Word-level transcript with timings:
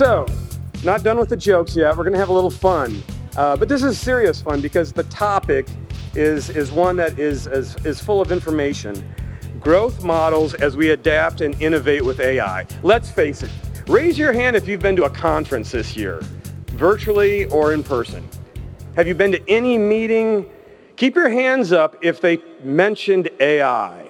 So, 0.00 0.24
not 0.82 1.02
done 1.02 1.18
with 1.18 1.28
the 1.28 1.36
jokes 1.36 1.76
yet. 1.76 1.94
We're 1.94 2.04
going 2.04 2.14
to 2.14 2.18
have 2.18 2.30
a 2.30 2.32
little 2.32 2.48
fun. 2.48 3.02
Uh, 3.36 3.54
but 3.54 3.68
this 3.68 3.82
is 3.82 4.00
serious 4.00 4.40
fun 4.40 4.62
because 4.62 4.94
the 4.94 5.02
topic 5.02 5.68
is, 6.14 6.48
is 6.48 6.72
one 6.72 6.96
that 6.96 7.18
is, 7.18 7.46
is, 7.46 7.76
is 7.84 8.00
full 8.00 8.22
of 8.22 8.32
information. 8.32 9.06
Growth 9.60 10.02
models 10.02 10.54
as 10.54 10.74
we 10.74 10.92
adapt 10.92 11.42
and 11.42 11.54
innovate 11.60 12.02
with 12.02 12.18
AI. 12.18 12.66
Let's 12.82 13.10
face 13.10 13.42
it. 13.42 13.50
Raise 13.88 14.16
your 14.16 14.32
hand 14.32 14.56
if 14.56 14.66
you've 14.66 14.80
been 14.80 14.96
to 14.96 15.04
a 15.04 15.10
conference 15.10 15.72
this 15.72 15.94
year, 15.94 16.20
virtually 16.68 17.44
or 17.50 17.74
in 17.74 17.82
person. 17.82 18.26
Have 18.96 19.06
you 19.06 19.14
been 19.14 19.32
to 19.32 19.50
any 19.50 19.76
meeting? 19.76 20.48
Keep 20.96 21.14
your 21.14 21.28
hands 21.28 21.72
up 21.72 22.02
if 22.02 22.22
they 22.22 22.38
mentioned 22.64 23.28
AI. 23.38 24.08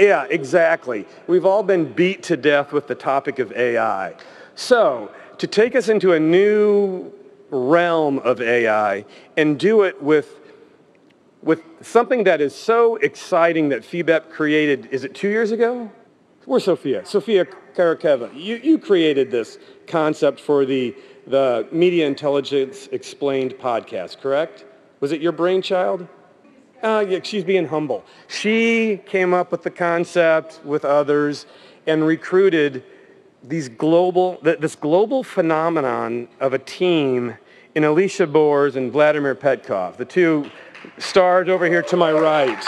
Yeah, 0.00 0.26
exactly. 0.30 1.06
We've 1.28 1.46
all 1.46 1.62
been 1.62 1.92
beat 1.92 2.24
to 2.24 2.36
death 2.36 2.72
with 2.72 2.88
the 2.88 2.96
topic 2.96 3.38
of 3.38 3.52
AI. 3.52 4.16
So, 4.60 5.10
to 5.38 5.46
take 5.46 5.74
us 5.74 5.88
into 5.88 6.12
a 6.12 6.20
new 6.20 7.10
realm 7.48 8.18
of 8.18 8.42
AI 8.42 9.06
and 9.38 9.58
do 9.58 9.84
it 9.84 10.02
with, 10.02 10.38
with 11.42 11.62
something 11.80 12.24
that 12.24 12.42
is 12.42 12.54
so 12.54 12.96
exciting 12.96 13.70
that 13.70 13.80
FIBEP 13.80 14.28
created, 14.28 14.90
is 14.92 15.02
it 15.02 15.14
two 15.14 15.30
years 15.30 15.50
ago? 15.50 15.90
Where's 16.44 16.64
Sophia? 16.64 17.06
Sophia 17.06 17.46
Karakeva. 17.74 18.30
You, 18.34 18.56
you 18.56 18.78
created 18.78 19.30
this 19.30 19.56
concept 19.86 20.38
for 20.38 20.66
the, 20.66 20.94
the 21.26 21.66
Media 21.72 22.06
Intelligence 22.06 22.86
Explained 22.92 23.54
podcast, 23.54 24.20
correct? 24.20 24.66
Was 25.00 25.10
it 25.12 25.22
your 25.22 25.32
brainchild? 25.32 26.06
Uh, 26.82 27.06
yeah, 27.08 27.20
she's 27.22 27.44
being 27.44 27.66
humble. 27.66 28.04
She 28.28 29.00
came 29.06 29.32
up 29.32 29.52
with 29.52 29.62
the 29.62 29.70
concept 29.70 30.60
with 30.66 30.84
others 30.84 31.46
and 31.86 32.06
recruited 32.06 32.84
these 33.42 33.68
global, 33.68 34.38
this 34.42 34.76
global 34.76 35.22
phenomenon 35.22 36.28
of 36.40 36.52
a 36.52 36.58
team 36.58 37.36
in 37.74 37.84
Alicja 37.84 38.30
Boors 38.30 38.76
and 38.76 38.92
Vladimir 38.92 39.34
Petkov, 39.34 39.96
the 39.96 40.04
two 40.04 40.50
stars 40.98 41.48
over 41.48 41.66
here 41.66 41.82
to 41.82 41.96
my 41.96 42.12
right. 42.12 42.62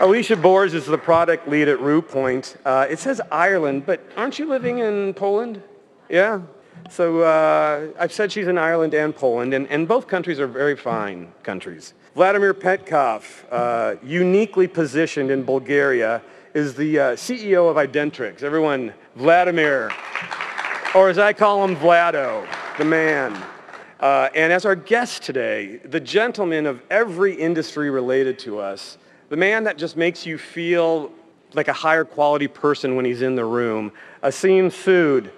Alicja 0.00 0.40
Boors 0.40 0.72
is 0.72 0.86
the 0.86 0.98
product 0.98 1.46
lead 1.46 1.68
at 1.68 1.78
Ruepoint. 1.78 2.56
Uh, 2.64 2.86
it 2.88 2.98
says 2.98 3.20
Ireland, 3.30 3.84
but 3.84 4.00
aren't 4.16 4.38
you 4.38 4.46
living 4.46 4.78
in 4.78 5.14
Poland? 5.14 5.62
Yeah. 6.08 6.40
So 6.88 7.20
uh, 7.20 7.88
I've 7.98 8.12
said 8.12 8.32
she's 8.32 8.48
in 8.48 8.58
Ireland 8.58 8.94
and 8.94 9.14
Poland, 9.14 9.52
and, 9.54 9.68
and 9.68 9.86
both 9.86 10.08
countries 10.08 10.40
are 10.40 10.46
very 10.46 10.74
fine 10.74 11.32
countries. 11.42 11.94
Vladimir 12.14 12.54
Petkov, 12.54 13.22
uh, 13.50 13.96
uniquely 14.02 14.66
positioned 14.66 15.30
in 15.30 15.44
Bulgaria, 15.44 16.22
is 16.54 16.74
the 16.74 16.98
uh, 16.98 17.04
CEO 17.12 17.70
of 17.70 17.76
Identrics. 17.76 18.42
Everyone, 18.42 18.92
Vladimir, 19.16 19.92
or 20.94 21.08
as 21.08 21.18
I 21.18 21.32
call 21.32 21.64
him, 21.64 21.76
Vlado, 21.76 22.46
the 22.78 22.84
man. 22.84 23.40
Uh, 24.00 24.28
and 24.34 24.52
as 24.52 24.64
our 24.64 24.74
guest 24.74 25.22
today, 25.22 25.76
the 25.84 26.00
gentleman 26.00 26.66
of 26.66 26.82
every 26.90 27.34
industry 27.34 27.90
related 27.90 28.38
to 28.40 28.58
us, 28.58 28.98
the 29.28 29.36
man 29.36 29.64
that 29.64 29.76
just 29.76 29.96
makes 29.96 30.26
you 30.26 30.38
feel 30.38 31.12
like 31.52 31.68
a 31.68 31.72
higher 31.72 32.04
quality 32.04 32.48
person 32.48 32.96
when 32.96 33.04
he's 33.04 33.22
in 33.22 33.34
the 33.34 33.44
room, 33.44 33.92
Aseem 34.22 34.66
Sood. 34.66 35.30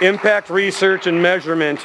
Impact 0.00 0.50
Research 0.50 1.06
and 1.06 1.22
Measurement. 1.22 1.80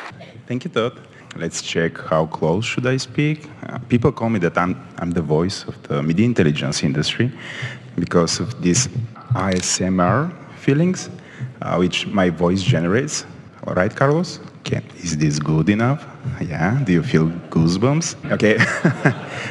Thank 0.48 0.64
you, 0.66 0.72
Todd. 0.72 1.00
Let's 1.36 1.62
check 1.62 1.98
how 1.98 2.26
close 2.26 2.66
should 2.66 2.88
I 2.88 2.98
speak. 2.98 3.48
Uh, 3.68 3.78
people 3.88 4.12
call 4.12 4.30
me 4.30 4.40
that 4.40 4.58
I'm, 4.58 4.76
I'm 4.98 5.12
the 5.12 5.22
voice 5.22 5.64
of 5.68 5.82
the 5.84 6.02
media 6.02 6.26
intelligence 6.26 6.84
industry 6.84 7.32
because 7.98 8.40
of 8.40 8.62
these 8.62 8.88
ASMR 9.34 10.32
feelings 10.58 11.10
uh, 11.62 11.76
which 11.78 12.08
my 12.08 12.30
voice 12.30 12.62
generates. 12.62 13.26
All 13.66 13.74
right, 13.74 13.94
Carlos? 13.94 14.40
Okay. 14.60 14.82
Is 14.98 15.18
this 15.18 15.40
good 15.40 15.70
enough? 15.70 16.06
Yeah. 16.42 16.80
Do 16.84 16.94
you 16.94 17.04
feel 17.04 17.28
goosebumps? 17.50 18.32
Okay. 18.32 18.58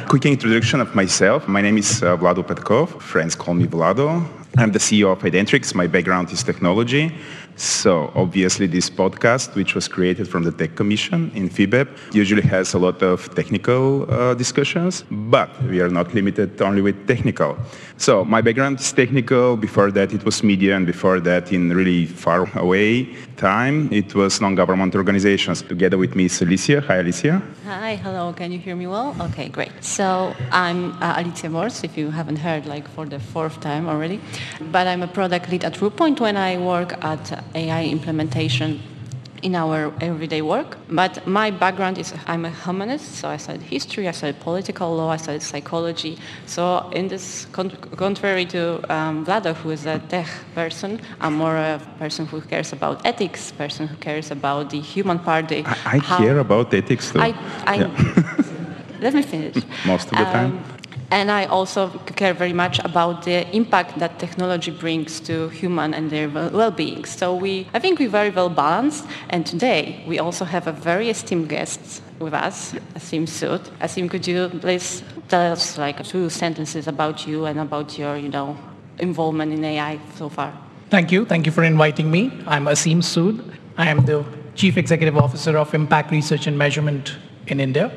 Quick 0.07 0.25
introduction 0.25 0.81
of 0.81 0.95
myself. 0.95 1.47
My 1.47 1.61
name 1.61 1.77
is 1.77 2.03
uh, 2.03 2.17
Vlado 2.17 2.43
Petkov. 2.43 3.01
Friends 3.01 3.35
call 3.35 3.53
me 3.53 3.65
Vlado. 3.65 4.25
I'm 4.57 4.71
the 4.71 4.79
CEO 4.79 5.11
of 5.11 5.19
Identrics. 5.19 5.75
My 5.75 5.87
background 5.87 6.31
is 6.31 6.43
technology. 6.43 7.15
So 7.59 8.09
obviously 8.15 8.67
this 8.67 8.89
podcast, 8.89 9.53
which 9.53 9.75
was 9.75 9.89
created 9.89 10.29
from 10.29 10.43
the 10.43 10.51
Tech 10.51 10.75
Commission 10.75 11.29
in 11.35 11.49
FIBEP, 11.49 11.89
usually 12.13 12.41
has 12.43 12.73
a 12.73 12.79
lot 12.79 13.03
of 13.03 13.35
technical 13.35 14.09
uh, 14.09 14.33
discussions, 14.33 15.03
but 15.11 15.49
we 15.63 15.81
are 15.81 15.89
not 15.89 16.13
limited 16.13 16.61
only 16.61 16.81
with 16.81 17.05
technical. 17.05 17.57
So 17.97 18.23
my 18.23 18.39
background 18.39 18.79
is 18.79 18.93
technical. 18.93 19.57
Before 19.57 19.91
that, 19.91 20.13
it 20.13 20.23
was 20.23 20.41
media, 20.41 20.77
and 20.77 20.85
before 20.85 21.19
that, 21.19 21.51
in 21.51 21.73
really 21.73 22.05
far 22.05 22.49
away 22.57 23.13
time, 23.39 23.91
it 23.91 24.13
was 24.13 24.41
non-government 24.41 24.93
organizations. 24.95 25.61
Together 25.61 25.97
with 25.97 26.15
me 26.15 26.25
is 26.25 26.39
Alicja. 26.41 26.83
Hi, 26.85 27.01
Alicja. 27.01 27.41
Hi, 27.65 27.95
hello. 27.95 28.33
Can 28.33 28.51
you 28.51 28.59
hear 28.59 28.75
me 28.75 28.85
well? 28.85 29.15
Okay, 29.19 29.47
great. 29.49 29.71
So 29.81 30.35
I'm 30.51 30.91
uh, 31.01 31.15
Alicja 31.15 31.49
Boors, 31.51 31.83
if 31.83 31.97
you 31.97 32.11
haven't 32.11 32.37
heard, 32.37 32.65
like 32.65 32.87
for 32.89 33.05
the 33.05 33.19
fourth 33.19 33.59
time 33.61 33.87
already. 33.87 34.19
But 34.71 34.87
I'm 34.87 35.01
a 35.01 35.07
product 35.07 35.49
lead 35.49 35.63
at 35.63 35.75
Ruepoint 35.75 36.19
when 36.19 36.35
I 36.35 36.57
work 36.57 36.91
at 37.03 37.43
AI 37.55 37.85
implementation 37.85 38.81
in 39.41 39.55
our 39.55 39.93
everyday 40.01 40.41
work. 40.41 40.77
But 40.89 41.25
my 41.27 41.51
background 41.51 41.97
is 41.97 42.13
I'm 42.27 42.45
a 42.45 42.49
humanist, 42.49 43.15
so 43.15 43.29
I 43.29 43.37
studied 43.37 43.63
history, 43.63 44.07
I 44.07 44.11
studied 44.11 44.39
political 44.39 44.95
law, 44.95 45.09
I 45.09 45.17
studied 45.17 45.41
psychology. 45.41 46.17
So 46.45 46.89
in 46.93 47.07
this, 47.07 47.45
con- 47.51 47.77
contrary 47.95 48.45
to 48.47 48.61
um, 48.93 49.25
Vlado, 49.25 49.55
who 49.55 49.71
is 49.71 49.85
a 49.85 49.99
tech 49.99 50.27
person, 50.55 50.99
I'm 51.21 51.35
more 51.35 51.55
a 51.55 51.81
person 51.97 52.25
who 52.25 52.41
cares 52.41 52.73
about 52.73 53.05
ethics, 53.05 53.51
person 53.51 53.87
who 53.87 53.97
cares 53.97 54.31
about 54.31 54.69
the 54.69 54.79
human 54.79 55.19
part. 55.19 55.49
The, 55.49 55.63
I, 55.65 55.97
I 55.97 55.99
care 55.99 56.39
about 56.39 56.73
ethics 56.73 57.11
too. 57.11 57.19
I, 57.19 57.33
I, 57.65 57.75
Yeah. 57.75 58.43
let 58.99 59.13
me 59.13 59.21
finish. 59.21 59.63
Most 59.85 60.11
of 60.11 60.17
the 60.17 60.25
time. 60.25 60.63
And 61.11 61.31
I 61.31 61.45
also 61.45 61.89
care 62.15 62.33
very 62.33 62.53
much 62.53 62.79
about 62.85 63.23
the 63.23 63.47
impact 63.55 63.97
that 63.99 64.19
technology 64.19 64.69
brings 64.69 65.19
to 65.21 65.49
human 65.49 65.93
and 65.93 66.09
their 66.11 66.29
well- 66.29 66.51
well-being. 66.51 67.05
So 67.05 67.35
we, 67.35 67.67
I 67.73 67.79
think 67.79 67.99
we're 67.99 68.09
very 68.09 68.29
well 68.29 68.49
balanced. 68.49 69.05
And 69.29 69.45
today 69.45 70.03
we 70.07 70.19
also 70.19 70.45
have 70.45 70.67
a 70.67 70.71
very 70.71 71.09
esteemed 71.09 71.49
guest 71.49 72.03
with 72.19 72.33
us, 72.33 72.73
Aseem 72.95 73.25
Sood. 73.27 73.61
Aseem, 73.81 74.09
could 74.09 74.27
you 74.27 74.49
please 74.49 75.01
tell 75.29 75.51
us 75.51 75.77
like 75.77 76.03
two 76.03 76.29
sentences 76.29 76.87
about 76.87 77.25
you 77.25 77.45
and 77.45 77.59
about 77.59 77.97
your, 77.97 78.15
you 78.15 78.29
know, 78.29 78.55
involvement 78.99 79.51
in 79.51 79.63
AI 79.63 79.99
so 80.15 80.29
far? 80.29 80.53
Thank 80.89 81.11
you. 81.11 81.25
Thank 81.25 81.45
you 81.45 81.51
for 81.51 81.63
inviting 81.63 82.11
me. 82.11 82.31
I'm 82.45 82.65
Aseem 82.65 83.01
Sood. 83.01 83.43
I 83.77 83.87
am 83.89 84.05
the 84.05 84.23
Chief 84.55 84.77
Executive 84.77 85.17
Officer 85.17 85.57
of 85.57 85.73
Impact 85.73 86.11
Research 86.11 86.45
and 86.45 86.57
Measurement 86.57 87.15
in 87.47 87.59
India. 87.59 87.91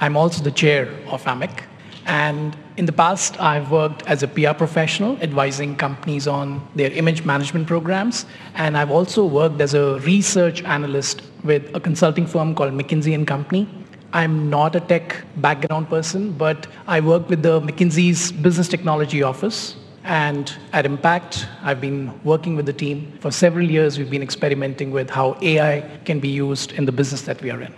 I'm 0.00 0.16
also 0.16 0.42
the 0.42 0.50
chair 0.50 0.88
of 1.06 1.24
AMEC. 1.24 1.67
And 2.08 2.56
in 2.78 2.86
the 2.86 2.92
past, 2.92 3.38
I've 3.38 3.70
worked 3.70 4.02
as 4.06 4.22
a 4.22 4.28
PR 4.28 4.54
professional 4.54 5.20
advising 5.20 5.76
companies 5.76 6.26
on 6.26 6.66
their 6.74 6.90
image 6.92 7.24
management 7.26 7.66
programs. 7.66 8.24
And 8.54 8.78
I've 8.78 8.90
also 8.90 9.26
worked 9.26 9.60
as 9.60 9.74
a 9.74 9.98
research 10.00 10.62
analyst 10.62 11.20
with 11.44 11.70
a 11.74 11.80
consulting 11.80 12.26
firm 12.26 12.54
called 12.54 12.72
McKinsey 12.72 13.14
and 13.14 13.26
Company. 13.26 13.68
I'm 14.14 14.48
not 14.48 14.74
a 14.74 14.80
tech 14.80 15.22
background 15.36 15.90
person, 15.90 16.32
but 16.32 16.66
I 16.86 17.00
work 17.00 17.28
with 17.28 17.42
the 17.42 17.60
McKinsey's 17.60 18.32
business 18.32 18.68
technology 18.68 19.22
office. 19.22 19.76
And 20.04 20.50
at 20.72 20.86
Impact, 20.86 21.46
I've 21.62 21.82
been 21.82 22.18
working 22.24 22.56
with 22.56 22.64
the 22.64 22.72
team 22.72 23.12
for 23.20 23.30
several 23.30 23.70
years. 23.70 23.98
We've 23.98 24.08
been 24.08 24.22
experimenting 24.22 24.92
with 24.92 25.10
how 25.10 25.36
AI 25.42 25.82
can 26.06 26.20
be 26.20 26.28
used 26.28 26.72
in 26.72 26.86
the 26.86 26.92
business 26.92 27.20
that 27.22 27.42
we 27.42 27.50
are 27.50 27.60
in. 27.60 27.74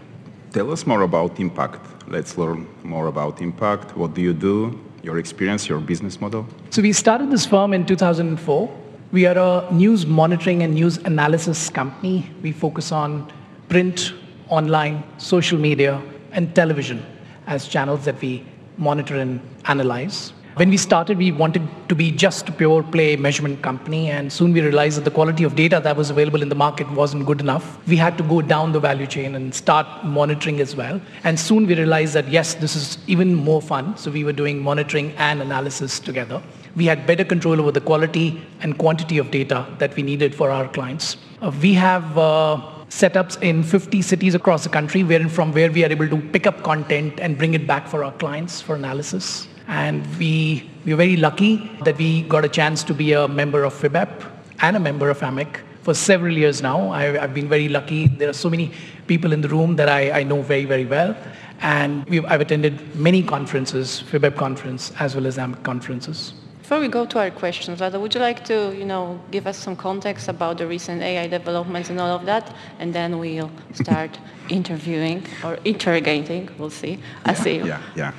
Tell 0.52 0.70
us 0.70 0.86
more 0.86 1.02
about 1.02 1.40
Impact. 1.40 1.84
Let's 2.10 2.36
learn 2.36 2.66
more 2.82 3.06
about 3.06 3.40
Impact. 3.40 3.96
What 3.96 4.14
do 4.14 4.20
you 4.20 4.32
do? 4.32 4.76
Your 5.04 5.18
experience, 5.18 5.68
your 5.68 5.78
business 5.78 6.20
model? 6.20 6.44
So 6.70 6.82
we 6.82 6.92
started 6.92 7.30
this 7.30 7.46
firm 7.46 7.72
in 7.72 7.86
2004. 7.86 8.68
We 9.12 9.26
are 9.26 9.38
a 9.38 9.72
news 9.72 10.06
monitoring 10.06 10.64
and 10.64 10.74
news 10.74 10.98
analysis 10.98 11.70
company. 11.70 12.28
We 12.42 12.50
focus 12.50 12.90
on 12.90 13.32
print, 13.68 14.12
online, 14.48 15.04
social 15.18 15.56
media, 15.56 16.02
and 16.32 16.52
television 16.52 17.06
as 17.46 17.68
channels 17.68 18.04
that 18.06 18.20
we 18.20 18.44
monitor 18.76 19.14
and 19.14 19.40
analyze. 19.66 20.32
When 20.56 20.68
we 20.68 20.76
started, 20.76 21.16
we 21.16 21.30
wanted 21.30 21.62
to 21.88 21.94
be 21.94 22.10
just 22.10 22.48
a 22.48 22.52
pure 22.52 22.82
play 22.82 23.16
measurement 23.16 23.62
company, 23.62 24.10
and 24.10 24.32
soon 24.32 24.52
we 24.52 24.60
realized 24.60 24.96
that 24.98 25.04
the 25.04 25.10
quality 25.10 25.44
of 25.44 25.54
data 25.54 25.80
that 25.84 25.96
was 25.96 26.10
available 26.10 26.42
in 26.42 26.48
the 26.48 26.56
market 26.56 26.90
wasn't 26.90 27.24
good 27.24 27.40
enough. 27.40 27.78
We 27.86 27.96
had 27.96 28.18
to 28.18 28.24
go 28.24 28.42
down 28.42 28.72
the 28.72 28.80
value 28.80 29.06
chain 29.06 29.36
and 29.36 29.54
start 29.54 29.86
monitoring 30.04 30.60
as 30.60 30.74
well. 30.74 31.00
And 31.22 31.38
soon 31.38 31.66
we 31.66 31.76
realized 31.76 32.14
that 32.14 32.28
yes, 32.28 32.54
this 32.54 32.74
is 32.74 32.98
even 33.06 33.34
more 33.34 33.62
fun. 33.62 33.96
So 33.96 34.10
we 34.10 34.24
were 34.24 34.32
doing 34.32 34.60
monitoring 34.60 35.12
and 35.18 35.40
analysis 35.40 36.00
together. 36.00 36.42
We 36.74 36.86
had 36.86 37.06
better 37.06 37.24
control 37.24 37.60
over 37.60 37.70
the 37.70 37.80
quality 37.80 38.42
and 38.60 38.76
quantity 38.76 39.18
of 39.18 39.30
data 39.30 39.66
that 39.78 39.94
we 39.94 40.02
needed 40.02 40.34
for 40.34 40.50
our 40.50 40.68
clients. 40.68 41.16
Uh, 41.40 41.52
we 41.62 41.74
have 41.74 42.18
uh, 42.18 42.60
setups 42.88 43.40
in 43.40 43.62
50 43.62 44.02
cities 44.02 44.34
across 44.34 44.64
the 44.64 44.68
country, 44.68 45.04
where 45.04 45.28
from 45.28 45.52
where 45.52 45.70
we 45.70 45.84
are 45.84 45.90
able 45.90 46.08
to 46.08 46.20
pick 46.32 46.46
up 46.46 46.62
content 46.64 47.20
and 47.20 47.38
bring 47.38 47.54
it 47.54 47.66
back 47.66 47.86
for 47.86 48.04
our 48.04 48.12
clients 48.12 48.60
for 48.60 48.74
analysis. 48.74 49.46
And 49.70 50.04
we, 50.18 50.68
we 50.84 50.92
are 50.92 50.96
very 50.96 51.16
lucky 51.16 51.70
that 51.84 51.96
we 51.96 52.22
got 52.22 52.44
a 52.44 52.48
chance 52.48 52.82
to 52.82 52.92
be 52.92 53.12
a 53.12 53.28
member 53.28 53.62
of 53.62 53.72
FIBEP 53.72 54.28
and 54.62 54.76
a 54.76 54.80
member 54.80 55.08
of 55.10 55.20
AMEC 55.20 55.60
for 55.82 55.94
several 55.94 56.36
years 56.36 56.60
now. 56.60 56.90
I, 56.90 57.04
have 57.04 57.34
been 57.34 57.48
very 57.48 57.68
lucky. 57.68 58.08
There 58.08 58.28
are 58.28 58.32
so 58.32 58.50
many 58.50 58.72
people 59.06 59.32
in 59.32 59.42
the 59.42 59.48
room 59.48 59.76
that 59.76 59.88
I, 59.88 60.10
I 60.10 60.22
know 60.24 60.42
very, 60.42 60.64
very 60.64 60.86
well. 60.86 61.16
And 61.60 62.04
I've 62.26 62.40
attended 62.40 62.96
many 62.96 63.22
conferences, 63.22 64.02
FIBEP 64.10 64.34
conference, 64.34 64.92
as 64.98 65.14
well 65.14 65.24
as 65.28 65.38
AMEC 65.38 65.62
conferences. 65.62 66.34
Before 66.62 66.80
we 66.80 66.88
go 66.88 67.06
to 67.06 67.18
our 67.20 67.30
questions, 67.30 67.78
Vlado, 67.78 68.00
would 68.00 68.12
you 68.12 68.20
like 68.20 68.44
to, 68.46 68.74
you 68.76 68.84
know, 68.84 69.20
give 69.30 69.46
us 69.46 69.56
some 69.56 69.76
context 69.76 70.26
about 70.28 70.58
the 70.58 70.66
recent 70.66 71.00
AI 71.00 71.28
developments 71.28 71.90
and 71.90 72.00
all 72.00 72.16
of 72.16 72.26
that, 72.26 72.54
and 72.80 72.92
then 72.92 73.18
we'll 73.18 73.50
start 73.74 74.18
interviewing 74.48 75.24
or 75.44 75.58
interrogating. 75.64 76.48
We'll 76.58 76.70
see. 76.70 76.98
I 77.24 77.30
yeah, 77.30 77.34
see 77.34 77.56
you. 77.56 77.66
Yeah, 77.66 77.82
yeah. 77.96 78.12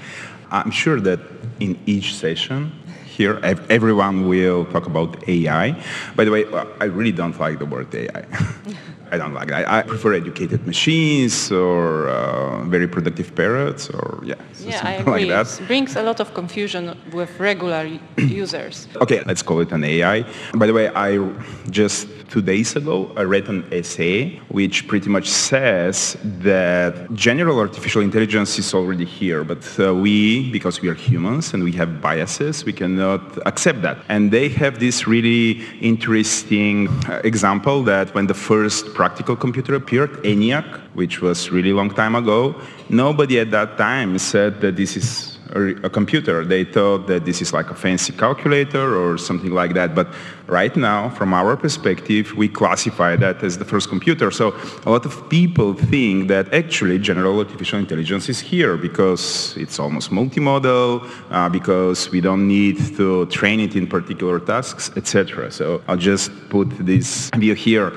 I'm 0.52 0.72
sure 0.72 1.00
that 1.00 1.20
in 1.60 1.80
each 1.86 2.16
session 2.16 2.72
here, 3.06 3.40
everyone 3.70 4.28
will 4.28 4.66
talk 4.66 4.86
about 4.86 5.28
AI. 5.28 5.82
By 6.16 6.26
the 6.26 6.32
way, 6.32 6.46
I 6.80 6.86
really 6.86 7.12
don't 7.12 7.38
like 7.40 7.60
the 7.60 7.66
word 7.66 7.94
AI. 7.96 8.26
I 9.12 9.18
don't 9.18 9.34
like 9.34 9.50
that. 9.50 9.68
I 9.70 9.82
prefer 9.82 10.14
educated 10.14 10.66
machines 10.66 11.52
or 11.52 12.08
uh, 12.08 12.64
very 12.64 12.88
productive 12.88 13.36
parrots 13.36 13.90
or 13.90 14.22
yeah, 14.24 14.36
yeah, 14.60 14.80
I 14.84 14.92
agree. 15.02 15.26
like 15.26 15.48
that. 15.48 15.62
It 15.62 15.68
brings 15.68 15.96
a 15.98 16.04
lot 16.04 16.22
of 16.22 16.34
confusion 16.34 16.98
with 17.12 17.38
regular 17.40 17.84
users. 18.18 18.88
Okay, 19.02 19.22
let's 19.26 19.42
call 19.42 19.60
it 19.60 19.72
an 19.74 19.84
AI. 19.84 20.24
By 20.54 20.66
the 20.66 20.74
way, 20.74 20.88
I 20.96 21.20
just 21.70 22.08
two 22.30 22.42
days 22.42 22.78
ago 22.78 23.12
I 23.18 23.24
read 23.24 23.50
an 23.50 23.66
essay 23.74 24.40
which 24.48 24.88
pretty 24.88 25.10
much 25.10 25.28
says 25.30 26.16
that 26.24 27.14
general 27.14 27.60
artificial 27.60 28.02
intelligence 28.02 28.58
is 28.58 28.74
already 28.74 29.04
here, 29.06 29.44
but 29.44 29.64
uh, 29.78 29.94
we, 29.94 30.50
because 30.52 30.82
we 30.82 30.88
are 30.88 30.94
humans 30.94 31.54
and 31.54 31.64
we 31.64 31.74
have 31.74 32.02
biases, 32.02 32.64
we 32.64 32.72
cannot 32.72 33.22
accept 33.46 33.82
that. 33.82 33.98
And 34.08 34.32
they 34.32 34.48
have 34.50 34.80
this 34.80 35.06
really 35.06 35.64
interesting 35.82 36.88
uh, 37.10 37.22
example 37.26 37.84
that 37.84 38.14
when 38.16 38.28
the 38.28 38.34
first 38.34 38.94
practical 39.02 39.36
computer 39.36 39.74
appeared, 39.74 40.12
ENIAC, 40.24 40.68
which 40.94 41.22
was 41.24 41.50
really 41.50 41.74
long 41.74 41.90
time 41.90 42.14
ago, 42.14 42.54
nobody 42.88 43.40
at 43.40 43.50
that 43.50 43.76
time 43.76 44.20
said 44.20 44.62
that 44.62 44.76
this 44.76 44.96
is 44.96 45.40
a, 45.54 45.90
computer. 45.90 46.46
They 46.46 46.64
thought 46.64 47.08
that 47.08 47.26
this 47.26 47.42
is 47.42 47.54
like 47.54 47.70
a 47.70 47.76
fancy 47.76 48.14
calculator 48.14 48.96
or 48.96 49.18
something 49.18 49.52
like 49.52 49.74
that. 49.74 49.96
But 49.96 50.08
right 50.48 50.76
now, 50.76 51.10
from 51.10 51.34
our 51.34 51.58
perspective, 51.58 52.34
we 52.36 52.48
classify 52.48 53.16
that 53.18 53.44
as 53.44 53.58
the 53.58 53.66
first 53.66 53.90
computer. 53.90 54.32
So 54.32 54.56
a 54.86 54.90
lot 54.90 55.06
of 55.06 55.30
people 55.30 55.74
think 55.74 56.28
that 56.30 56.54
actually 56.54 57.00
general 57.00 57.40
artificial 57.40 57.80
intelligence 57.80 58.30
is 58.30 58.40
here 58.40 58.78
because 58.78 59.56
it's 59.58 59.80
almost 59.80 60.12
multimodal, 60.12 61.10
uh, 61.32 61.50
because 61.50 62.10
we 62.12 62.22
don't 62.22 62.48
need 62.48 62.78
to 62.98 63.26
train 63.28 63.60
it 63.60 63.76
in 63.76 63.88
particular 63.88 64.40
tasks, 64.40 64.92
etc. 64.96 65.52
So 65.52 65.82
I'll 65.88 65.98
just 65.98 66.32
put 66.50 66.70
this 66.80 67.30
view 67.36 67.56
here. 67.56 67.92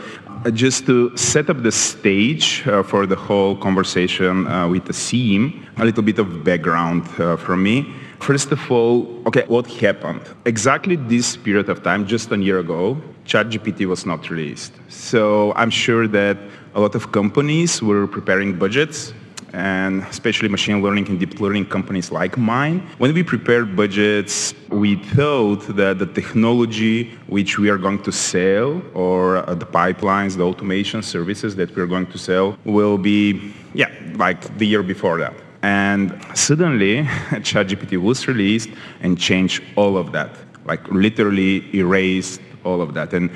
Uh, 0.44 0.50
just 0.50 0.84
to 0.84 1.16
set 1.16 1.48
up 1.48 1.62
the 1.62 1.72
stage 1.72 2.62
uh, 2.66 2.82
for 2.82 3.06
the 3.06 3.16
whole 3.16 3.56
conversation 3.56 4.46
uh, 4.46 4.68
with 4.68 4.84
the 4.84 4.92
theme, 4.92 5.66
a 5.78 5.84
little 5.84 6.02
bit 6.02 6.18
of 6.18 6.44
background 6.44 7.08
from 7.38 7.62
me. 7.62 7.90
First 8.20 8.52
of 8.52 8.70
all, 8.70 9.22
okay, 9.26 9.44
what 9.48 9.66
happened? 9.66 10.20
Exactly 10.44 10.96
this 10.96 11.34
period 11.34 11.70
of 11.70 11.82
time, 11.82 12.06
just 12.06 12.30
a 12.30 12.36
year 12.36 12.58
ago, 12.58 13.00
ChatGPT 13.24 13.86
was 13.86 14.04
not 14.04 14.28
released. 14.28 14.74
So 14.88 15.54
I'm 15.54 15.70
sure 15.70 16.06
that 16.08 16.36
a 16.74 16.80
lot 16.80 16.94
of 16.94 17.10
companies 17.10 17.82
were 17.82 18.06
preparing 18.06 18.58
budgets 18.58 19.14
and 19.54 20.02
especially 20.04 20.48
machine 20.48 20.82
learning 20.82 21.08
and 21.08 21.20
deep 21.20 21.40
learning 21.40 21.64
companies 21.64 22.10
like 22.10 22.36
mine. 22.36 22.80
When 22.98 23.14
we 23.14 23.22
prepared 23.22 23.76
budgets, 23.76 24.52
we 24.68 24.96
thought 24.96 25.62
that 25.76 26.00
the 26.00 26.06
technology 26.06 27.12
which 27.28 27.56
we 27.56 27.70
are 27.70 27.78
going 27.78 28.02
to 28.02 28.10
sell 28.10 28.82
or 28.94 29.36
uh, 29.36 29.54
the 29.54 29.66
pipelines, 29.66 30.36
the 30.36 30.42
automation 30.42 31.02
services 31.02 31.54
that 31.56 31.74
we're 31.76 31.86
going 31.86 32.08
to 32.08 32.18
sell 32.18 32.58
will 32.64 32.98
be, 32.98 33.54
yeah, 33.74 33.90
like 34.16 34.58
the 34.58 34.66
year 34.66 34.82
before 34.82 35.18
that. 35.18 35.34
And 35.62 36.20
suddenly, 36.34 37.04
ChatGPT 37.48 37.96
was 37.96 38.26
released 38.26 38.70
and 39.02 39.16
changed 39.16 39.62
all 39.76 39.96
of 39.96 40.10
that, 40.12 40.30
like 40.66 40.86
literally 40.88 41.74
erased 41.74 42.40
all 42.64 42.80
of 42.82 42.92
that. 42.94 43.12
And 43.12 43.30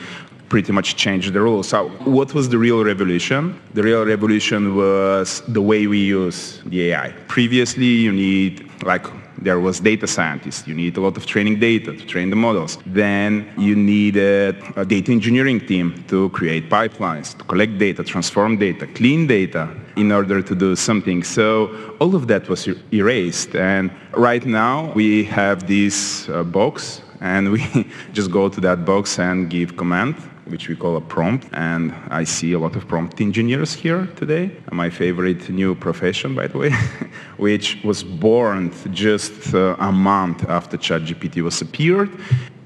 pretty 0.49 0.73
much 0.73 0.97
changed 0.97 1.33
the 1.33 1.41
rules. 1.41 1.69
So 1.69 1.89
what 2.05 2.35
was 2.35 2.49
the 2.49 2.59
real 2.59 2.85
revolution? 2.85 3.61
The 3.75 3.83
real 3.83 4.05
revolution 4.05 4.77
was 4.77 5.43
the 5.49 5.63
way 5.63 5.87
we 5.87 5.99
use 5.99 6.61
the 6.67 6.93
AI. 6.93 7.13
Previously, 7.29 7.87
you 7.87 8.13
need 8.13 8.69
like 8.83 9.07
there 9.41 9.61
was 9.61 9.81
data 9.81 10.07
scientists. 10.07 10.67
You 10.67 10.75
need 10.75 10.97
a 10.97 11.01
lot 11.01 11.17
of 11.17 11.27
training 11.27 11.61
data 11.61 11.93
to 11.93 12.07
train 12.07 12.31
the 12.31 12.37
models. 12.37 12.79
Then 12.87 13.53
you 13.57 13.77
needed 13.77 14.57
a 14.77 14.85
data 14.85 15.13
engineering 15.13 15.61
team 15.61 16.05
to 16.09 16.29
create 16.31 16.69
pipelines, 16.69 17.37
to 17.39 17.45
collect 17.45 17.79
data, 17.79 18.03
transform 18.03 18.59
data, 18.59 18.87
clean 18.87 19.27
data 19.27 19.69
in 19.97 20.11
order 20.13 20.43
to 20.43 20.55
do 20.55 20.75
something. 20.75 21.23
So 21.23 21.95
all 22.01 22.15
of 22.15 22.27
that 22.29 22.49
was 22.49 22.69
erased. 22.93 23.55
And 23.55 23.91
right 24.13 24.45
now 24.45 24.93
we 24.95 25.25
have 25.25 25.67
this 25.67 26.29
uh, 26.29 26.43
box 26.43 27.03
and 27.21 27.53
we 27.53 27.87
just 28.13 28.31
go 28.31 28.49
to 28.49 28.61
that 28.61 28.85
box 28.85 29.19
and 29.19 29.51
give 29.51 29.77
command 29.77 30.17
which 30.51 30.69
we 30.69 30.77
call 30.77 30.97
a 30.97 31.01
prompt. 31.01 31.49
And 31.53 31.95
I 32.11 32.25
see 32.25 32.53
a 32.53 32.59
lot 32.59 32.77
of 32.77 32.87
prompt 32.89 33.21
engineers 33.21 33.75
here 33.75 34.07
today. 34.17 34.51
My 34.73 34.91
favorite 34.91 35.49
new 35.51 35.75
profession, 35.75 36.35
by 36.35 36.47
the 36.47 36.59
way, 36.59 36.71
which 37.37 37.79
was 37.85 38.03
born 38.03 38.73
just 38.93 39.55
uh, 39.55 39.77
a 39.79 39.93
month 39.93 40.49
after 40.49 40.77
ChatGPT 40.77 41.43
was 41.43 41.61
appeared 41.61 42.11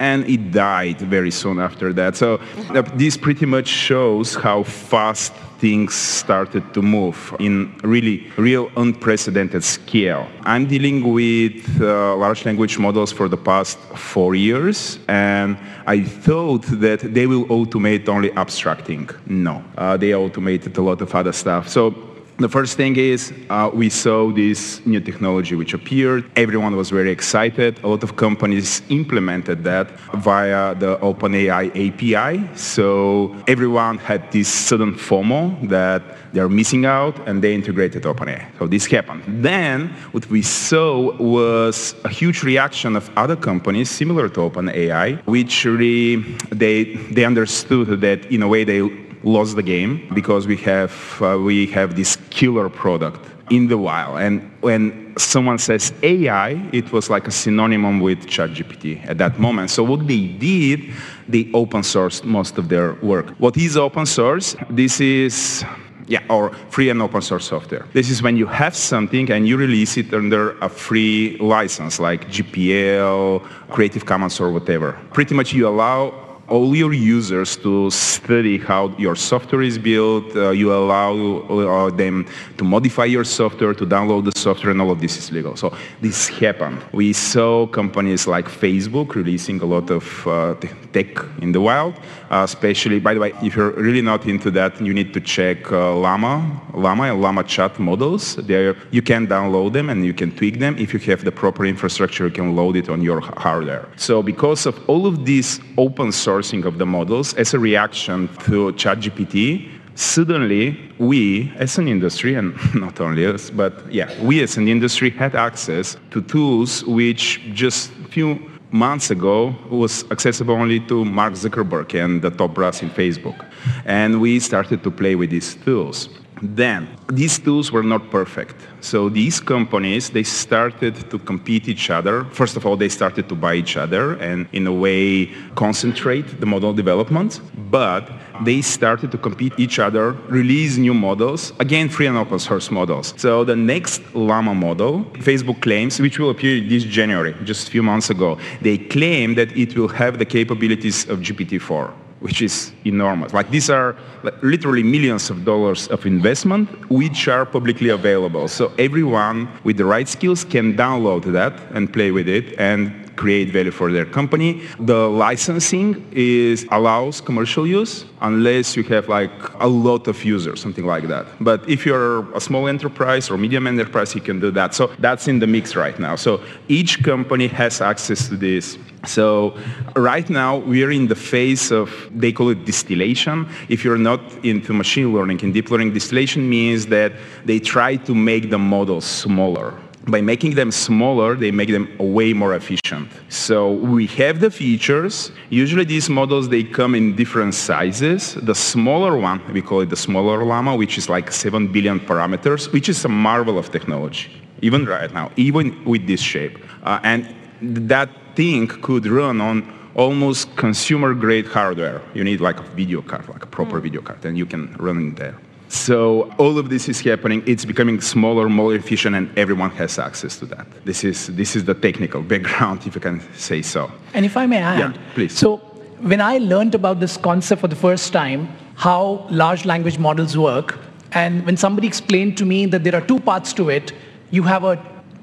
and 0.02 0.28
it 0.28 0.50
died 0.50 1.00
very 1.00 1.31
soon 1.31 1.60
after 1.60 1.93
that. 1.93 2.16
So 2.16 2.40
uh, 2.70 2.82
this 2.96 3.16
pretty 3.16 3.46
much 3.46 3.69
shows 3.69 4.34
how 4.34 4.64
fast 4.64 5.32
things 5.60 5.94
started 5.94 6.64
to 6.75 6.82
move 6.82 7.16
in 7.38 7.72
really 7.84 8.26
real 8.37 8.69
unprecedented 8.76 9.62
scale. 9.62 10.26
I'm 10.43 10.66
dealing 10.66 11.12
with 11.12 11.81
uh, 11.81 12.16
large 12.16 12.44
language 12.44 12.78
models 12.78 13.12
for 13.12 13.28
the 13.28 13.37
past 13.37 13.78
four 13.94 14.34
years, 14.34 14.99
and 15.06 15.56
I 15.87 16.02
thought 16.02 16.64
that 16.81 17.00
they 17.14 17.26
will 17.28 17.46
automate 17.46 18.08
only 18.08 18.32
abstracting. 18.32 19.08
No, 19.26 19.62
uh, 19.78 19.96
they 19.96 20.14
automated 20.14 20.76
a 20.78 20.82
lot 20.82 21.00
of 21.00 21.14
other 21.14 21.32
stuff. 21.32 21.69
So 21.69 22.12
the 22.43 22.49
first 22.49 22.77
thing 22.77 22.97
is 22.97 23.33
uh, 23.50 23.71
we 23.73 23.89
saw 23.89 24.31
this 24.33 24.85
new 24.87 25.00
technology 25.00 25.55
which 25.55 25.75
appeared. 25.75 26.25
Everyone 26.37 26.77
was 26.77 26.91
very 26.91 27.11
excited. 27.11 27.83
A 27.83 27.89
lot 27.89 28.03
of 28.03 28.17
companies 28.17 28.83
implemented 28.89 29.65
that 29.65 29.91
via 30.14 30.75
the 30.75 30.97
OpenAI 30.99 31.64
API. 31.85 32.57
So 32.57 33.37
everyone 33.47 33.99
had 33.99 34.31
this 34.33 34.49
sudden 34.49 34.95
FOMO 34.95 35.69
that 35.69 36.02
they're 36.33 36.49
missing 36.49 36.87
out 36.87 37.16
and 37.28 37.43
they 37.43 37.55
integrated 37.55 38.02
OpenAI. 38.05 38.47
So 38.59 38.66
this 38.66 38.87
happened. 38.87 39.23
Then 39.26 39.88
what 40.12 40.26
we 40.28 40.43
saw 40.43 41.16
was 41.16 41.95
a 42.05 42.09
huge 42.09 42.43
reaction 42.43 42.97
of 42.97 43.11
other 43.16 43.37
companies 43.37 43.90
similar 43.90 44.28
to 44.31 44.40
OpenAI, 44.40 45.23
which 45.26 45.64
really 45.64 46.16
they, 46.50 46.95
they 47.12 47.25
understood 47.25 48.00
that 48.00 48.26
in 48.33 48.43
a 48.43 48.49
way 48.49 48.64
they 48.64 48.81
lost 49.25 49.57
the 49.57 49.62
game 49.62 50.09
because 50.14 50.47
we 50.47 50.57
have, 50.59 51.23
uh, 51.23 51.38
we 51.38 51.67
have 51.67 51.97
this 51.97 52.17
killer 52.31 52.69
product 52.69 53.29
in 53.50 53.69
the 53.69 53.79
wild. 53.79 54.19
And 54.19 54.50
when 54.61 55.14
someone 55.19 55.59
says 55.59 55.93
AI, 56.02 56.50
it 56.73 56.91
was 56.93 57.11
like 57.11 57.26
a 57.29 57.31
synonym 57.31 58.00
with 58.00 58.26
ChatGPT 58.26 59.07
at 59.07 59.19
that 59.19 59.38
moment. 59.38 59.71
So 59.71 59.83
what 59.83 60.07
they 60.07 60.26
did, 60.26 60.91
they 61.29 61.50
open 61.52 61.83
sourced 61.83 62.25
most 62.25 62.59
of 62.59 62.69
their 62.69 62.95
work. 62.95 63.31
What 63.38 63.57
is 63.57 63.76
open 63.76 64.07
source? 64.07 64.57
This 64.71 65.00
is 65.00 65.64
yeah, 66.09 66.21
or 66.29 66.52
free 66.69 66.91
and 66.91 67.00
open 67.00 67.23
source 67.23 67.47
software. 67.47 67.87
This 67.93 68.11
is 68.11 68.23
when 68.23 68.37
you 68.37 68.47
have 68.47 68.75
something 68.75 69.31
and 69.31 69.47
you 69.47 69.57
release 69.57 69.97
it 69.97 70.12
under 70.12 70.59
a 70.59 70.69
free 70.69 71.37
license 71.38 72.00
like 72.00 72.29
GPL, 72.29 73.43
Creative 73.71 74.05
Commons 74.05 74.41
or 74.41 74.50
whatever. 74.50 74.99
Pretty 75.12 75.35
much 75.35 75.52
you 75.52 75.69
allow 75.69 76.22
all 76.52 76.76
your 76.76 76.92
users 76.92 77.56
to 77.56 77.90
study 77.90 78.59
how 78.59 78.94
your 78.99 79.16
software 79.16 79.62
is 79.62 79.78
built. 79.78 80.37
Uh, 80.37 80.50
you 80.50 80.71
allow 80.71 81.12
uh, 81.14 81.90
them 81.90 82.26
to 82.59 82.64
modify 82.64 83.06
your 83.06 83.25
software, 83.25 83.73
to 83.73 83.87
download 83.87 84.23
the 84.30 84.38
software, 84.38 84.71
and 84.71 84.80
all 84.82 84.90
of 84.90 85.00
this 85.00 85.16
is 85.16 85.32
legal. 85.32 85.56
So 85.56 85.75
this 86.02 86.28
happened. 86.28 86.78
We 86.92 87.14
saw 87.14 87.66
companies 87.66 88.26
like 88.26 88.47
Facebook 88.49 89.14
releasing 89.14 89.62
a 89.62 89.64
lot 89.64 89.90
of 89.90 90.04
uh, 90.26 90.54
tech 90.92 91.25
in 91.40 91.52
the 91.52 91.61
wild, 91.61 91.94
uh, 92.30 92.42
especially, 92.44 93.00
by 93.00 93.14
the 93.14 93.21
way, 93.21 93.32
if 93.42 93.56
you're 93.56 93.73
really 93.73 94.02
not 94.02 94.26
into 94.26 94.50
that, 94.50 94.78
you 94.78 94.92
need 94.92 95.14
to 95.14 95.21
check 95.21 95.73
uh, 95.73 95.97
Llama, 95.97 96.61
Llama 96.75 97.04
and 97.04 97.23
Llama 97.23 97.44
chat 97.44 97.78
models. 97.78 98.37
There, 98.37 98.76
you 98.90 99.00
can 99.00 99.26
download 99.26 99.73
them 99.73 99.88
and 99.88 100.04
you 100.04 100.12
can 100.12 100.30
tweak 100.37 100.59
them. 100.59 100.76
If 100.76 100.92
you 100.92 101.00
have 101.12 101.25
the 101.25 101.32
proper 101.32 101.64
infrastructure, 101.64 102.26
you 102.26 102.30
can 102.30 102.54
load 102.54 102.76
it 102.76 102.90
on 102.90 103.00
your 103.00 103.21
hardware. 103.21 103.88
So 103.97 104.23
because 104.23 104.66
of 104.66 104.75
all 104.87 105.06
of 105.06 105.25
these 105.25 105.59
open 105.78 106.12
source 106.12 106.41
of 106.64 106.78
the 106.78 106.87
models 106.87 107.34
as 107.34 107.54
a 107.54 107.58
reaction 107.58 108.28
to 108.46 108.72
ChatGPT, 108.72 109.68
suddenly 109.94 110.76
we 110.99 111.52
as 111.56 111.78
an 111.78 111.87
industry 111.87 112.34
and 112.34 112.54
not 112.75 113.00
only 113.00 113.26
us 113.26 113.50
but 113.50 113.75
yeah 113.92 114.08
we 114.22 114.42
as 114.42 114.56
an 114.56 114.66
industry 114.66 115.11
had 115.11 115.34
access 115.34 115.96
to 116.11 116.22
tools 116.22 116.82
which 116.84 117.40
just 117.52 117.90
few 118.08 118.40
months 118.72 119.11
ago 119.11 119.54
was 119.70 120.04
accessible 120.11 120.54
only 120.54 120.80
to 120.80 121.04
mark 121.04 121.34
zuckerberg 121.34 121.94
and 121.94 122.22
the 122.22 122.30
top 122.30 122.54
brass 122.54 122.82
in 122.82 122.90
facebook. 122.90 123.44
And 123.84 124.20
we 124.20 124.40
started 124.40 124.82
to 124.82 124.90
play 124.90 125.14
with 125.14 125.30
these 125.30 125.54
tools 125.56 126.08
then 126.42 126.88
these 127.08 127.38
tools 127.38 127.70
were 127.70 127.82
not 127.82 128.11
perfect. 128.11 128.56
So 128.80 129.08
these 129.08 129.40
companies 129.40 130.11
they 130.11 130.25
started 130.25 130.94
to 131.11 131.18
compete 131.18 131.68
each 131.68 131.90
other. 131.90 132.25
First 132.25 132.56
of 132.56 132.66
all 132.66 132.76
they 132.76 132.88
started 132.88 133.28
to 133.28 133.34
buy 133.34 133.54
each 133.54 133.76
other 133.76 134.14
and 134.14 134.49
in 134.52 134.66
a 134.66 134.72
way 134.72 135.30
concentrate 135.54 136.40
the 136.40 136.46
model 136.46 136.72
development. 136.72 137.40
But 137.70 138.11
they 138.44 138.61
started 138.61 139.12
to 139.12 139.18
compete 139.18 139.52
each 139.58 139.78
other 139.78 140.12
release 140.28 140.76
new 140.76 140.94
models. 140.94 141.52
Again 141.61 141.88
free 141.88 142.06
and 142.06 142.16
open 142.16 142.38
source 142.38 142.70
models. 142.70 143.14
So 143.16 143.44
the 143.44 143.56
next 143.56 144.02
llama 144.14 144.54
model 144.54 145.04
facebook 145.18 145.61
claims 145.62 146.00
which 146.00 146.18
will 146.18 146.30
appear 146.30 146.61
this 146.68 146.84
january 146.84 147.34
just 147.44 147.68
a 147.68 147.70
few 147.70 147.82
months 147.82 148.11
ago 148.11 148.38
they 148.61 148.78
claim 148.78 149.34
that 149.34 149.56
it 149.56 149.76
will 149.76 149.88
have 149.88 150.18
the 150.18 150.25
capabilities 150.25 151.08
of 151.08 151.20
gpt-4 151.20 151.92
which 152.23 152.41
is 152.41 152.73
enormous. 152.85 153.35
Like 153.35 153.50
these 153.50 153.69
are 153.69 153.97
literally 154.43 154.83
millions 154.83 155.29
of 155.29 155.45
dollars 155.45 155.88
of 155.88 156.07
investment, 156.07 156.69
which 156.88 157.29
are 157.29 157.45
publicly 157.45 157.91
available. 157.91 158.49
So 158.49 158.73
everyone 158.79 159.49
with 159.64 159.76
the 159.76 159.85
right 159.85 160.09
skills 160.09 160.45
can 160.45 160.76
download 160.76 161.25
that 161.33 161.52
and 161.75 161.93
play 161.93 162.11
with 162.12 162.29
it 162.29 162.59
and 162.59 163.01
create 163.16 163.50
value 163.50 163.71
for 163.71 163.92
their 163.92 164.04
company. 164.04 164.62
The 164.78 165.09
licensing 165.09 166.07
is 166.12 166.66
allows 166.71 167.21
commercial 167.21 167.66
use 167.66 168.04
unless 168.21 168.76
you 168.76 168.83
have 168.85 169.09
like 169.09 169.33
a 169.61 169.66
lot 169.66 170.09
of 170.09 170.25
users, 170.25 170.61
something 170.61 170.87
like 170.87 171.09
that. 171.09 171.26
But 171.40 171.69
if 171.69 171.85
you're 171.85 172.31
a 172.35 172.40
small 172.40 172.69
enterprise 172.69 173.31
or 173.31 173.37
medium 173.37 173.66
enterprise, 173.66 174.14
you 174.14 174.21
can 174.21 174.40
do 174.40 174.50
that. 174.52 174.75
So 174.75 174.90
that's 174.99 175.28
in 175.28 175.38
the 175.38 175.47
mix 175.47 175.76
right 175.76 175.99
now. 175.99 176.16
So 176.16 176.40
each 176.69 177.02
company 177.02 177.49
has 177.49 177.81
access 177.81 178.28
to 178.28 178.37
this. 178.37 178.78
So 179.07 179.57
right 179.97 180.28
now 180.31 180.59
we 180.59 180.85
are 180.85 180.90
in 180.90 181.09
the 181.09 181.16
phase 181.16 181.73
of 181.73 181.90
they 182.14 182.33
call 182.33 182.50
it 182.50 182.64
distillation. 182.64 183.49
If 183.69 183.85
you're 183.85 183.99
not 183.99 184.21
into 184.45 184.73
machine 184.73 185.12
learning 185.12 185.42
and 185.42 185.52
deep 185.52 185.71
learning, 185.71 185.92
distillation 185.92 186.49
means 186.49 186.87
that 186.87 187.12
they 187.45 187.59
try 187.59 187.97
to 187.97 188.14
make 188.14 188.50
the 188.50 188.59
models 188.59 189.04
smaller 189.04 189.75
by 190.06 190.21
making 190.21 190.54
them 190.54 190.71
smaller, 190.71 191.37
they 191.37 191.50
make 191.50 191.71
them 191.71 191.88
way 191.99 192.32
more 192.32 192.54
efficient. 192.54 193.09
So 193.28 193.73
we 193.73 194.06
have 194.09 194.40
the 194.40 194.50
features. 194.50 195.30
Usually 195.50 195.85
these 195.85 196.11
models, 196.11 196.49
they 196.49 196.64
come 196.64 196.94
in 196.94 197.14
different 197.14 197.54
sizes. 197.54 198.35
The 198.35 198.54
smaller 198.54 199.16
one, 199.16 199.40
we 199.52 199.62
call 199.62 199.80
it 199.80 199.90
the 199.90 199.97
smaller 199.97 200.44
llama, 200.44 200.75
which 200.76 200.99
is 200.99 201.09
like 201.09 201.30
7 201.30 201.68
billion 201.68 202.00
parameters, 202.00 202.73
which 202.73 202.88
is 202.88 203.04
a 203.04 203.09
marvel 203.09 203.59
of 203.59 203.71
technology, 203.71 204.30
even 204.61 204.87
right 204.87 205.12
now, 205.12 205.30
even 205.37 205.85
with 205.85 206.06
this 206.06 206.21
shape. 206.21 206.59
Uh, 206.82 206.99
and 207.02 207.35
that 207.61 208.09
thing 208.35 208.66
could 208.66 209.06
run 209.06 209.40
on 209.40 209.73
almost 209.94 210.56
consumer 210.56 211.14
grade 211.14 211.47
hardware. 211.47 212.02
You 212.14 212.25
need 212.25 212.40
like 212.40 212.59
a 212.59 212.62
video 212.62 213.02
card, 213.02 213.28
like 213.28 213.44
a 213.44 213.47
proper 213.47 213.78
mm. 213.78 213.82
video 213.82 214.02
card, 214.02 214.25
and 214.25 214.37
you 214.37 214.47
can 214.47 214.75
run 214.78 215.09
it 215.09 215.16
there. 215.16 215.38
So 215.73 216.31
all 216.37 216.59
of 216.59 216.69
this 216.69 216.87
is 216.91 217.00
happening. 217.00 217.43
It's 217.47 217.64
becoming 217.64 218.02
smaller, 218.02 218.47
more 218.50 218.75
efficient, 218.75 219.17
and 219.17 219.31
everyone 219.38 219.71
has 219.71 219.99
access 219.99 220.38
to 220.41 220.47
that. 220.47 220.67
This 220.85 221.02
is 221.02 221.29
this 221.29 221.57
is 221.57 221.64
the 221.64 221.73
technical 221.73 222.21
background, 222.33 222.87
if 222.87 222.95
you 222.95 223.00
can 223.00 223.23
say 223.35 223.62
so. 223.62 223.91
And 224.12 224.26
if 224.26 224.37
I 224.37 224.45
may 224.45 224.59
add, 224.59 224.79
yeah, 224.79 224.93
please. 225.14 225.33
So 225.33 225.57
when 226.00 226.21
I 226.21 226.37
learned 226.37 226.75
about 226.75 227.00
this 227.00 227.17
concept 227.17 227.62
for 227.62 227.69
the 227.69 227.76
first 227.76 228.12
time, 228.12 228.49
how 228.75 229.26
large 229.31 229.64
language 229.64 229.99
models 229.99 230.37
work, 230.37 230.79
and 231.12 231.47
when 231.47 231.57
somebody 231.57 231.87
explained 231.87 232.37
to 232.37 232.45
me 232.45 232.67
that 232.67 232.85
there 232.85 232.95
are 232.95 233.07
two 233.07 233.19
parts 233.21 233.55
to 233.55 233.71
it, 233.71 233.95
you 234.31 234.43
have 234.43 234.64
a 234.64 234.76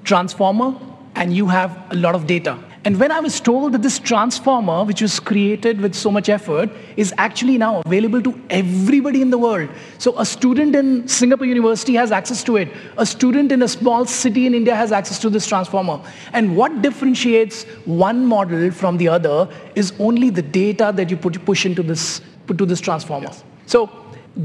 transformer 0.03 0.73
and 1.13 1.31
you 1.31 1.45
have 1.45 1.77
a 1.91 1.95
lot 1.95 2.15
of 2.15 2.25
data. 2.25 2.57
And 2.85 2.97
when 2.97 3.11
I 3.11 3.19
was 3.19 3.41
told 3.41 3.73
that 3.73 3.81
this 3.81 3.99
transformer, 3.99 4.85
which 4.85 5.01
was 5.01 5.19
created 5.19 5.81
with 5.81 5.93
so 5.93 6.09
much 6.09 6.29
effort, 6.29 6.69
is 6.95 7.13
actually 7.17 7.57
now 7.57 7.81
available 7.85 8.21
to 8.21 8.41
everybody 8.49 9.21
in 9.21 9.31
the 9.31 9.37
world. 9.37 9.69
So 9.97 10.17
a 10.17 10.25
student 10.25 10.75
in 10.75 11.05
Singapore 11.05 11.45
University 11.45 11.93
has 11.95 12.13
access 12.13 12.41
to 12.45 12.55
it. 12.55 12.69
A 12.97 13.05
student 13.05 13.51
in 13.51 13.61
a 13.63 13.67
small 13.67 14.05
city 14.05 14.45
in 14.45 14.53
India 14.53 14.75
has 14.75 14.93
access 14.93 15.19
to 15.19 15.29
this 15.29 15.45
transformer. 15.45 16.01
And 16.31 16.55
what 16.55 16.81
differentiates 16.81 17.63
one 17.83 18.25
model 18.25 18.71
from 18.71 18.95
the 18.95 19.09
other 19.09 19.49
is 19.75 19.91
only 19.99 20.29
the 20.29 20.41
data 20.41 20.93
that 20.95 21.09
you 21.09 21.17
put, 21.17 21.43
push 21.43 21.65
into 21.65 21.83
this, 21.83 22.21
put 22.47 22.57
to 22.59 22.65
this 22.65 22.79
transformer. 22.79 23.27
Yes. 23.27 23.43
So 23.65 23.89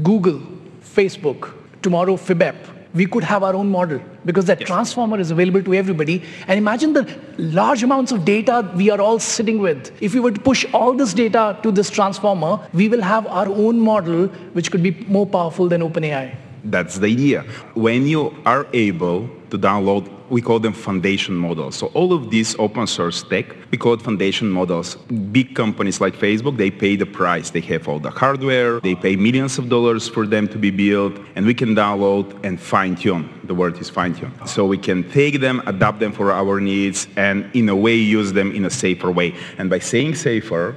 Google, 0.03 0.41
Facebook, 0.81 1.53
tomorrow 1.81 2.17
FIBEP, 2.17 2.55
we 2.95 3.05
could 3.05 3.23
have 3.23 3.43
our 3.43 3.53
own 3.53 3.69
model 3.69 3.99
because 4.23 4.45
that 4.45 4.61
yes. 4.61 4.67
transformer 4.67 5.19
is 5.19 5.31
available 5.31 5.61
to 5.63 5.73
everybody. 5.73 6.23
And 6.47 6.57
imagine 6.57 6.93
the 6.93 7.03
large 7.37 7.83
amounts 7.83 8.11
of 8.11 8.25
data 8.25 8.71
we 8.75 8.89
are 8.89 9.01
all 9.01 9.19
sitting 9.19 9.59
with. 9.59 9.91
If 10.01 10.13
we 10.13 10.19
were 10.19 10.31
to 10.31 10.39
push 10.39 10.65
all 10.73 10.93
this 10.93 11.13
data 11.13 11.59
to 11.63 11.71
this 11.71 11.89
transformer, 11.89 12.59
we 12.73 12.89
will 12.89 13.01
have 13.01 13.27
our 13.27 13.47
own 13.47 13.79
model 13.79 14.27
which 14.53 14.71
could 14.71 14.81
be 14.81 14.91
more 15.07 15.27
powerful 15.27 15.67
than 15.67 15.81
OpenAI. 15.81 16.35
That's 16.63 16.97
the 16.97 17.07
idea. 17.07 17.41
When 17.75 18.07
you 18.07 18.35
are 18.45 18.65
able 18.73 19.29
to 19.51 19.57
download 19.57 20.09
we 20.29 20.41
call 20.41 20.59
them 20.59 20.73
foundation 20.73 21.35
models. 21.35 21.75
So 21.75 21.87
all 21.87 22.13
of 22.13 22.31
this 22.31 22.55
open 22.59 22.87
source 22.87 23.23
tech, 23.23 23.55
we 23.71 23.77
call 23.77 23.93
it 23.93 24.01
foundation 24.01 24.49
models. 24.49 24.95
Big 25.31 25.55
companies 25.55 26.01
like 26.01 26.15
Facebook, 26.15 26.57
they 26.57 26.71
pay 26.71 26.95
the 26.95 27.05
price. 27.05 27.49
They 27.51 27.61
have 27.61 27.87
all 27.87 27.99
the 27.99 28.09
hardware, 28.09 28.79
they 28.79 28.95
pay 28.95 29.15
millions 29.15 29.57
of 29.57 29.69
dollars 29.69 30.07
for 30.07 30.25
them 30.25 30.47
to 30.49 30.57
be 30.57 30.71
built, 30.71 31.13
and 31.35 31.45
we 31.45 31.53
can 31.53 31.75
download 31.75 32.43
and 32.43 32.59
fine 32.59 32.95
tune. 32.95 33.29
The 33.43 33.53
word 33.53 33.77
is 33.77 33.89
fine 33.89 34.15
tune. 34.15 34.33
So 34.45 34.65
we 34.65 34.77
can 34.77 35.09
take 35.11 35.39
them, 35.39 35.61
adapt 35.65 35.99
them 35.99 36.11
for 36.11 36.31
our 36.31 36.59
needs, 36.59 37.07
and 37.15 37.49
in 37.53 37.69
a 37.69 37.75
way 37.75 37.95
use 37.95 38.33
them 38.33 38.51
in 38.51 38.65
a 38.65 38.69
safer 38.69 39.11
way. 39.11 39.35
And 39.57 39.69
by 39.69 39.79
saying 39.79 40.15
safer, 40.15 40.75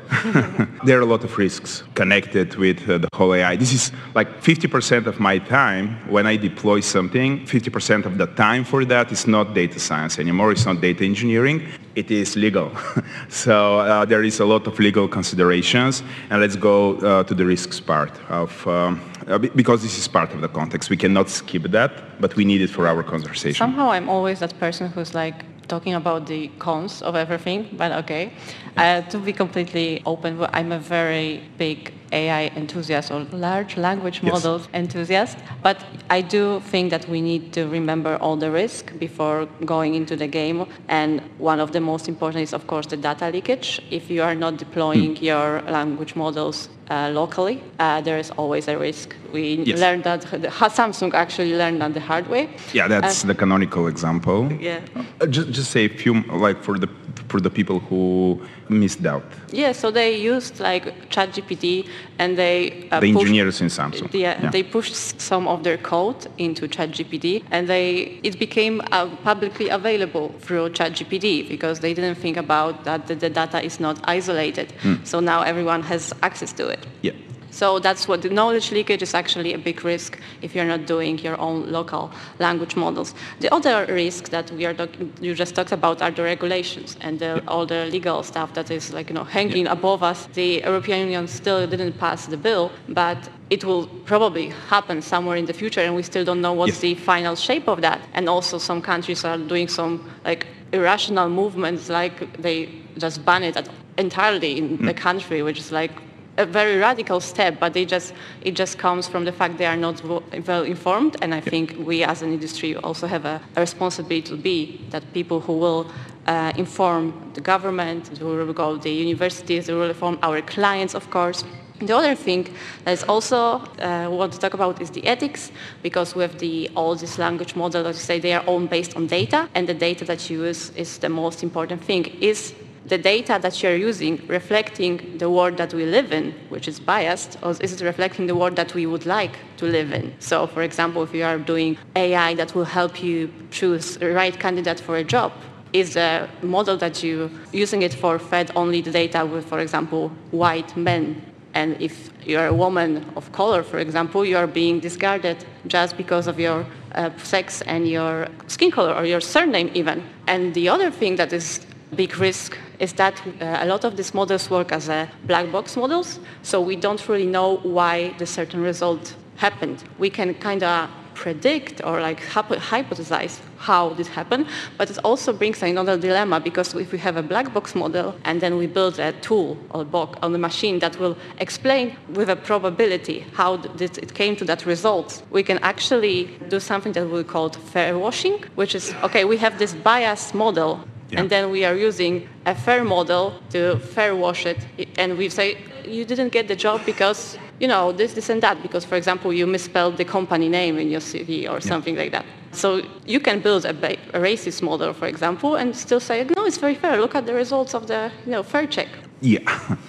there 0.84 0.98
are 0.98 1.02
a 1.02 1.06
lot 1.06 1.24
of 1.24 1.38
risks 1.38 1.82
connected 1.94 2.56
with 2.56 2.88
uh, 2.88 2.98
the 2.98 3.08
whole 3.14 3.34
AI. 3.34 3.56
This 3.56 3.72
is 3.72 3.92
like 4.14 4.42
50% 4.42 5.06
of 5.06 5.18
my 5.18 5.38
time 5.38 5.96
when 6.08 6.26
I 6.26 6.36
deploy 6.36 6.80
something, 6.80 7.46
50% 7.46 8.04
of 8.04 8.18
the 8.18 8.26
time 8.26 8.64
for 8.64 8.84
that 8.84 9.10
is 9.12 9.26
not 9.26 9.38
not 9.38 9.54
data 9.54 9.78
science 9.78 10.18
anymore. 10.18 10.49
It's 10.54 10.66
not 10.71 10.80
data 10.80 11.04
engineering. 11.04 11.59
It 11.95 12.11
is 12.11 12.37
legal. 12.37 12.68
so 13.42 13.54
uh, 13.78 14.04
there 14.04 14.25
is 14.30 14.40
a 14.40 14.45
lot 14.45 14.66
of 14.66 14.75
legal 14.78 15.07
considerations. 15.18 16.02
And 16.30 16.40
let's 16.40 16.57
go 16.57 16.78
uh, 16.97 17.25
to 17.28 17.35
the 17.35 17.47
risks 17.54 17.80
part 17.80 18.14
of, 18.28 18.50
um, 18.66 19.00
uh, 19.26 19.38
because 19.61 19.83
this 19.83 19.97
is 19.99 20.09
part 20.09 20.30
of 20.35 20.40
the 20.40 20.49
context. 20.49 20.90
We 20.90 20.97
cannot 20.97 21.28
skip 21.28 21.64
that, 21.78 21.92
but 22.21 22.30
we 22.37 22.45
need 22.45 22.61
it 22.66 22.71
for 22.71 22.87
our 22.87 23.02
conversation. 23.02 23.59
Somehow 23.66 23.88
I'm 23.97 24.09
always 24.09 24.38
that 24.40 24.54
person 24.59 24.85
who's 24.95 25.14
like 25.14 25.38
talking 25.68 25.95
about 25.95 26.26
the 26.26 26.49
cons 26.59 27.02
of 27.02 27.14
everything, 27.14 27.68
but 27.80 27.92
okay. 27.92 28.33
Uh, 28.76 29.02
to 29.12 29.18
be 29.18 29.33
completely 29.33 30.02
open, 30.07 30.30
I'm 30.52 30.73
a 30.73 30.78
very 30.78 31.42
big 31.59 31.92
AI 32.12 32.50
enthusiast 32.56 33.10
or 33.10 33.20
large 33.32 33.76
language 33.76 34.22
models 34.22 34.62
yes. 34.62 34.70
enthusiast. 34.74 35.38
But 35.62 35.84
I 36.10 36.20
do 36.20 36.60
think 36.60 36.90
that 36.90 37.08
we 37.08 37.20
need 37.20 37.52
to 37.52 37.66
remember 37.66 38.16
all 38.16 38.36
the 38.36 38.50
risk 38.50 38.98
before 38.98 39.46
going 39.64 39.94
into 39.94 40.16
the 40.16 40.26
game. 40.26 40.66
And 40.88 41.20
one 41.38 41.60
of 41.60 41.72
the 41.72 41.80
most 41.80 42.08
important 42.08 42.42
is, 42.42 42.52
of 42.52 42.66
course, 42.66 42.86
the 42.86 42.96
data 42.96 43.30
leakage. 43.30 43.80
If 43.90 44.10
you 44.10 44.22
are 44.22 44.34
not 44.34 44.56
deploying 44.56 45.16
mm. 45.16 45.22
your 45.22 45.62
language 45.62 46.16
models 46.16 46.68
uh, 46.90 47.10
locally, 47.12 47.62
uh, 47.78 48.00
there 48.00 48.18
is 48.18 48.30
always 48.32 48.68
a 48.68 48.78
risk. 48.78 49.14
We 49.32 49.56
yes. 49.56 49.78
learned 49.78 50.04
that 50.04 50.22
the, 50.22 50.48
Samsung 50.78 51.12
actually 51.14 51.54
learned 51.54 51.82
that 51.82 51.94
the 51.94 52.00
hard 52.00 52.28
way. 52.28 52.48
Yeah, 52.72 52.88
that's 52.88 53.24
uh, 53.24 53.28
the 53.28 53.34
canonical 53.34 53.86
example. 53.88 54.50
Yeah. 54.52 54.80
Uh, 55.20 55.26
just, 55.26 55.50
just 55.50 55.70
say 55.70 55.84
a 55.84 55.88
few, 55.88 56.22
like 56.22 56.62
for 56.62 56.78
the 56.78 56.88
for 57.28 57.40
the 57.40 57.50
people 57.50 57.78
who 57.80 58.40
missed 58.70 59.04
out. 59.06 59.25
Yeah, 59.50 59.72
so 59.72 59.90
they 59.90 60.16
used 60.16 60.60
like 60.60 61.08
ChatGPT 61.10 61.88
and 62.18 62.37
they 62.37 62.88
uh, 62.90 63.00
the 63.00 63.08
engineers 63.08 63.60
in 63.60 63.68
Samsung. 63.68 64.12
Yeah, 64.12 64.42
yeah, 64.42 64.50
they 64.50 64.62
pushed 64.62 65.20
some 65.20 65.48
of 65.48 65.64
their 65.64 65.78
code 65.78 66.26
into 66.38 66.68
ChatGPT 66.68 67.44
and 67.50 67.68
they 67.68 68.20
it 68.22 68.38
became 68.38 68.80
uh, 68.92 69.06
publicly 69.25 69.68
available 69.68 70.34
through 70.40 70.70
ChatGPT 70.70 71.48
because 71.48 71.80
they 71.80 71.94
didn't 71.94 72.16
think 72.16 72.37
about 72.37 72.84
that 72.84 73.06
the, 73.06 73.14
the 73.14 73.30
data 73.30 73.62
is 73.62 73.80
not 73.80 74.00
isolated. 74.04 74.72
Mm. 74.82 75.06
So 75.06 75.20
now 75.20 75.42
everyone 75.42 75.82
has 75.82 76.12
access 76.22 76.52
to 76.54 76.68
it. 76.68 76.87
Yeah. 77.02 77.12
So 77.50 77.78
that's 77.78 78.06
what 78.06 78.22
the 78.22 78.28
knowledge 78.28 78.70
leakage 78.72 79.02
is 79.02 79.14
actually 79.14 79.54
a 79.54 79.58
big 79.58 79.84
risk 79.84 80.18
if 80.42 80.54
you're 80.54 80.64
not 80.64 80.86
doing 80.86 81.18
your 81.18 81.38
own 81.40 81.70
local 81.70 82.10
language 82.38 82.76
models. 82.76 83.14
The 83.40 83.52
other 83.52 83.86
risk 83.86 84.28
that 84.30 84.50
we 84.52 84.66
are 84.66 84.74
you 85.20 85.34
just 85.34 85.54
talked 85.54 85.72
about 85.72 86.02
are 86.02 86.10
the 86.10 86.22
regulations 86.22 86.96
and 87.00 87.18
the, 87.18 87.42
all 87.48 87.66
the 87.66 87.86
legal 87.86 88.22
stuff 88.22 88.54
that 88.54 88.70
is 88.70 88.92
like 88.92 89.08
you 89.08 89.14
know 89.14 89.24
hanging 89.24 89.66
yeah. 89.66 89.72
above 89.72 90.02
us. 90.02 90.26
The 90.34 90.62
European 90.64 91.00
Union 91.00 91.28
still 91.28 91.66
didn't 91.66 91.98
pass 91.98 92.26
the 92.26 92.36
bill, 92.36 92.70
but 92.88 93.28
it 93.50 93.64
will 93.64 93.86
probably 94.04 94.50
happen 94.68 95.00
somewhere 95.02 95.36
in 95.36 95.46
the 95.46 95.54
future, 95.54 95.80
and 95.80 95.94
we 95.94 96.02
still 96.02 96.24
don't 96.24 96.40
know 96.40 96.52
what's 96.52 96.80
the 96.80 96.94
final 96.94 97.34
shape 97.34 97.66
of 97.68 97.80
that. 97.80 98.00
And 98.12 98.28
also, 98.28 98.58
some 98.58 98.82
countries 98.82 99.24
are 99.24 99.38
doing 99.38 99.68
some 99.68 100.10
like 100.24 100.46
irrational 100.72 101.28
movements, 101.28 101.88
like 101.88 102.40
they 102.40 102.68
just 102.98 103.24
ban 103.24 103.42
it 103.42 103.68
entirely 103.96 104.58
in 104.58 104.78
mm. 104.78 104.86
the 104.86 104.94
country, 104.94 105.42
which 105.42 105.58
is 105.58 105.72
like 105.72 105.92
a 106.38 106.47
very 106.47 106.78
radical 106.78 107.21
step, 107.21 107.59
but 107.61 107.73
they 107.75 107.85
just, 107.85 108.14
it 108.40 108.52
just 108.52 108.78
comes 108.78 109.09
from 109.09 109.25
the 109.25 109.33
fact 109.33 109.59
they 109.59 109.66
are 109.66 109.76
not 109.76 110.02
well 110.47 110.62
informed. 110.62 111.16
And 111.21 111.35
I 111.35 111.40
think 111.40 111.76
we 111.78 112.04
as 112.04 112.23
an 112.23 112.33
industry 112.33 112.76
also 112.76 113.07
have 113.07 113.25
a, 113.25 113.40
a 113.57 113.61
responsibility 113.61 114.23
to 114.28 114.37
be 114.37 114.80
that 114.90 115.02
people 115.12 115.40
who 115.40 115.59
will 115.59 115.90
uh, 116.26 116.52
inform 116.57 117.33
the 117.35 117.40
government, 117.40 118.18
who 118.18 118.26
will 118.26 118.52
go 118.52 118.76
the 118.76 118.90
universities, 118.90 119.66
who 119.66 119.78
will 119.78 119.88
inform 119.88 120.18
our 120.23 120.40
clients, 120.42 120.95
of 120.95 121.11
course. 121.11 121.45
The 121.80 121.97
other 121.97 122.16
thing 122.16 122.49
that 122.85 122.92
is 122.92 123.04
also 123.04 123.62
uh, 123.78 124.09
want 124.11 124.33
to 124.33 124.38
talk 124.38 124.54
about 124.54 124.83
is 124.83 124.90
the 124.90 125.07
ethics, 125.07 125.52
because 125.83 126.16
with 126.16 126.38
the 126.38 126.68
all 126.75 126.97
these 126.97 127.18
language 127.18 127.54
models, 127.54 127.85
let's 127.85 128.00
say 128.00 128.18
they 128.18 128.33
are 128.33 128.45
all 128.47 128.61
based 128.66 128.97
on 128.97 129.07
data, 129.07 129.49
and 129.54 129.68
the 129.68 129.75
data 129.75 130.04
that 130.04 130.28
you 130.28 130.45
use 130.45 130.71
is 130.76 130.99
the 130.99 131.09
most 131.09 131.42
important 131.42 131.85
thing. 131.85 132.07
Is 132.21 132.52
the 132.88 132.99
data 132.99 133.38
that 133.40 133.62
you're 133.62 133.76
using 133.76 134.26
reflecting 134.26 135.18
the 135.18 135.30
world 135.30 135.57
that 135.59 135.75
we 135.75 135.85
live 135.85 136.12
in, 136.12 136.33
which 136.49 136.68
is 136.68 136.80
biased, 136.80 137.38
or 137.42 137.50
is 137.61 137.73
it 137.73 137.85
reflecting 137.85 138.26
the 138.26 138.35
world 138.35 138.57
that 138.57 138.75
we 138.75 138.87
would 138.87 139.07
like 139.07 139.37
to 139.59 139.66
live 139.66 139.92
in? 139.92 140.14
So, 140.18 140.47
for 140.47 140.62
example, 140.62 141.02
if 141.02 141.14
you 141.14 141.25
are 141.25 141.38
doing 141.38 141.76
AI 141.97 142.35
that 142.35 142.54
will 142.54 142.64
help 142.64 143.02
you 143.02 143.33
choose 143.50 143.97
the 143.99 144.12
right 144.12 144.38
candidate 144.38 144.80
for 144.80 144.97
a 144.97 145.04
job, 145.04 145.33
is 145.73 145.95
the 145.95 146.28
model 146.42 146.78
that 146.78 147.02
you 147.02 147.30
using 147.52 147.83
it 147.83 147.92
for 147.92 148.18
fed 148.18 148.50
only 148.57 148.80
the 148.80 148.90
data 148.90 149.26
with, 149.26 149.45
for 149.45 149.59
example, 149.59 150.09
white 150.30 150.75
men 150.76 151.23
and 151.54 151.80
if 151.80 152.11
you're 152.25 152.47
a 152.47 152.54
woman 152.54 153.04
of 153.16 153.33
color, 153.33 153.62
for 153.62 153.78
example, 153.78 154.25
you 154.25 154.37
are 154.37 154.47
being 154.47 154.80
discarded 154.80 155.45
just 155.66 155.97
because 155.97 156.26
of 156.26 156.38
your 156.38 156.66
uh, 156.95 157.11
sex 157.18 157.62
and 157.62 157.88
your 157.88 158.28
skin 158.47 158.71
color 158.71 158.95
or 158.95 159.04
your 159.04 159.21
surname 159.21 159.71
even. 159.75 160.04
And 160.26 160.54
the 160.54 160.68
other 160.68 160.90
thing 160.90 161.16
that 161.16 161.33
is 161.33 161.66
big 161.95 162.16
risk 162.18 162.57
is 162.78 162.92
that 162.95 163.21
uh, 163.40 163.59
a 163.61 163.66
lot 163.66 163.85
of 163.85 163.97
these 163.97 164.14
models 164.14 164.50
work 164.50 164.73
as 164.73 164.88
a 164.88 165.09
black 165.25 165.50
box 165.50 165.76
models, 165.76 166.21
so 166.42 166.61
we 166.61 166.76
don't 166.76 167.09
really 167.09 167.26
know 167.26 167.57
why 167.59 168.14
the 168.18 168.26
certain 168.26 168.62
result 168.62 169.14
happened. 169.37 169.85
We 169.99 170.11
can 170.11 170.35
kind 170.35 170.62
of 170.62 170.90
predict 171.14 171.80
or 171.85 172.00
like 172.00 172.21
hypothesize 172.21 173.40
how 173.57 173.88
this 173.95 174.07
happened, 174.07 174.47
but 174.76 174.88
it 174.88 174.99
also 175.04 175.33
brings 175.33 175.62
another 175.62 175.97
dilemma 175.99 176.38
because 176.38 176.75
if 176.75 176.92
we 176.92 176.99
have 176.99 177.16
a 177.16 177.23
black 177.23 177.52
box 177.52 177.75
model 177.75 178.14
and 178.25 178.40
then 178.40 178.57
we 178.57 178.66
build 178.68 179.00
a 179.00 179.12
tool 179.21 179.59
or 179.71 179.85
box 179.85 180.16
on 180.23 180.33
the 180.33 180.38
machine 180.38 180.78
that 180.78 180.97
will 181.00 181.16
explain 181.38 181.97
with 182.14 182.30
a 182.30 182.37
probability 182.37 183.26
how 183.35 183.54
it 183.80 184.14
came 184.14 184.37
to 184.37 184.45
that 184.45 184.64
result, 184.64 185.23
we 185.30 185.42
can 185.42 185.59
actually 185.59 186.26
do 186.49 186.61
something 186.61 186.92
that 186.92 187.09
we 187.11 187.25
call 187.25 187.50
fair 187.50 187.99
washing, 187.99 188.45
which 188.54 188.76
is, 188.76 188.95
okay, 189.02 189.25
we 189.25 189.37
have 189.37 189.59
this 189.59 189.75
biased 189.75 190.35
model 190.35 190.85
yeah. 191.10 191.20
and 191.20 191.30
then 191.30 191.50
we 191.50 191.64
are 191.64 191.74
using 191.74 192.28
a 192.46 192.54
fair 192.54 192.84
model 192.84 193.40
to 193.50 193.78
fair 193.78 194.14
wash 194.14 194.46
it 194.46 194.58
and 194.98 195.16
we 195.16 195.28
say 195.28 195.56
you 195.84 196.04
didn't 196.04 196.30
get 196.30 196.48
the 196.48 196.56
job 196.56 196.84
because 196.84 197.38
you 197.60 197.66
know, 197.66 197.92
this, 197.92 198.14
this, 198.14 198.28
and 198.28 198.42
that, 198.42 198.62
because, 198.62 198.84
for 198.84 198.94
example, 198.94 199.32
you 199.32 199.46
misspelled 199.46 199.96
the 199.96 200.04
company 200.04 200.48
name 200.48 200.78
in 200.78 200.90
your 200.90 201.00
CV 201.00 201.48
or 201.48 201.54
yeah. 201.54 201.58
something 201.58 201.96
like 201.96 202.12
that. 202.12 202.24
So 202.52 202.82
you 203.04 203.20
can 203.20 203.40
build 203.40 203.64
a, 203.64 203.74
ba- 203.74 203.98
a, 204.14 204.20
racist 204.20 204.62
model, 204.62 204.92
for 204.92 205.06
example, 205.06 205.56
and 205.56 205.76
still 205.76 206.00
say, 206.00 206.24
no, 206.36 206.44
it's 206.44 206.58
very 206.58 206.74
fair. 206.74 207.00
Look 207.00 207.14
at 207.14 207.26
the 207.26 207.34
results 207.34 207.74
of 207.74 207.88
the, 207.88 208.12
you 208.24 208.32
know, 208.32 208.42
fair 208.42 208.66
check. 208.66 208.88
Yeah, 209.20 209.40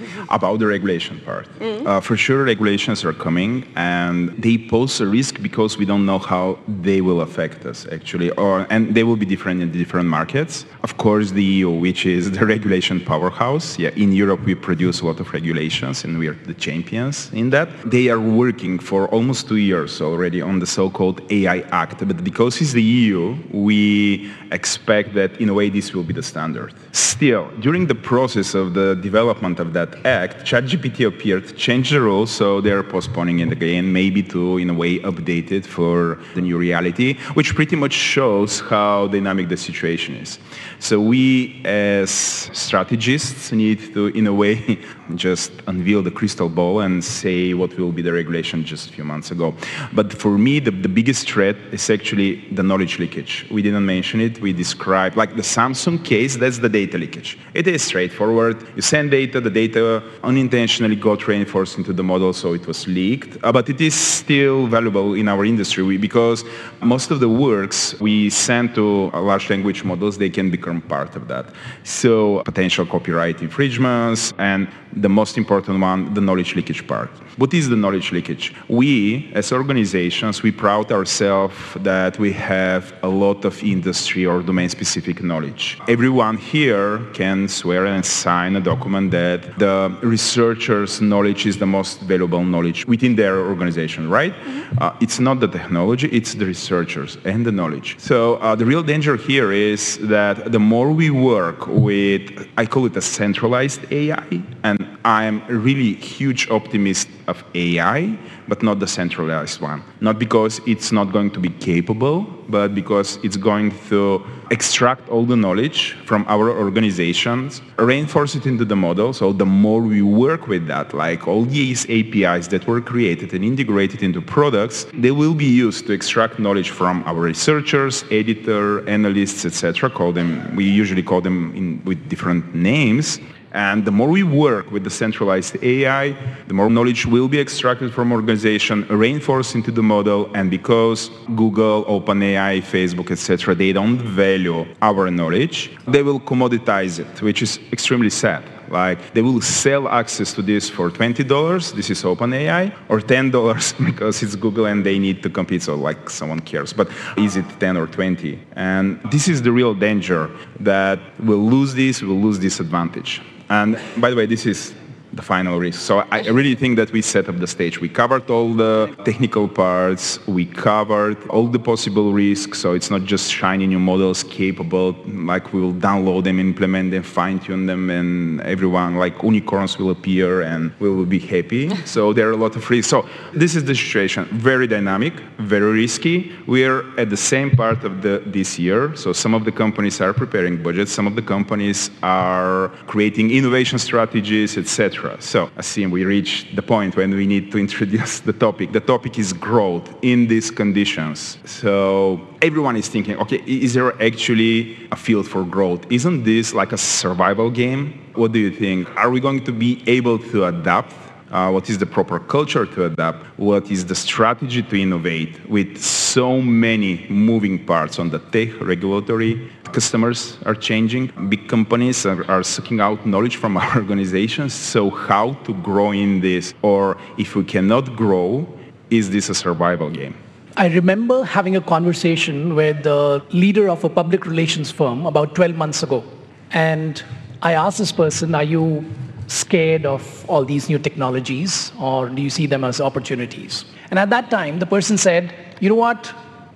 about 0.29 0.57
the 0.57 0.65
regulation 0.65 1.19
part. 1.19 1.47
Mm-hmm. 1.59 1.85
Uh, 1.85 2.01
for 2.01 2.17
sure, 2.17 2.43
regulations 2.43 3.05
are 3.05 3.13
coming, 3.13 3.71
and 3.75 4.29
they 4.41 4.57
pose 4.57 4.99
a 5.01 5.05
risk 5.05 5.39
because 5.41 5.77
we 5.77 5.85
don't 5.85 6.05
know 6.05 6.17
how 6.17 6.57
they 6.67 7.01
will 7.01 7.21
affect 7.21 7.65
us 7.65 7.85
actually, 7.91 8.31
or 8.31 8.65
and 8.71 8.95
they 8.95 9.03
will 9.03 9.15
be 9.15 9.27
different 9.27 9.61
in 9.61 9.71
different 9.71 10.09
markets. 10.09 10.65
Of 10.81 10.97
course, 10.97 11.29
the 11.29 11.43
EU, 11.43 11.69
which 11.69 12.07
is 12.07 12.31
the 12.31 12.43
regulation 12.55 12.99
powerhouse. 12.99 13.77
Yeah, 13.77 13.91
in 13.95 14.11
Europe 14.13 14.43
we 14.45 14.55
produce 14.55 15.01
a 15.01 15.05
lot 15.05 15.19
of 15.19 15.31
regulations, 15.31 16.03
and 16.05 16.17
we 16.17 16.27
are 16.27 16.37
the 16.45 16.55
champions 16.55 17.31
in 17.31 17.51
that. 17.51 17.69
They 17.85 18.09
are 18.09 18.19
working 18.19 18.79
for 18.79 19.07
almost 19.09 19.47
two 19.47 19.57
years 19.57 20.01
already 20.01 20.41
on 20.41 20.57
the 20.57 20.65
so-called 20.65 21.21
AI 21.31 21.59
Act, 21.71 22.07
but 22.07 22.23
because 22.23 22.59
it's 22.61 22.73
the 22.73 22.81
EU, 22.81 23.37
we 23.51 24.31
expect 24.51 25.13
that 25.13 25.39
in 25.39 25.49
a 25.49 25.53
way 25.53 25.69
this 25.69 25.93
will 25.93 26.03
be 26.03 26.13
the 26.13 26.23
standard. 26.23 26.73
Still, 26.93 27.51
during 27.59 27.85
the 27.85 27.95
process 27.95 28.55
of 28.55 28.73
the 28.73 28.95
development 28.95 29.18
development 29.19 29.59
of 29.59 29.73
that 29.73 29.91
act, 30.05 30.35
ChatGPT 30.49 31.05
appeared, 31.05 31.45
changed 31.65 31.91
the 31.95 32.01
rules, 32.09 32.31
so 32.39 32.61
they're 32.61 32.87
postponing 32.95 33.37
it 33.43 33.51
again, 33.51 33.85
maybe 34.01 34.21
to, 34.33 34.41
in 34.63 34.69
a 34.69 34.77
way, 34.81 34.93
update 35.11 35.51
it 35.51 35.65
for 35.65 36.17
the 36.35 36.41
new 36.47 36.57
reality, 36.57 37.09
which 37.37 37.49
pretty 37.53 37.75
much 37.83 37.95
shows 38.15 38.51
how 38.71 39.07
dynamic 39.07 39.45
the 39.49 39.57
situation 39.57 40.11
is. 40.23 40.39
So 40.79 41.01
we, 41.01 41.61
as 41.65 42.09
strategists, 42.09 43.51
need 43.51 43.93
to, 43.93 44.07
in 44.07 44.27
a 44.27 44.33
way, 44.33 44.79
just 45.15 45.51
unveil 45.67 46.01
the 46.01 46.11
crystal 46.11 46.47
ball 46.47 46.79
and 46.79 47.03
say 47.03 47.53
what 47.53 47.77
will 47.77 47.91
be 47.91 48.01
the 48.01 48.13
regulation 48.13 48.63
just 48.63 48.89
a 48.89 48.93
few 48.93 49.03
months 49.03 49.31
ago. 49.31 49.53
But 49.91 50.13
for 50.13 50.37
me, 50.37 50.59
the, 50.59 50.71
the 50.71 50.87
biggest 50.87 51.29
threat 51.29 51.57
is 51.71 51.89
actually 51.89 52.45
the 52.51 52.63
knowledge 52.63 52.97
leakage. 52.97 53.45
We 53.51 53.61
didn't 53.61 53.85
mention 53.85 54.21
it. 54.21 54.39
We 54.39 54.53
described, 54.53 55.17
like 55.17 55.35
the 55.35 55.41
Samsung 55.41 56.03
case, 56.03 56.37
that's 56.37 56.59
the 56.59 56.69
data 56.69 56.97
leakage. 56.97 57.37
It 57.53 57.67
is 57.67 57.83
straightforward. 57.83 58.65
You 58.75 58.81
send 58.81 59.11
data, 59.11 59.41
the 59.41 59.49
data 59.49 60.01
unintentionally 60.23 60.95
got 60.95 61.27
reinforced 61.27 61.77
into 61.77 61.91
the 61.91 62.03
model, 62.03 62.31
so 62.31 62.53
it 62.53 62.65
was 62.65 62.87
leaked. 62.87 63.37
Uh, 63.43 63.51
but 63.51 63.69
it 63.69 63.81
is 63.81 63.95
still 63.95 64.67
valuable 64.67 65.13
in 65.13 65.27
our 65.27 65.43
industry 65.43 65.97
because 65.97 66.45
most 66.81 67.11
of 67.11 67.19
the 67.19 67.29
works 67.29 67.99
we 67.99 68.29
send 68.29 68.75
to 68.75 69.09
large 69.09 69.49
language 69.49 69.83
models, 69.83 70.17
they 70.17 70.29
can 70.29 70.49
become 70.69 70.81
part 70.81 71.15
of 71.15 71.27
that. 71.27 71.45
So 71.83 72.41
potential 72.45 72.85
copyright 72.85 73.41
infringements, 73.41 74.33
and 74.37 74.67
the 74.93 75.09
most 75.09 75.37
important 75.37 75.79
one, 75.81 76.13
the 76.13 76.21
knowledge 76.21 76.55
leakage 76.55 76.85
part. 76.87 77.09
What 77.39 77.53
is 77.53 77.69
the 77.69 77.77
knowledge 77.77 78.11
leakage? 78.11 78.53
We, 78.67 79.31
as 79.33 79.53
organizations, 79.53 80.43
we 80.43 80.51
proud 80.51 80.91
ourselves 80.91 81.55
that 81.77 82.19
we 82.19 82.33
have 82.33 82.93
a 83.01 83.07
lot 83.07 83.45
of 83.45 83.63
industry 83.63 84.25
or 84.25 84.41
domain-specific 84.41 85.23
knowledge. 85.23 85.79
Everyone 85.87 86.35
here 86.35 86.99
can 87.13 87.47
swear 87.47 87.85
and 87.85 88.05
sign 88.05 88.57
a 88.57 88.59
document 88.59 89.11
that 89.11 89.57
the 89.57 89.97
researcher's 90.01 90.99
knowledge 90.99 91.45
is 91.45 91.57
the 91.57 91.65
most 91.65 92.01
valuable 92.01 92.43
knowledge 92.43 92.85
within 92.87 93.15
their 93.15 93.37
organization, 93.37 94.09
right? 94.09 94.33
Mm-hmm. 94.33 94.83
Uh, 94.83 94.91
it's 94.99 95.21
not 95.21 95.39
the 95.39 95.47
technology, 95.47 96.09
it's 96.09 96.33
the 96.33 96.45
researchers 96.45 97.17
and 97.23 97.45
the 97.45 97.53
knowledge. 97.53 97.95
So 97.99 98.35
uh, 98.35 98.55
the 98.55 98.65
real 98.65 98.83
danger 98.83 99.15
here 99.15 99.53
is 99.53 99.97
that 100.09 100.51
the 100.51 100.59
more 100.59 100.91
we 100.91 101.09
work 101.09 101.67
with, 101.67 102.49
I 102.57 102.65
call 102.65 102.85
it 102.85 102.97
a 102.97 103.01
centralized 103.01 103.89
AI, 103.93 104.41
and 104.63 104.98
I'm 105.05 105.41
a 105.49 105.53
really 105.53 105.93
huge 105.93 106.49
optimist 106.49 107.07
of 107.27 107.43
AI, 107.55 108.17
but 108.47 108.61
not 108.61 108.79
the 108.79 108.87
centralized 108.87 109.61
one. 109.61 109.81
Not 110.01 110.19
because 110.19 110.59
it's 110.67 110.91
not 110.91 111.13
going 111.13 111.31
to 111.31 111.39
be 111.39 111.49
capable, 111.49 112.23
but 112.49 112.75
because 112.75 113.17
it's 113.23 113.37
going 113.37 113.71
to 113.87 114.25
extract 114.51 115.07
all 115.09 115.25
the 115.25 115.37
knowledge 115.37 115.93
from 116.05 116.25
our 116.27 116.49
organizations, 116.49 117.61
reinforce 117.77 118.35
it 118.35 118.45
into 118.45 118.65
the 118.65 118.75
model. 118.75 119.13
So 119.13 119.31
the 119.31 119.45
more 119.45 119.81
we 119.81 120.01
work 120.01 120.47
with 120.47 120.67
that, 120.67 120.93
like 120.93 121.27
all 121.27 121.45
these 121.45 121.85
APIs 121.89 122.47
that 122.49 122.67
were 122.67 122.81
created 122.81 123.33
and 123.33 123.45
integrated 123.45 124.03
into 124.03 124.21
products, 124.21 124.85
they 124.93 125.11
will 125.11 125.35
be 125.35 125.45
used 125.45 125.85
to 125.87 125.93
extract 125.93 126.39
knowledge 126.39 126.71
from 126.71 127.03
our 127.05 127.21
researchers, 127.21 128.03
editor, 128.11 128.87
analysts, 128.89 129.45
etc. 129.45 129.89
Call 129.89 130.11
them. 130.11 130.55
We 130.55 130.65
usually 130.65 131.03
call 131.03 131.21
them 131.21 131.55
in, 131.55 131.81
with 131.85 132.09
different 132.09 132.53
names 132.53 133.19
and 133.51 133.85
the 133.85 133.91
more 133.91 134.09
we 134.09 134.23
work 134.23 134.71
with 134.71 134.83
the 134.83 134.89
centralized 134.89 135.57
AI, 135.63 136.15
the 136.47 136.53
more 136.53 136.69
knowledge 136.69 137.05
will 137.05 137.27
be 137.27 137.39
extracted 137.39 137.93
from 137.93 138.11
organization, 138.11 138.85
reinforced 138.87 139.55
into 139.55 139.71
the 139.71 139.81
model, 139.81 140.29
and 140.35 140.51
because 140.51 141.09
Google, 141.35 141.85
OpenAI, 141.85 142.61
Facebook, 142.61 143.11
etc., 143.11 143.55
they 143.55 143.73
don't 143.73 143.97
value 143.97 144.65
our 144.81 145.09
knowledge, 145.09 145.71
they 145.87 146.03
will 146.03 146.19
commoditize 146.19 146.99
it, 146.99 147.21
which 147.21 147.41
is 147.41 147.59
extremely 147.71 148.09
sad. 148.09 148.43
Like 148.69 149.13
they 149.13 149.21
will 149.21 149.41
sell 149.41 149.87
access 149.87 150.31
to 150.33 150.41
this 150.41 150.69
for 150.69 150.89
$20, 150.91 151.73
this 151.73 151.89
is 151.89 152.03
OpenAI, 152.03 152.73
or 152.87 152.99
$10 152.99 153.85
because 153.85 154.21
it's 154.21 154.35
Google 154.35 154.65
and 154.65 154.85
they 154.85 154.99
need 154.99 155.23
to 155.23 155.29
compete, 155.29 155.63
so 155.63 155.75
like 155.75 156.09
someone 156.09 156.39
cares. 156.39 156.73
But 156.73 156.89
is 157.17 157.35
it 157.35 157.45
10 157.59 157.77
or 157.77 157.87
20? 157.87 158.39
And 158.55 158.99
this 159.11 159.27
is 159.27 159.41
the 159.41 159.51
real 159.51 159.73
danger 159.73 160.29
that 160.59 160.99
we'll 161.19 161.49
lose 161.49 161.73
this, 161.73 162.01
we'll 162.01 162.21
lose 162.21 162.39
this 162.39 162.59
advantage. 162.59 163.21
And 163.49 163.79
by 163.97 164.09
the 164.11 164.15
way, 164.15 164.25
this 164.25 164.45
is 164.45 164.73
the 165.13 165.21
final 165.21 165.59
risk. 165.59 165.79
So 165.81 165.99
I 166.11 166.27
really 166.27 166.55
think 166.55 166.75
that 166.77 166.91
we 166.91 167.01
set 167.01 167.29
up 167.29 167.37
the 167.39 167.47
stage. 167.47 167.81
We 167.81 167.89
covered 167.89 168.29
all 168.29 168.53
the 168.53 168.95
technical 169.05 169.47
parts. 169.47 170.25
We 170.27 170.45
covered 170.45 171.17
all 171.29 171.47
the 171.47 171.59
possible 171.59 172.13
risks. 172.13 172.59
So 172.59 172.73
it's 172.73 172.91
not 172.91 173.03
just 173.03 173.31
shiny 173.31 173.65
new 173.65 173.79
models 173.79 174.23
capable, 174.23 174.95
like 175.07 175.51
we 175.53 175.61
will 175.61 175.73
download 175.73 176.25
them, 176.25 176.39
implement 176.39 176.91
them, 176.91 177.03
fine 177.03 177.39
tune 177.39 177.65
them, 177.65 177.89
and 177.89 178.41
everyone, 178.41 178.95
like 178.95 179.23
unicorns 179.23 179.77
will 179.79 179.89
appear 179.89 180.41
and 180.41 180.71
we 180.79 180.89
will 180.89 181.05
be 181.05 181.19
happy. 181.19 181.75
so 181.85 182.13
there 182.13 182.27
are 182.29 182.33
a 182.33 182.37
lot 182.37 182.55
of 182.55 182.69
risks. 182.69 182.89
So 182.89 183.07
this 183.33 183.55
is 183.55 183.63
the 183.63 183.75
situation. 183.75 184.25
Very 184.25 184.67
dynamic, 184.67 185.13
very 185.39 185.71
risky. 185.71 186.31
We 186.45 186.65
are 186.65 186.83
at 186.99 187.09
the 187.09 187.17
same 187.17 187.49
part 187.51 187.83
of 187.83 188.01
the, 188.01 188.21
this 188.25 188.59
year. 188.59 188.95
So 188.95 189.13
some 189.13 189.33
of 189.33 189.45
the 189.45 189.51
companies 189.51 190.01
are 190.01 190.13
preparing 190.13 190.61
budgets. 190.61 190.91
Some 190.91 191.07
of 191.07 191.15
the 191.15 191.21
companies 191.21 191.89
are 192.03 192.69
creating 192.85 193.31
innovation 193.31 193.79
strategies, 193.79 194.57
etc 194.57 194.98
So, 195.19 195.47
Aseem, 195.57 195.91
we 195.91 196.03
reach 196.03 196.47
the 196.55 196.61
point 196.61 196.95
when 196.95 197.11
we 197.15 197.25
need 197.25 197.51
to 197.51 197.57
introduce 197.57 198.19
the 198.19 198.33
topic. 198.33 198.71
The 198.71 198.79
topic 198.79 199.17
is 199.17 199.33
growth 199.33 199.87
in 200.01 200.27
these 200.27 200.51
conditions. 200.51 201.37
So 201.45 202.19
everyone 202.41 202.75
is 202.75 202.87
thinking, 202.87 203.17
okay, 203.17 203.41
is 203.45 203.73
there 203.73 203.93
actually 204.01 204.87
a 204.91 204.95
field 204.95 205.27
for 205.27 205.43
growth? 205.43 205.85
Isn't 205.89 206.23
this 206.23 206.53
like 206.53 206.71
a 206.71 206.77
survival 206.77 207.49
game? 207.49 207.81
What 208.15 208.31
do 208.31 208.39
you 208.39 208.51
think? 208.51 208.89
Are 208.97 209.09
we 209.09 209.19
going 209.19 209.43
to 209.45 209.51
be 209.51 209.83
able 209.87 210.19
to 210.31 210.45
adapt 210.45 210.93
uh, 211.31 211.51
what 211.51 211.69
is 211.69 211.77
the 211.77 211.85
proper 211.85 212.19
culture 212.19 212.65
to 212.65 212.85
adapt, 212.85 213.23
what 213.37 213.69
is 213.69 213.85
the 213.85 213.95
strategy 213.95 214.63
to 214.63 214.81
innovate 214.81 215.47
with 215.47 215.77
so 215.77 216.41
many 216.41 217.05
moving 217.09 217.63
parts 217.65 217.99
on 217.99 218.09
the 218.09 218.17
tech, 218.17 218.59
regulatory, 218.61 219.51
customers 219.73 220.37
are 220.45 220.55
changing, 220.55 221.11
big 221.29 221.47
companies 221.47 222.05
are, 222.05 222.29
are 222.29 222.43
sucking 222.43 222.79
out 222.79 223.05
knowledge 223.05 223.37
from 223.37 223.57
our 223.61 223.75
organizations, 223.77 224.53
so 224.53 224.89
how 224.89 225.33
to 225.45 225.53
grow 225.55 225.91
in 225.91 226.21
this? 226.21 226.53
Or 226.61 226.97
if 227.17 227.35
we 227.35 227.43
cannot 227.43 227.95
grow, 227.95 228.47
is 228.89 229.09
this 229.09 229.29
a 229.29 229.35
survival 229.35 229.89
game? 229.89 230.15
I 230.57 230.67
remember 230.67 231.23
having 231.23 231.55
a 231.55 231.61
conversation 231.61 232.55
with 232.55 232.83
the 232.83 233.23
leader 233.31 233.69
of 233.69 233.83
a 233.83 233.89
public 233.89 234.25
relations 234.25 234.71
firm 234.71 235.05
about 235.05 235.35
12 235.35 235.55
months 235.55 235.83
ago. 235.83 236.03
And 236.51 237.01
I 237.41 237.53
asked 237.53 237.77
this 237.77 237.91
person, 237.91 238.35
are 238.35 238.43
you 238.43 238.83
scared 239.27 239.85
of 239.85 240.25
all 240.27 240.43
these 240.43 240.67
new 240.67 240.79
technologies 240.79 241.71
or 241.79 242.09
do 242.09 242.21
you 242.21 242.29
see 242.29 242.47
them 242.47 242.63
as 242.63 242.81
opportunities? 242.81 243.63
And 243.89 243.99
at 243.99 244.09
that 244.09 244.29
time, 244.29 244.59
the 244.59 244.65
person 244.65 244.97
said, 244.97 245.33
you 245.61 245.69
know 245.69 245.75
what? 245.75 246.13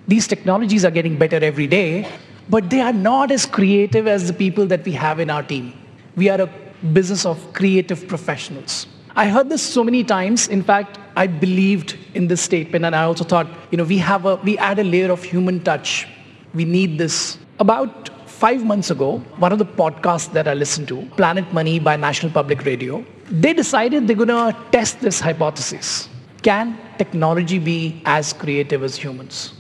These 0.08 0.28
technologies 0.28 0.84
are 0.84 0.92
getting 0.92 1.18
better 1.18 1.38
every 1.38 1.68
day, 1.68 2.08
but 2.50 2.70
they 2.70 2.82
are 2.82 2.94
not 2.94 3.32
as 3.32 3.46
creative 3.46 4.08
as 4.08 4.28
the 4.28 4.34
people 4.34 4.66
that 4.68 4.86
we 4.86 4.92
have 4.92 5.20
in 5.20 5.30
our 5.30 5.44
team. 5.44 5.74
We 6.16 6.30
are 6.30 6.42
a 6.42 6.50
business 6.92 7.26
of 7.26 7.54
creative 7.54 8.08
professionals. 8.08 8.88
I 9.16 9.28
heard 9.28 9.50
this 9.50 9.62
so 9.62 9.84
many 9.84 10.04
times. 10.04 10.48
In 10.48 10.64
fact, 10.64 11.00
I 11.16 11.28
believed 11.28 11.98
in 12.16 12.28
this 12.28 12.42
statement 12.42 12.84
and 12.84 12.96
I 12.96 13.04
also 13.04 13.24
thought, 13.24 13.48
you 13.72 13.78
know, 13.78 13.84
we 13.84 14.00
have 14.00 14.26
a, 14.26 14.36
we 14.38 14.58
add 14.58 14.80
a 14.80 14.84
layer 14.84 15.12
of 15.12 15.24
human 15.24 15.64
touch. 15.64 16.08
We 16.54 16.66
need 16.66 16.98
this. 16.98 17.38
About 17.60 18.10
five 18.28 18.66
months 18.66 18.90
ago, 18.90 19.20
one 19.38 19.52
of 19.52 19.60
the 19.60 19.66
podcasts 19.66 20.32
that 20.34 20.48
I 20.48 20.54
listened 20.56 20.88
to, 20.88 21.06
Planet 21.16 21.54
Money 21.54 21.80
by 21.80 21.96
National 21.96 22.32
Public 22.32 22.66
Radio, 22.66 23.06
they 23.30 23.54
decided 23.54 24.08
they're 24.08 24.16
going 24.16 24.28
to 24.30 24.58
test 24.72 25.00
this 25.00 25.20
hypothesis. 25.20 26.10
Can 26.42 26.78
technology 26.98 27.60
be 27.60 28.02
as 28.06 28.34
creative 28.34 28.84
as 28.84 28.96
humans? 28.96 29.53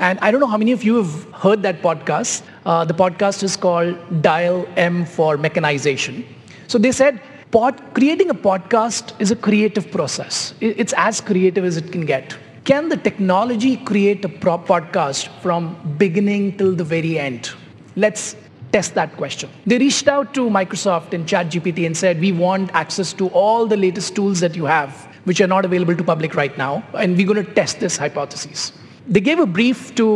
And 0.00 0.18
I 0.20 0.30
don't 0.30 0.40
know 0.40 0.46
how 0.46 0.56
many 0.56 0.72
of 0.72 0.82
you 0.82 0.96
have 0.96 1.30
heard 1.34 1.62
that 1.62 1.82
podcast. 1.82 2.42
Uh, 2.64 2.86
the 2.86 2.94
podcast 2.94 3.42
is 3.42 3.54
called 3.54 4.22
Dial 4.22 4.66
M 4.76 5.04
for 5.04 5.36
Mechanization. 5.36 6.24
So 6.68 6.78
they 6.78 6.90
said, 6.90 7.20
pod, 7.50 7.78
creating 7.92 8.30
a 8.30 8.34
podcast 8.34 9.12
is 9.20 9.30
a 9.30 9.36
creative 9.36 9.90
process. 9.90 10.54
It's 10.62 10.94
as 10.96 11.20
creative 11.20 11.66
as 11.66 11.76
it 11.76 11.92
can 11.92 12.06
get. 12.06 12.34
Can 12.64 12.88
the 12.88 12.96
technology 12.96 13.76
create 13.76 14.24
a 14.24 14.30
podcast 14.30 15.28
from 15.42 15.76
beginning 15.98 16.56
till 16.56 16.74
the 16.74 16.84
very 16.84 17.18
end? 17.18 17.50
Let's 17.94 18.36
test 18.72 18.94
that 18.94 19.14
question. 19.18 19.50
They 19.66 19.76
reached 19.76 20.08
out 20.08 20.32
to 20.32 20.48
Microsoft 20.48 21.12
and 21.12 21.26
ChatGPT 21.26 21.84
and 21.84 21.94
said, 21.94 22.20
we 22.20 22.32
want 22.32 22.70
access 22.72 23.12
to 23.14 23.28
all 23.28 23.66
the 23.66 23.76
latest 23.76 24.14
tools 24.14 24.40
that 24.40 24.56
you 24.56 24.64
have, 24.64 24.94
which 25.24 25.42
are 25.42 25.46
not 25.46 25.66
available 25.66 25.94
to 25.94 26.04
public 26.04 26.34
right 26.34 26.56
now, 26.56 26.82
and 26.94 27.18
we're 27.18 27.26
going 27.26 27.44
to 27.44 27.52
test 27.52 27.80
this 27.80 27.98
hypothesis. 27.98 28.72
They 29.10 29.18
gave 29.18 29.40
a 29.40 29.46
brief 29.46 29.92
to 29.96 30.06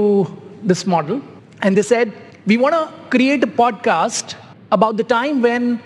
this 0.62 0.86
model, 0.86 1.20
and 1.62 1.76
they 1.76 1.82
said, 1.82 2.12
we 2.46 2.56
want 2.56 2.74
to 2.74 3.08
create 3.10 3.42
a 3.42 3.48
podcast 3.48 4.36
about 4.70 4.96
the 4.96 5.02
time 5.02 5.42
when 5.42 5.80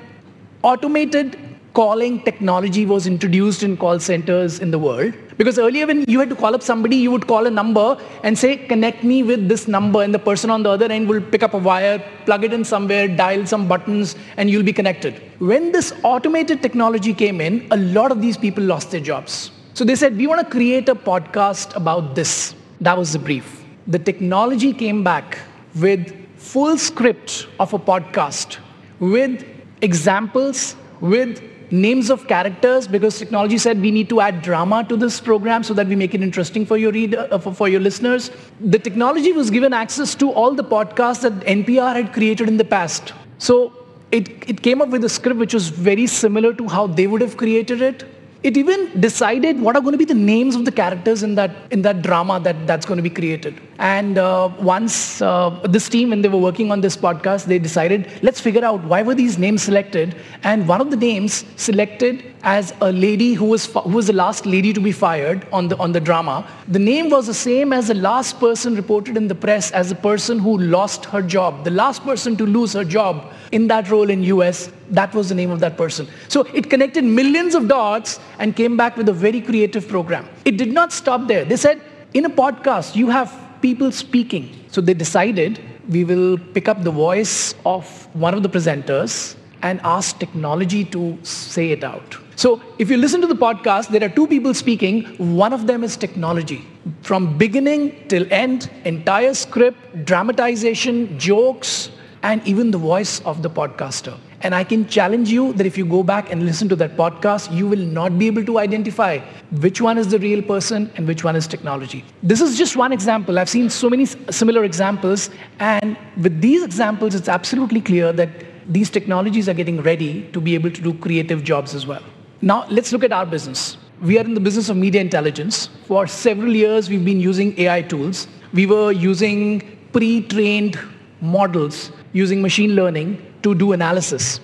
automated 0.62 1.38
calling 1.72 2.20
technology 2.22 2.84
was 2.84 3.06
introduced 3.06 3.62
in 3.62 3.78
call 3.78 3.98
centers 3.98 4.58
in 4.58 4.70
the 4.70 4.78
world. 4.78 5.14
Because 5.38 5.58
earlier 5.58 5.86
when 5.86 6.04
you 6.06 6.20
had 6.20 6.28
to 6.28 6.36
call 6.36 6.54
up 6.54 6.62
somebody, 6.62 6.96
you 6.96 7.10
would 7.10 7.26
call 7.26 7.46
a 7.46 7.50
number 7.50 7.96
and 8.24 8.38
say, 8.38 8.58
connect 8.58 9.02
me 9.02 9.22
with 9.22 9.48
this 9.48 9.66
number, 9.68 10.02
and 10.02 10.12
the 10.12 10.18
person 10.18 10.50
on 10.50 10.62
the 10.62 10.68
other 10.68 10.92
end 10.92 11.08
will 11.08 11.22
pick 11.22 11.42
up 11.42 11.54
a 11.54 11.58
wire, 11.58 12.04
plug 12.26 12.44
it 12.44 12.52
in 12.52 12.62
somewhere, 12.62 13.08
dial 13.08 13.46
some 13.46 13.66
buttons, 13.66 14.16
and 14.36 14.50
you'll 14.50 14.62
be 14.62 14.72
connected. 14.74 15.22
When 15.38 15.72
this 15.72 15.94
automated 16.02 16.60
technology 16.60 17.14
came 17.14 17.40
in, 17.40 17.66
a 17.70 17.78
lot 17.78 18.12
of 18.12 18.20
these 18.20 18.36
people 18.36 18.64
lost 18.64 18.90
their 18.90 19.00
jobs. 19.00 19.50
So 19.72 19.82
they 19.82 19.94
said, 19.94 20.14
we 20.14 20.26
want 20.26 20.44
to 20.44 20.50
create 20.50 20.90
a 20.90 20.94
podcast 20.94 21.74
about 21.74 22.14
this. 22.14 22.54
That 22.80 22.96
was 22.96 23.12
the 23.12 23.18
brief. 23.18 23.64
The 23.86 23.98
technology 23.98 24.72
came 24.72 25.02
back 25.02 25.38
with 25.74 26.14
full 26.36 26.78
script 26.78 27.48
of 27.58 27.74
a 27.74 27.78
podcast 27.78 28.58
with 29.00 29.44
examples, 29.80 30.76
with 31.00 31.42
names 31.70 32.08
of 32.10 32.26
characters 32.26 32.88
because 32.88 33.18
technology 33.18 33.58
said 33.58 33.80
we 33.80 33.90
need 33.90 34.08
to 34.08 34.20
add 34.20 34.40
drama 34.40 34.84
to 34.88 34.96
this 34.96 35.20
program 35.20 35.62
so 35.62 35.74
that 35.74 35.86
we 35.86 35.94
make 35.94 36.14
it 36.14 36.22
interesting 36.22 36.64
for 36.64 36.78
your 36.78 36.90
reader, 36.92 37.28
uh, 37.30 37.38
for, 37.38 37.52
for 37.52 37.68
your 37.68 37.80
listeners. 37.80 38.30
The 38.60 38.78
technology 38.78 39.32
was 39.32 39.50
given 39.50 39.72
access 39.72 40.14
to 40.16 40.30
all 40.30 40.54
the 40.54 40.64
podcasts 40.64 41.22
that 41.22 41.32
NPR 41.40 41.94
had 41.94 42.12
created 42.12 42.48
in 42.48 42.56
the 42.56 42.64
past. 42.64 43.12
So 43.38 43.72
it, 44.10 44.48
it 44.48 44.62
came 44.62 44.80
up 44.80 44.88
with 44.88 45.04
a 45.04 45.08
script 45.08 45.38
which 45.38 45.52
was 45.52 45.68
very 45.68 46.06
similar 46.06 46.54
to 46.54 46.68
how 46.68 46.86
they 46.86 47.06
would 47.06 47.20
have 47.20 47.36
created 47.36 47.82
it. 47.82 48.04
It 48.42 48.56
even 48.56 49.00
decided 49.00 49.60
what 49.60 49.74
are 49.76 49.80
going 49.80 49.92
to 49.92 49.98
be 49.98 50.04
the 50.04 50.14
names 50.14 50.54
of 50.54 50.64
the 50.64 50.72
characters 50.72 51.22
in 51.22 51.34
that, 51.34 51.50
in 51.70 51.82
that 51.82 52.02
drama 52.02 52.38
that, 52.40 52.66
that's 52.66 52.86
going 52.86 52.96
to 52.96 53.02
be 53.02 53.10
created. 53.10 53.60
And 53.78 54.18
uh, 54.18 54.50
once 54.58 55.22
uh, 55.22 55.50
this 55.68 55.88
team, 55.88 56.10
when 56.10 56.20
they 56.20 56.28
were 56.28 56.38
working 56.38 56.72
on 56.72 56.80
this 56.80 56.96
podcast, 56.96 57.44
they 57.44 57.60
decided, 57.60 58.10
let's 58.22 58.40
figure 58.40 58.64
out 58.64 58.82
why 58.82 59.02
were 59.02 59.14
these 59.14 59.38
names 59.38 59.62
selected. 59.62 60.16
And 60.42 60.66
one 60.66 60.80
of 60.80 60.90
the 60.90 60.96
names 60.96 61.44
selected 61.54 62.24
as 62.42 62.74
a 62.80 62.90
lady 62.90 63.34
who 63.34 63.44
was, 63.44 63.66
who 63.66 63.90
was 63.90 64.08
the 64.08 64.12
last 64.12 64.46
lady 64.46 64.72
to 64.72 64.80
be 64.80 64.90
fired 64.90 65.46
on 65.52 65.68
the, 65.68 65.76
on 65.78 65.92
the 65.92 66.00
drama, 66.00 66.44
the 66.66 66.78
name 66.80 67.08
was 67.08 67.28
the 67.28 67.34
same 67.34 67.72
as 67.72 67.86
the 67.86 67.94
last 67.94 68.40
person 68.40 68.74
reported 68.74 69.16
in 69.16 69.28
the 69.28 69.34
press 69.34 69.70
as 69.70 69.90
the 69.90 69.94
person 69.94 70.40
who 70.40 70.58
lost 70.58 71.04
her 71.04 71.22
job, 71.22 71.64
the 71.64 71.70
last 71.70 72.02
person 72.02 72.36
to 72.36 72.46
lose 72.46 72.72
her 72.72 72.84
job 72.84 73.32
in 73.52 73.68
that 73.68 73.90
role 73.90 74.10
in 74.10 74.24
US, 74.24 74.72
that 74.90 75.14
was 75.14 75.28
the 75.28 75.34
name 75.36 75.50
of 75.50 75.60
that 75.60 75.76
person. 75.76 76.08
So 76.28 76.42
it 76.52 76.68
connected 76.68 77.04
millions 77.04 77.54
of 77.54 77.68
dots 77.68 78.18
and 78.40 78.56
came 78.56 78.76
back 78.76 78.96
with 78.96 79.08
a 79.08 79.12
very 79.12 79.40
creative 79.40 79.86
program. 79.86 80.28
It 80.44 80.56
did 80.56 80.72
not 80.72 80.92
stop 80.92 81.28
there. 81.28 81.44
They 81.44 81.56
said, 81.56 81.80
in 82.14 82.24
a 82.24 82.30
podcast, 82.30 82.96
you 82.96 83.10
have 83.10 83.47
people 83.60 83.92
speaking. 83.92 84.64
So 84.68 84.80
they 84.80 84.94
decided 84.94 85.60
we 85.88 86.04
will 86.04 86.38
pick 86.38 86.68
up 86.68 86.82
the 86.84 86.90
voice 86.90 87.54
of 87.64 87.84
one 88.14 88.34
of 88.34 88.42
the 88.42 88.48
presenters 88.48 89.36
and 89.62 89.80
ask 89.82 90.18
technology 90.18 90.84
to 90.84 91.18
say 91.22 91.70
it 91.70 91.82
out. 91.82 92.16
So 92.36 92.60
if 92.78 92.90
you 92.90 92.96
listen 92.96 93.20
to 93.22 93.26
the 93.26 93.34
podcast, 93.34 93.88
there 93.88 94.04
are 94.04 94.08
two 94.08 94.26
people 94.26 94.54
speaking. 94.54 95.04
One 95.36 95.52
of 95.52 95.66
them 95.66 95.82
is 95.82 95.96
technology. 95.96 96.64
From 97.02 97.36
beginning 97.36 98.06
till 98.08 98.32
end, 98.32 98.70
entire 98.84 99.34
script, 99.34 100.04
dramatization, 100.04 101.18
jokes, 101.18 101.90
and 102.22 102.46
even 102.46 102.70
the 102.70 102.78
voice 102.78 103.20
of 103.20 103.42
the 103.42 103.50
podcaster. 103.50 104.16
And 104.40 104.54
I 104.54 104.62
can 104.62 104.86
challenge 104.86 105.30
you 105.30 105.52
that 105.54 105.66
if 105.66 105.76
you 105.76 105.84
go 105.84 106.02
back 106.04 106.30
and 106.30 106.46
listen 106.46 106.68
to 106.68 106.76
that 106.76 106.96
podcast, 106.96 107.52
you 107.52 107.66
will 107.66 107.84
not 107.98 108.18
be 108.18 108.28
able 108.28 108.44
to 108.44 108.58
identify 108.58 109.18
which 109.60 109.80
one 109.80 109.98
is 109.98 110.08
the 110.08 110.18
real 110.20 110.42
person 110.42 110.90
and 110.94 111.08
which 111.08 111.24
one 111.24 111.34
is 111.34 111.48
technology. 111.48 112.04
This 112.22 112.40
is 112.40 112.56
just 112.56 112.76
one 112.76 112.92
example. 112.92 113.38
I've 113.38 113.48
seen 113.48 113.68
so 113.68 113.90
many 113.90 114.06
similar 114.06 114.62
examples. 114.62 115.30
And 115.58 115.96
with 116.22 116.40
these 116.40 116.62
examples, 116.62 117.16
it's 117.16 117.28
absolutely 117.28 117.80
clear 117.80 118.12
that 118.12 118.30
these 118.68 118.90
technologies 118.90 119.48
are 119.48 119.54
getting 119.54 119.80
ready 119.80 120.28
to 120.32 120.40
be 120.40 120.54
able 120.54 120.70
to 120.70 120.80
do 120.80 120.94
creative 120.94 121.42
jobs 121.42 121.74
as 121.74 121.86
well. 121.86 122.02
Now, 122.40 122.66
let's 122.68 122.92
look 122.92 123.02
at 123.02 123.12
our 123.12 123.26
business. 123.26 123.76
We 124.00 124.18
are 124.18 124.24
in 124.24 124.34
the 124.34 124.40
business 124.40 124.68
of 124.68 124.76
media 124.76 125.00
intelligence. 125.00 125.68
For 125.86 126.06
several 126.06 126.54
years, 126.54 126.88
we've 126.88 127.04
been 127.04 127.18
using 127.18 127.58
AI 127.58 127.82
tools. 127.82 128.28
We 128.52 128.66
were 128.66 128.92
using 128.92 129.62
pre-trained 129.92 130.78
models 131.20 131.90
using 132.12 132.40
machine 132.40 132.74
learning 132.74 133.24
to 133.42 133.54
do 133.54 133.72
analysis. 133.72 134.40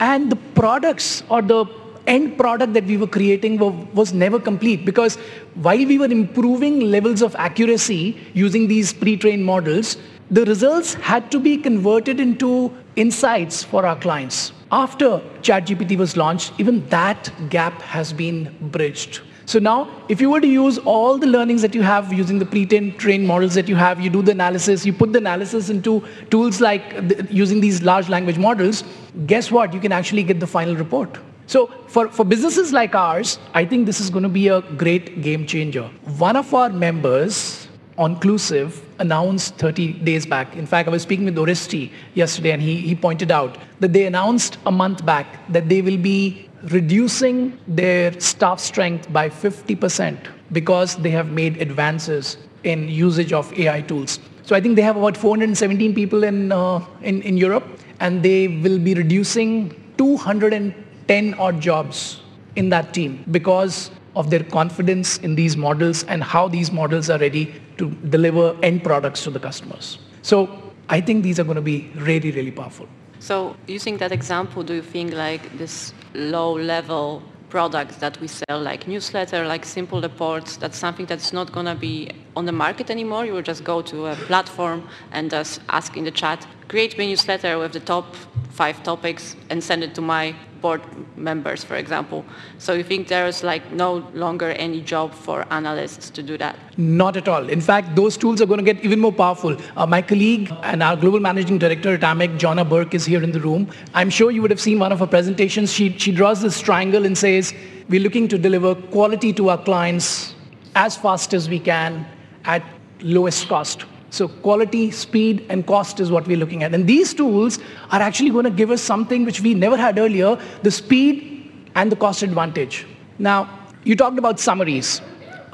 And 0.00 0.30
the 0.30 0.36
products 0.54 1.22
or 1.28 1.42
the 1.42 1.66
end 2.06 2.36
product 2.36 2.72
that 2.72 2.84
we 2.84 2.96
were 2.96 3.06
creating 3.06 3.58
were, 3.58 3.70
was 3.70 4.12
never 4.12 4.40
complete 4.40 4.84
because 4.84 5.16
while 5.54 5.86
we 5.86 5.98
were 5.98 6.06
improving 6.06 6.80
levels 6.80 7.22
of 7.22 7.36
accuracy 7.36 8.16
using 8.34 8.66
these 8.66 8.92
pre-trained 8.92 9.44
models, 9.44 9.96
the 10.30 10.44
results 10.46 10.94
had 10.94 11.30
to 11.30 11.38
be 11.38 11.56
converted 11.56 12.18
into 12.18 12.72
insights 12.96 13.62
for 13.62 13.86
our 13.86 13.96
clients. 13.96 14.52
After 14.70 15.20
ChatGPT 15.42 15.96
was 15.98 16.16
launched, 16.16 16.52
even 16.58 16.88
that 16.88 17.30
gap 17.50 17.80
has 17.82 18.12
been 18.12 18.56
bridged. 18.60 19.20
So 19.52 19.58
now, 19.58 19.86
if 20.08 20.18
you 20.18 20.30
were 20.30 20.40
to 20.40 20.48
use 20.48 20.78
all 20.78 21.18
the 21.18 21.26
learnings 21.26 21.60
that 21.60 21.74
you 21.74 21.82
have 21.82 22.10
using 22.10 22.38
the 22.38 22.46
pre-trained 22.46 23.26
models 23.26 23.52
that 23.52 23.68
you 23.68 23.76
have, 23.76 24.00
you 24.00 24.08
do 24.08 24.22
the 24.22 24.32
analysis, 24.32 24.86
you 24.86 24.94
put 24.94 25.12
the 25.12 25.18
analysis 25.18 25.68
into 25.68 26.02
tools 26.30 26.62
like 26.62 26.82
using 27.30 27.60
these 27.60 27.82
large 27.82 28.08
language 28.08 28.38
models, 28.38 28.82
guess 29.26 29.50
what? 29.50 29.74
You 29.74 29.80
can 29.80 29.92
actually 29.92 30.22
get 30.22 30.40
the 30.40 30.46
final 30.46 30.74
report. 30.74 31.18
So 31.48 31.66
for, 31.86 32.08
for 32.08 32.24
businesses 32.24 32.72
like 32.72 32.94
ours, 32.94 33.38
I 33.52 33.66
think 33.66 33.84
this 33.84 34.00
is 34.00 34.08
going 34.08 34.22
to 34.22 34.30
be 34.30 34.48
a 34.48 34.62
great 34.62 35.20
game 35.20 35.46
changer. 35.46 35.82
One 36.16 36.36
of 36.36 36.54
our 36.54 36.70
members, 36.70 37.68
Onclusive, 37.98 38.80
announced 39.00 39.56
30 39.56 39.92
days 40.04 40.24
back. 40.24 40.56
In 40.56 40.64
fact, 40.64 40.88
I 40.88 40.90
was 40.92 41.02
speaking 41.02 41.26
with 41.26 41.36
Oresti 41.36 41.90
yesterday, 42.14 42.52
and 42.52 42.62
he, 42.62 42.78
he 42.78 42.94
pointed 42.94 43.30
out 43.30 43.58
that 43.80 43.92
they 43.92 44.06
announced 44.06 44.56
a 44.64 44.72
month 44.72 45.04
back 45.04 45.46
that 45.52 45.68
they 45.68 45.82
will 45.82 45.98
be 45.98 46.48
reducing 46.70 47.58
their 47.66 48.18
staff 48.20 48.60
strength 48.60 49.12
by 49.12 49.28
50% 49.28 50.18
because 50.52 50.96
they 50.96 51.10
have 51.10 51.30
made 51.30 51.60
advances 51.60 52.36
in 52.64 52.88
usage 52.88 53.32
of 53.32 53.52
AI 53.58 53.80
tools. 53.80 54.20
So 54.44 54.54
I 54.54 54.60
think 54.60 54.76
they 54.76 54.82
have 54.82 54.96
about 54.96 55.16
417 55.16 55.94
people 55.94 56.24
in, 56.24 56.52
uh, 56.52 56.84
in, 57.02 57.22
in 57.22 57.36
Europe, 57.36 57.64
and 58.00 58.22
they 58.22 58.48
will 58.48 58.78
be 58.78 58.94
reducing 58.94 59.70
210 59.98 61.34
odd 61.34 61.60
jobs 61.60 62.20
in 62.56 62.68
that 62.70 62.92
team 62.92 63.24
because 63.30 63.90
of 64.14 64.30
their 64.30 64.42
confidence 64.44 65.18
in 65.18 65.34
these 65.34 65.56
models 65.56 66.04
and 66.04 66.22
how 66.22 66.48
these 66.48 66.70
models 66.70 67.08
are 67.08 67.18
ready 67.18 67.54
to 67.78 67.90
deliver 68.10 68.56
end 68.62 68.84
products 68.84 69.24
to 69.24 69.30
the 69.30 69.40
customers. 69.40 69.98
So 70.22 70.72
I 70.88 71.00
think 71.00 71.22
these 71.22 71.40
are 71.40 71.44
going 71.44 71.56
to 71.56 71.62
be 71.62 71.90
really, 71.94 72.30
really 72.30 72.50
powerful. 72.50 72.88
So 73.22 73.54
using 73.68 73.98
that 73.98 74.10
example, 74.10 74.64
do 74.64 74.74
you 74.74 74.82
think 74.82 75.14
like 75.14 75.56
this 75.56 75.94
low 76.12 76.54
level 76.54 77.22
products 77.50 77.96
that 77.98 78.20
we 78.20 78.26
sell 78.26 78.60
like 78.60 78.88
newsletter, 78.88 79.46
like 79.46 79.64
simple 79.64 80.00
reports, 80.00 80.56
that's 80.56 80.76
something 80.76 81.06
that's 81.06 81.32
not 81.32 81.52
going 81.52 81.66
to 81.66 81.76
be 81.76 82.10
on 82.34 82.46
the 82.46 82.52
market 82.52 82.90
anymore. 82.90 83.24
You 83.24 83.34
will 83.34 83.42
just 83.42 83.62
go 83.62 83.80
to 83.82 84.06
a 84.06 84.16
platform 84.16 84.88
and 85.12 85.30
just 85.30 85.60
ask 85.68 85.96
in 85.96 86.02
the 86.02 86.10
chat, 86.10 86.44
create 86.66 86.98
me 86.98 87.04
a 87.04 87.08
newsletter 87.10 87.60
with 87.60 87.72
the 87.72 87.80
top 87.80 88.16
five 88.50 88.82
topics 88.82 89.36
and 89.50 89.62
send 89.62 89.84
it 89.84 89.94
to 89.94 90.00
my 90.00 90.34
board 90.62 90.80
members, 91.16 91.64
for 91.64 91.74
example. 91.74 92.24
So 92.58 92.72
you 92.72 92.84
think 92.84 93.08
there 93.08 93.26
is 93.26 93.42
like 93.42 93.72
no 93.72 94.08
longer 94.14 94.50
any 94.52 94.80
job 94.80 95.12
for 95.12 95.44
analysts 95.50 96.08
to 96.10 96.22
do 96.22 96.38
that? 96.38 96.56
Not 96.78 97.16
at 97.16 97.28
all. 97.28 97.48
In 97.48 97.60
fact, 97.60 97.94
those 97.96 98.16
tools 98.16 98.40
are 98.40 98.46
going 98.46 98.64
to 98.64 98.64
get 98.72 98.82
even 98.84 99.00
more 99.00 99.12
powerful. 99.12 99.56
Uh, 99.76 99.86
my 99.86 100.00
colleague 100.00 100.50
and 100.62 100.82
our 100.82 100.96
global 100.96 101.20
managing 101.20 101.58
director 101.58 101.94
at 101.94 102.00
AMEC, 102.00 102.38
Johna 102.38 102.64
Burke, 102.64 102.94
is 102.94 103.04
here 103.04 103.22
in 103.22 103.32
the 103.32 103.40
room. 103.40 103.68
I'm 103.92 104.08
sure 104.08 104.30
you 104.30 104.40
would 104.42 104.50
have 104.50 104.60
seen 104.60 104.78
one 104.78 104.92
of 104.92 105.00
her 105.00 105.06
presentations. 105.06 105.72
She, 105.72 105.98
she 105.98 106.12
draws 106.12 106.40
this 106.40 106.60
triangle 106.60 107.04
and 107.04 107.18
says, 107.18 107.52
we're 107.88 108.00
looking 108.00 108.28
to 108.28 108.38
deliver 108.38 108.74
quality 108.74 109.32
to 109.34 109.50
our 109.50 109.58
clients 109.58 110.34
as 110.74 110.96
fast 110.96 111.34
as 111.34 111.48
we 111.48 111.58
can 111.58 112.06
at 112.44 112.62
lowest 113.00 113.48
cost. 113.48 113.84
So 114.12 114.28
quality, 114.28 114.90
speed, 114.90 115.46
and 115.48 115.66
cost 115.66 115.98
is 115.98 116.10
what 116.10 116.26
we're 116.26 116.36
looking 116.36 116.62
at. 116.62 116.74
And 116.74 116.86
these 116.86 117.14
tools 117.14 117.58
are 117.90 118.00
actually 118.02 118.28
going 118.28 118.44
to 118.44 118.50
give 118.50 118.70
us 118.70 118.82
something 118.82 119.24
which 119.24 119.40
we 119.40 119.54
never 119.54 119.74
had 119.74 119.98
earlier, 119.98 120.38
the 120.62 120.70
speed 120.70 121.50
and 121.74 121.90
the 121.90 121.96
cost 121.96 122.22
advantage. 122.22 122.86
Now, 123.18 123.48
you 123.84 123.96
talked 123.96 124.18
about 124.18 124.38
summaries. 124.38 125.00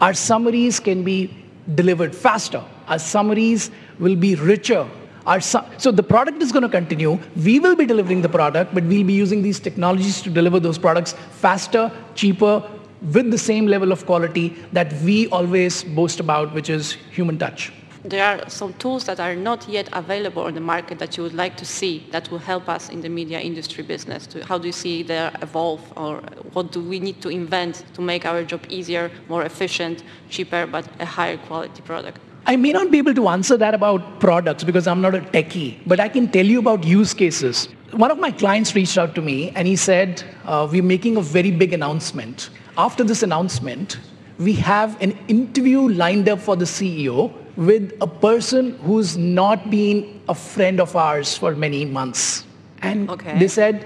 Our 0.00 0.12
summaries 0.12 0.80
can 0.80 1.04
be 1.04 1.32
delivered 1.76 2.12
faster. 2.12 2.64
Our 2.88 2.98
summaries 2.98 3.70
will 4.00 4.16
be 4.16 4.34
richer. 4.34 4.88
Our 5.24 5.40
su- 5.40 5.64
so 5.76 5.92
the 5.92 6.02
product 6.02 6.42
is 6.42 6.50
going 6.50 6.64
to 6.64 6.68
continue. 6.68 7.16
We 7.36 7.60
will 7.60 7.76
be 7.76 7.86
delivering 7.86 8.22
the 8.22 8.28
product, 8.28 8.74
but 8.74 8.82
we'll 8.82 9.06
be 9.06 9.12
using 9.12 9.40
these 9.40 9.60
technologies 9.60 10.20
to 10.22 10.30
deliver 10.30 10.58
those 10.58 10.78
products 10.78 11.12
faster, 11.30 11.92
cheaper, 12.16 12.68
with 13.12 13.30
the 13.30 13.38
same 13.38 13.68
level 13.68 13.92
of 13.92 14.04
quality 14.04 14.56
that 14.72 14.92
we 15.02 15.28
always 15.28 15.84
boast 15.84 16.18
about, 16.18 16.52
which 16.52 16.68
is 16.68 16.92
human 17.12 17.38
touch 17.38 17.70
there 18.10 18.24
are 18.24 18.48
some 18.48 18.72
tools 18.74 19.04
that 19.04 19.20
are 19.20 19.34
not 19.34 19.68
yet 19.68 19.88
available 19.92 20.42
on 20.42 20.54
the 20.54 20.60
market 20.60 20.98
that 20.98 21.16
you 21.16 21.22
would 21.22 21.34
like 21.34 21.56
to 21.56 21.64
see 21.64 22.06
that 22.10 22.30
will 22.30 22.38
help 22.38 22.68
us 22.68 22.88
in 22.88 23.00
the 23.00 23.08
media 23.08 23.40
industry 23.40 23.82
business? 23.82 24.26
To, 24.28 24.44
how 24.44 24.58
do 24.58 24.66
you 24.66 24.72
see 24.72 25.02
they 25.02 25.30
evolve 25.42 25.80
or 25.96 26.20
what 26.52 26.72
do 26.72 26.80
we 26.80 27.00
need 27.00 27.20
to 27.22 27.28
invent 27.28 27.84
to 27.94 28.00
make 28.00 28.24
our 28.24 28.44
job 28.44 28.64
easier, 28.68 29.10
more 29.28 29.44
efficient, 29.44 30.02
cheaper, 30.30 30.66
but 30.66 30.88
a 31.00 31.04
higher 31.04 31.36
quality 31.36 31.82
product? 31.82 32.20
I 32.46 32.56
may 32.56 32.72
not 32.72 32.90
be 32.90 32.98
able 32.98 33.14
to 33.14 33.28
answer 33.28 33.56
that 33.58 33.74
about 33.74 34.20
products 34.20 34.64
because 34.64 34.86
I'm 34.86 35.00
not 35.00 35.14
a 35.14 35.20
techie, 35.20 35.78
but 35.86 36.00
I 36.00 36.08
can 36.08 36.28
tell 36.28 36.46
you 36.46 36.60
about 36.60 36.84
use 36.84 37.12
cases. 37.12 37.68
One 37.92 38.10
of 38.10 38.18
my 38.18 38.30
clients 38.30 38.74
reached 38.74 38.96
out 38.96 39.14
to 39.16 39.22
me 39.22 39.50
and 39.50 39.68
he 39.68 39.76
said, 39.76 40.22
uh, 40.44 40.66
we're 40.70 40.82
making 40.82 41.16
a 41.16 41.20
very 41.20 41.50
big 41.50 41.72
announcement. 41.72 42.50
After 42.78 43.04
this 43.04 43.22
announcement, 43.22 43.98
we 44.38 44.52
have 44.54 45.00
an 45.02 45.18
interview 45.26 45.88
lined 45.88 46.28
up 46.28 46.38
for 46.38 46.54
the 46.56 46.64
CEO 46.64 47.34
with 47.58 47.92
a 48.00 48.06
person 48.06 48.78
who's 48.84 49.16
not 49.18 49.68
been 49.68 50.20
a 50.28 50.34
friend 50.34 50.80
of 50.80 50.94
ours 50.94 51.36
for 51.36 51.56
many 51.56 51.84
months. 51.84 52.44
And 52.82 53.10
okay. 53.10 53.36
they 53.36 53.48
said, 53.48 53.84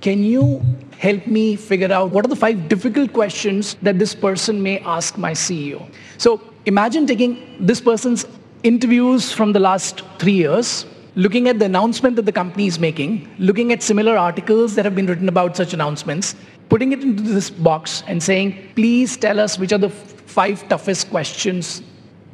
can 0.00 0.24
you 0.24 0.60
help 0.98 1.28
me 1.28 1.54
figure 1.54 1.92
out 1.92 2.10
what 2.10 2.24
are 2.24 2.28
the 2.28 2.34
five 2.34 2.68
difficult 2.68 3.12
questions 3.12 3.76
that 3.82 4.00
this 4.00 4.12
person 4.12 4.60
may 4.60 4.80
ask 4.80 5.16
my 5.16 5.30
CEO? 5.30 5.88
So 6.18 6.40
imagine 6.66 7.06
taking 7.06 7.56
this 7.60 7.80
person's 7.80 8.26
interviews 8.64 9.30
from 9.30 9.52
the 9.52 9.60
last 9.60 10.02
three 10.18 10.32
years, 10.32 10.84
looking 11.14 11.46
at 11.46 11.60
the 11.60 11.66
announcement 11.66 12.16
that 12.16 12.26
the 12.26 12.32
company 12.32 12.66
is 12.66 12.80
making, 12.80 13.32
looking 13.38 13.70
at 13.70 13.84
similar 13.84 14.16
articles 14.16 14.74
that 14.74 14.84
have 14.84 14.96
been 14.96 15.06
written 15.06 15.28
about 15.28 15.56
such 15.56 15.72
announcements, 15.72 16.34
putting 16.68 16.90
it 16.90 17.02
into 17.02 17.22
this 17.22 17.50
box 17.50 18.02
and 18.08 18.20
saying, 18.20 18.72
please 18.74 19.16
tell 19.16 19.38
us 19.38 19.60
which 19.60 19.72
are 19.72 19.78
the 19.78 19.90
five 19.90 20.68
toughest 20.68 21.08
questions 21.10 21.82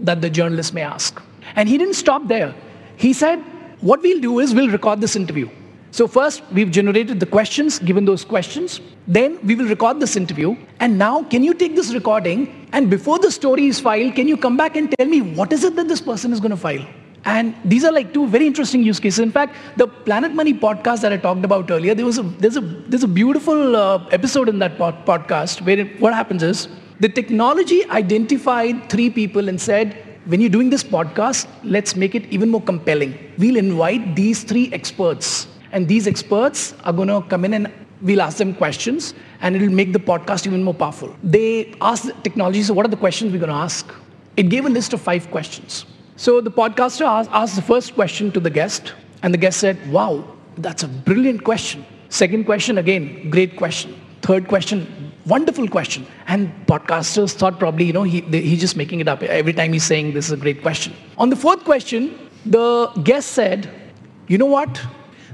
that 0.01 0.21
the 0.21 0.31
journalist 0.31 0.75
may 0.75 0.83
ask. 0.83 1.21
And 1.57 1.69
he 1.69 1.79
didn't 1.79 1.95
stop 1.95 2.29
there. 2.29 2.55
He 2.97 3.13
said, 3.13 3.39
what 3.81 4.03
we'll 4.03 4.21
do 4.21 4.41
is 4.41 4.55
we'll 4.55 4.71
record 4.71 5.01
this 5.01 5.17
interview. 5.17 5.49
So 5.91 6.07
first, 6.07 6.43
we've 6.53 6.71
generated 6.71 7.19
the 7.19 7.27
questions, 7.27 7.79
given 7.79 8.05
those 8.05 8.25
questions. 8.25 8.81
Then 9.07 9.39
we 9.45 9.55
will 9.55 9.67
record 9.67 10.01
this 10.01 10.17
interview. 10.17 10.57
And 10.81 10.99
now, 10.99 11.23
can 11.23 11.43
you 11.43 11.55
take 11.55 11.75
this 11.75 11.95
recording 11.95 12.69
and 12.73 12.91
before 12.91 13.19
the 13.19 13.31
story 13.31 13.67
is 13.67 13.81
filed, 13.81 14.15
can 14.15 14.29
you 14.29 14.37
come 14.37 14.57
back 14.57 14.77
and 14.77 14.95
tell 14.99 15.07
me 15.07 15.23
what 15.23 15.53
is 15.53 15.65
it 15.65 15.77
that 15.77 15.89
this 15.89 16.01
person 16.01 16.33
is 16.33 16.41
going 16.41 16.51
to 16.51 16.57
file? 16.57 16.87
And 17.25 17.55
these 17.65 17.85
are 17.85 17.93
like 17.93 18.13
two 18.13 18.27
very 18.27 18.47
interesting 18.47 18.83
use 18.83 19.01
cases. 19.01 19.21
In 19.21 19.33
fact, 19.33 19.57
the 19.77 19.87
Planet 19.87 20.35
Money 20.35 20.55
podcast 20.55 21.01
that 21.01 21.13
I 21.13 21.17
talked 21.17 21.45
about 21.45 21.71
earlier, 21.71 21.95
there 21.95 22.07
was 22.07 22.19
a, 22.19 22.23
there's, 22.23 22.57
a, 22.57 22.61
there's 22.61 23.03
a 23.03 23.09
beautiful 23.09 23.77
uh, 23.77 24.07
episode 24.13 24.49
in 24.49 24.59
that 24.61 24.79
pod- 24.79 25.05
podcast 25.05 25.63
where 25.63 25.79
it, 25.79 26.01
what 26.01 26.15
happens 26.15 26.43
is 26.43 26.69
the 27.01 27.09
technology 27.09 27.89
identified 27.91 28.91
three 28.91 29.11
people 29.11 29.49
and 29.49 29.61
said, 29.61 29.97
when 30.27 30.41
you're 30.41 30.51
doing 30.51 30.69
this 30.69 30.85
podcast, 30.85 31.47
let's 31.63 31.97
make 31.97 32.15
it 32.15 32.27
even 32.27 32.51
more 32.51 32.61
compelling. 32.61 33.17
We'll 33.39 33.57
invite 33.57 34.17
these 34.17 34.45
three 34.45 34.71
experts. 34.73 35.47
And 35.73 35.87
these 35.87 36.07
experts 36.07 36.75
are 36.85 36.93
going 36.93 37.09
to 37.09 37.23
come 37.29 37.45
in 37.45 37.55
and 37.55 37.73
we'll 38.03 38.21
ask 38.21 38.39
them 38.39 38.55
questions 38.55 39.15
and 39.41 39.57
it'll 39.57 39.71
make 39.71 39.93
the 39.93 39.99
podcast 39.99 40.47
even 40.47 40.63
more 40.63 40.75
powerful. 40.75 41.15
They 41.23 41.75
asked 41.81 42.07
the 42.07 42.13
technology, 42.23 42.63
so 42.63 42.75
what 42.75 42.85
are 42.85 42.91
the 42.91 42.97
questions 42.97 43.33
we're 43.33 43.39
going 43.39 43.51
to 43.51 43.57
ask? 43.57 43.91
It 44.37 44.45
gave 44.45 44.67
a 44.67 44.69
list 44.69 44.93
of 44.93 45.01
five 45.01 45.31
questions. 45.31 45.85
So 46.17 46.41
the 46.41 46.51
podcaster 46.51 47.07
asked, 47.07 47.31
asked 47.33 47.57
the 47.57 47.63
first 47.63 47.95
question 47.95 48.33
to 48.33 48.41
the 48.41 48.51
guest, 48.51 48.93
and 49.23 49.33
the 49.33 49.39
guest 49.39 49.61
said, 49.61 49.79
wow, 49.91 50.25
that's 50.57 50.83
a 50.83 50.89
brilliant 50.89 51.45
question. 51.45 51.85
Second 52.09 52.45
question, 52.45 52.79
again, 52.79 53.31
great 53.31 53.57
question. 53.57 53.99
Third 54.23 54.49
question, 54.49 55.13
Wonderful 55.29 55.69
question. 55.69 56.07
And 56.27 56.51
podcasters 56.67 57.35
thought 57.35 57.59
probably, 57.59 57.85
you 57.85 57.93
know, 57.93 58.03
he, 58.03 58.23
he's 58.23 58.61
just 58.61 58.77
making 58.77 59.01
it 59.01 59.09
up 59.09 59.23
every 59.23 59.53
time 59.53 59.75
he's 59.75 59.85
saying 59.85 60.14
this 60.14 60.27
is 60.27 60.33
a 60.33 60.37
great 60.37 60.62
question. 60.62 60.95
On 61.19 61.29
the 61.29 61.37
fourth 61.37 61.64
question, 61.64 62.19
the 62.47 62.87
guest 63.05 63.33
said, 63.33 63.71
you 64.29 64.38
know 64.38 64.47
what? 64.47 64.81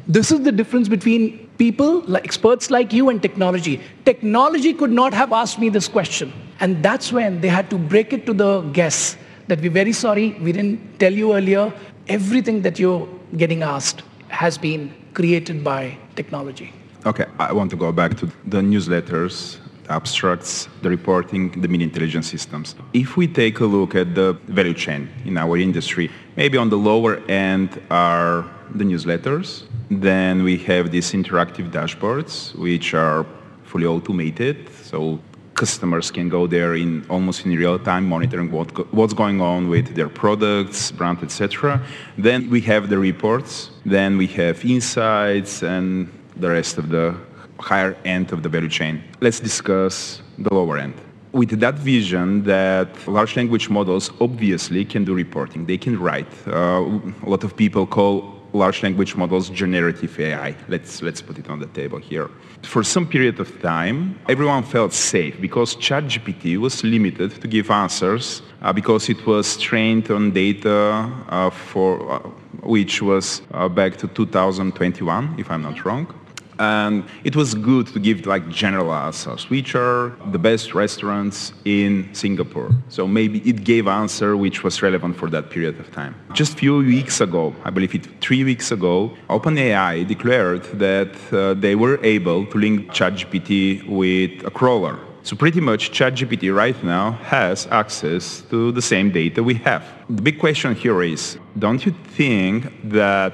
This 0.09 0.33
is 0.33 0.41
the 0.43 0.51
difference 0.51 0.89
between 0.89 1.47
people, 1.59 2.01
like 2.09 2.25
experts 2.25 2.71
like 2.71 2.93
you 2.93 3.09
and 3.09 3.23
technology. 3.23 3.81
Technology 4.05 4.73
could 4.73 4.91
not 4.91 5.15
have 5.15 5.33
asked 5.33 5.61
me 5.61 5.69
this 5.69 5.87
question. 5.87 6.33
And 6.59 6.83
that's 6.83 7.13
when 7.13 7.41
they 7.41 7.49
had 7.49 7.71
to 7.71 7.79
break 7.79 8.13
it 8.13 8.27
to 8.27 8.35
the 8.35 8.63
guests 8.73 9.17
that 9.47 9.61
we're 9.61 9.71
very 9.71 9.93
sorry, 9.93 10.33
we 10.41 10.51
didn't 10.51 10.99
tell 10.99 11.13
you 11.13 11.35
earlier. 11.35 11.73
Everything 12.09 12.63
that 12.63 12.81
you're 12.81 13.09
getting 13.37 13.63
asked 13.63 14.03
has 14.29 14.59
been 14.59 14.93
created 15.15 15.63
by 15.63 15.97
technology. 16.17 16.73
Okay, 17.07 17.27
I 17.39 17.53
want 17.53 17.71
to 17.71 17.77
go 17.77 17.93
back 17.93 18.17
to 18.19 18.27
the 18.47 18.61
newsletters 18.61 19.59
abstracts, 19.89 20.69
the 20.83 20.91
reporting, 20.91 21.51
the 21.61 21.69
media 21.69 21.87
intelligence 21.87 22.31
systems. 22.31 22.75
If 22.93 23.17
we 23.17 23.27
take 23.29 23.61
a 23.61 23.67
look 23.67 23.95
at 23.95 24.15
the 24.15 24.33
value 24.49 24.75
chain 24.75 25.09
in 25.25 25.37
our 25.37 25.57
industry, 25.57 26.11
maybe 26.37 26.59
on 26.59 26.69
the 26.71 26.79
lower 26.79 27.17
end 27.29 27.81
are 27.91 28.45
the 28.75 28.85
newsletters. 28.85 29.65
Then 29.91 30.43
we 30.43 30.57
have 30.59 30.91
these 30.91 31.13
interactive 31.13 31.71
dashboards, 31.71 32.55
which 32.57 32.95
are 32.95 33.27
fully 33.65 33.87
automated. 33.87 34.69
So 34.83 35.21
customers 35.55 36.11
can 36.11 36.29
go 36.29 36.47
there 36.47 36.75
in 36.75 37.05
almost 37.09 37.45
in 37.47 37.57
real 37.57 37.79
time 37.79 38.09
monitoring 38.09 38.51
what 38.51 38.69
what's 38.93 39.15
going 39.15 39.41
on 39.41 39.69
with 39.69 39.95
their 39.95 40.09
products, 40.09 40.91
brand, 40.93 41.23
etc. 41.23 41.81
Then 42.19 42.51
we 42.51 42.61
have 42.63 42.89
the 42.89 42.99
reports. 42.99 43.71
Then 43.85 44.17
we 44.17 44.27
have 44.29 44.65
insights 44.65 45.63
and 45.63 46.09
the 46.37 46.51
rest 46.51 46.79
of 46.79 46.89
the 46.89 47.15
higher 47.59 47.97
end 48.05 48.33
of 48.33 48.43
the 48.43 48.49
value 48.49 48.69
chain. 48.69 49.03
Let's 49.21 49.41
discuss 49.41 50.23
the 50.39 50.53
lower 50.53 50.79
end. 50.79 50.95
With 51.33 51.59
that 51.61 51.75
vision 51.75 52.45
that 52.45 52.89
large 53.09 53.37
language 53.37 53.69
models 53.69 54.11
obviously 54.21 54.85
can 54.85 55.05
do 55.05 55.15
reporting, 55.15 55.67
they 55.67 55.79
can 55.79 55.99
write. 55.99 56.33
Uh, 56.47 57.01
a 57.23 57.29
lot 57.29 57.43
of 57.43 57.57
people 57.57 57.87
call 57.87 58.35
large 58.55 58.83
language 58.83 59.17
models 59.17 59.51
generative 59.51 60.19
AI. 60.19 60.55
Let's, 60.69 61.03
let's 61.03 61.21
put 61.21 61.39
it 61.39 61.51
on 61.51 61.59
the 61.59 61.67
table 61.67 61.99
here. 61.99 62.31
For 62.63 62.83
some 62.85 63.07
period 63.07 63.41
of 63.41 63.61
time, 63.61 64.19
everyone 64.29 64.63
felt 64.63 64.93
safe 64.93 65.41
because 65.41 65.75
ChatGPT 65.77 66.57
was 66.57 66.83
limited 66.85 67.41
to 67.43 67.49
give 67.49 67.71
answers 67.71 68.43
uh, 68.63 68.73
because 68.73 69.09
it 69.09 69.27
was 69.27 69.57
trained 69.57 70.11
on 70.11 70.31
data 70.31 71.11
uh, 71.29 71.51
for, 71.51 72.13
uh, 72.13 72.19
which 72.63 73.03
was 73.03 73.43
uh, 73.53 73.69
back 73.69 73.97
to 73.97 74.09
2021, 74.09 75.35
if 75.37 75.51
I'm 75.51 75.63
not 75.63 75.85
wrong. 75.85 76.07
And 76.59 77.05
it 77.25 77.35
was 77.37 77.55
good 77.55 77.87
to 77.89 77.99
give 77.99 78.27
like 78.27 78.49
general 78.49 78.93
answers, 78.93 79.51
which 79.51 79.75
are 79.75 80.13
the 80.31 80.39
best 80.39 80.75
restaurants 80.75 81.53
in 81.65 82.09
Singapore. 82.13 82.71
So 82.89 83.07
maybe 83.07 83.39
it 83.49 83.65
gave 83.65 83.89
answer 83.89 84.37
which 84.37 84.63
was 84.63 84.83
relevant 84.83 85.17
for 85.17 85.29
that 85.31 85.51
period 85.51 85.79
of 85.81 85.91
time. 85.93 86.15
Just 86.33 86.59
few 86.59 86.79
weeks 86.79 87.21
ago, 87.21 87.55
I 87.65 87.71
believe 87.71 87.95
it 87.95 88.07
three 88.21 88.45
weeks 88.45 88.71
ago, 88.71 89.17
OpenAI 89.29 90.07
declared 90.07 90.65
that 90.79 91.15
uh, 91.33 91.55
they 91.55 91.75
were 91.75 91.99
able 92.05 92.47
to 92.47 92.59
link 92.59 92.91
ChatGPT 92.91 93.89
with 93.89 94.45
a 94.45 94.51
crawler. 94.51 94.99
So 95.25 95.35
pretty 95.37 95.61
much 95.61 95.91
ChatGPT 95.91 96.55
right 96.55 96.77
now 96.85 97.13
has 97.13 97.67
access 97.69 98.43
to 98.51 98.73
the 98.73 98.83
same 98.83 99.11
data 99.11 99.43
we 99.43 99.55
have. 99.55 99.83
The 100.11 100.21
big 100.21 100.39
question 100.39 100.75
here 100.75 101.03
is, 101.03 101.39
don't 101.59 101.85
you 101.87 101.93
think 101.93 102.71
that 102.91 103.33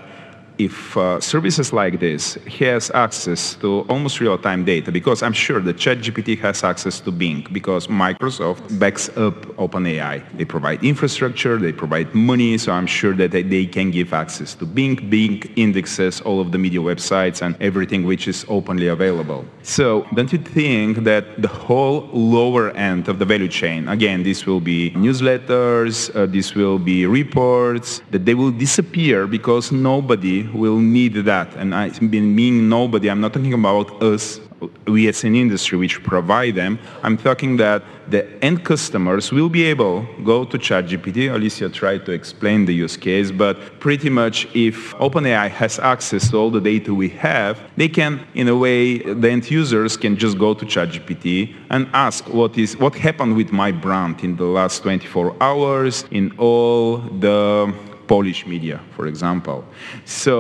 if 0.61 0.97
uh, 0.97 1.19
services 1.21 1.73
like 1.73 2.01
this 2.01 2.35
has 2.61 2.91
access 2.91 3.55
to 3.55 3.81
almost 3.89 4.21
real-time 4.21 4.65
data, 4.65 4.93
because 4.93 5.23
I'm 5.23 5.33
sure 5.33 5.61
that 5.61 5.77
ChatGPT 5.77 6.39
has 6.41 6.63
access 6.63 7.01
to 7.01 7.11
Bing, 7.11 7.47
because 7.51 7.87
Microsoft 7.87 8.79
backs 8.79 9.09
up 9.17 9.37
OpenAI. 9.57 10.23
They 10.37 10.45
provide 10.45 10.85
infrastructure, 10.85 11.57
they 11.57 11.73
provide 11.73 12.15
money, 12.15 12.59
so 12.59 12.73
I'm 12.73 12.87
sure 12.87 13.15
that 13.15 13.31
they, 13.31 13.43
they 13.43 13.65
can 13.65 13.91
give 13.91 14.13
access 14.13 14.55
to 14.57 14.67
Bing. 14.67 14.97
Bing 15.09 15.43
indexes 15.57 16.21
all 16.21 16.41
of 16.41 16.53
the 16.53 16.59
media 16.59 16.81
websites 16.81 17.41
and 17.41 17.57
everything 17.61 18.05
which 18.05 18.29
is 18.29 18.45
openly 18.49 18.89
available. 18.89 19.45
So 19.63 20.07
don't 20.15 20.31
you 20.33 20.39
think 20.39 21.05
that 21.05 21.41
the 21.41 21.49
whole 21.49 22.09
lower 22.13 22.71
end 22.73 23.09
of 23.09 23.19
the 23.19 23.25
value 23.25 23.49
chain, 23.49 23.89
again, 23.89 24.23
this 24.23 24.45
will 24.45 24.61
be 24.61 24.91
newsletters, 24.91 26.15
uh, 26.15 26.27
this 26.27 26.55
will 26.55 26.79
be 26.79 27.07
reports, 27.07 28.03
that 28.11 28.27
they 28.27 28.35
will 28.35 28.51
disappear 28.51 29.27
because 29.27 29.73
nobody 29.73 30.50
will 30.55 30.79
need 30.79 31.15
that. 31.15 31.55
And 31.57 31.75
I 31.75 31.91
mean 32.01 32.69
nobody, 32.69 33.11
I'm 33.11 33.21
not 33.21 33.33
talking 33.33 33.55
about 33.55 34.03
us, 34.03 34.41
we 34.87 35.09
as 35.09 35.25
an 35.25 35.35
industry 35.35 35.79
which 35.79 36.03
provide 36.03 36.55
them. 36.55 36.79
I'm 37.03 37.17
talking 37.17 37.57
that 37.59 37.83
the 38.09 38.27
end 38.45 38.65
customers 38.65 39.33
will 39.33 39.49
be 39.49 39.65
able 39.65 40.07
go 40.25 40.45
to 40.45 40.59
ChatGPT. 40.59 41.31
Alicja 41.31 41.73
tried 41.73 42.05
to 42.07 42.13
explain 42.13 42.67
the 42.67 42.75
use 42.75 42.97
case, 42.97 43.31
but 43.31 43.81
pretty 43.81 44.11
much 44.11 44.49
if 44.55 44.93
OpenAI 44.95 45.49
has 45.49 45.79
access 45.79 46.31
to 46.31 46.37
all 46.37 46.51
the 46.51 46.61
data 46.61 46.93
we 46.93 47.09
have, 47.11 47.61
they 47.77 47.89
can, 47.89 48.27
in 48.35 48.49
a 48.49 48.57
way, 48.57 48.99
the 48.99 49.31
end 49.31 49.51
users 49.51 49.97
can 49.97 50.17
just 50.17 50.39
go 50.39 50.55
to 50.55 50.67
ChatGPT 50.67 51.55
and 51.71 51.89
ask 51.93 52.29
what 52.29 52.59
is 52.59 52.77
what 52.77 52.95
happened 52.95 53.37
with 53.37 53.53
my 53.53 53.71
brand 53.71 54.23
in 54.25 54.37
the 54.37 54.45
last 54.45 54.83
24 54.83 55.37
hours 55.41 56.05
in 56.11 56.33
all 56.39 56.99
the 56.99 57.73
Polish 58.11 58.41
media, 58.55 58.79
for 58.97 59.07
example. 59.07 59.65
So 60.05 60.35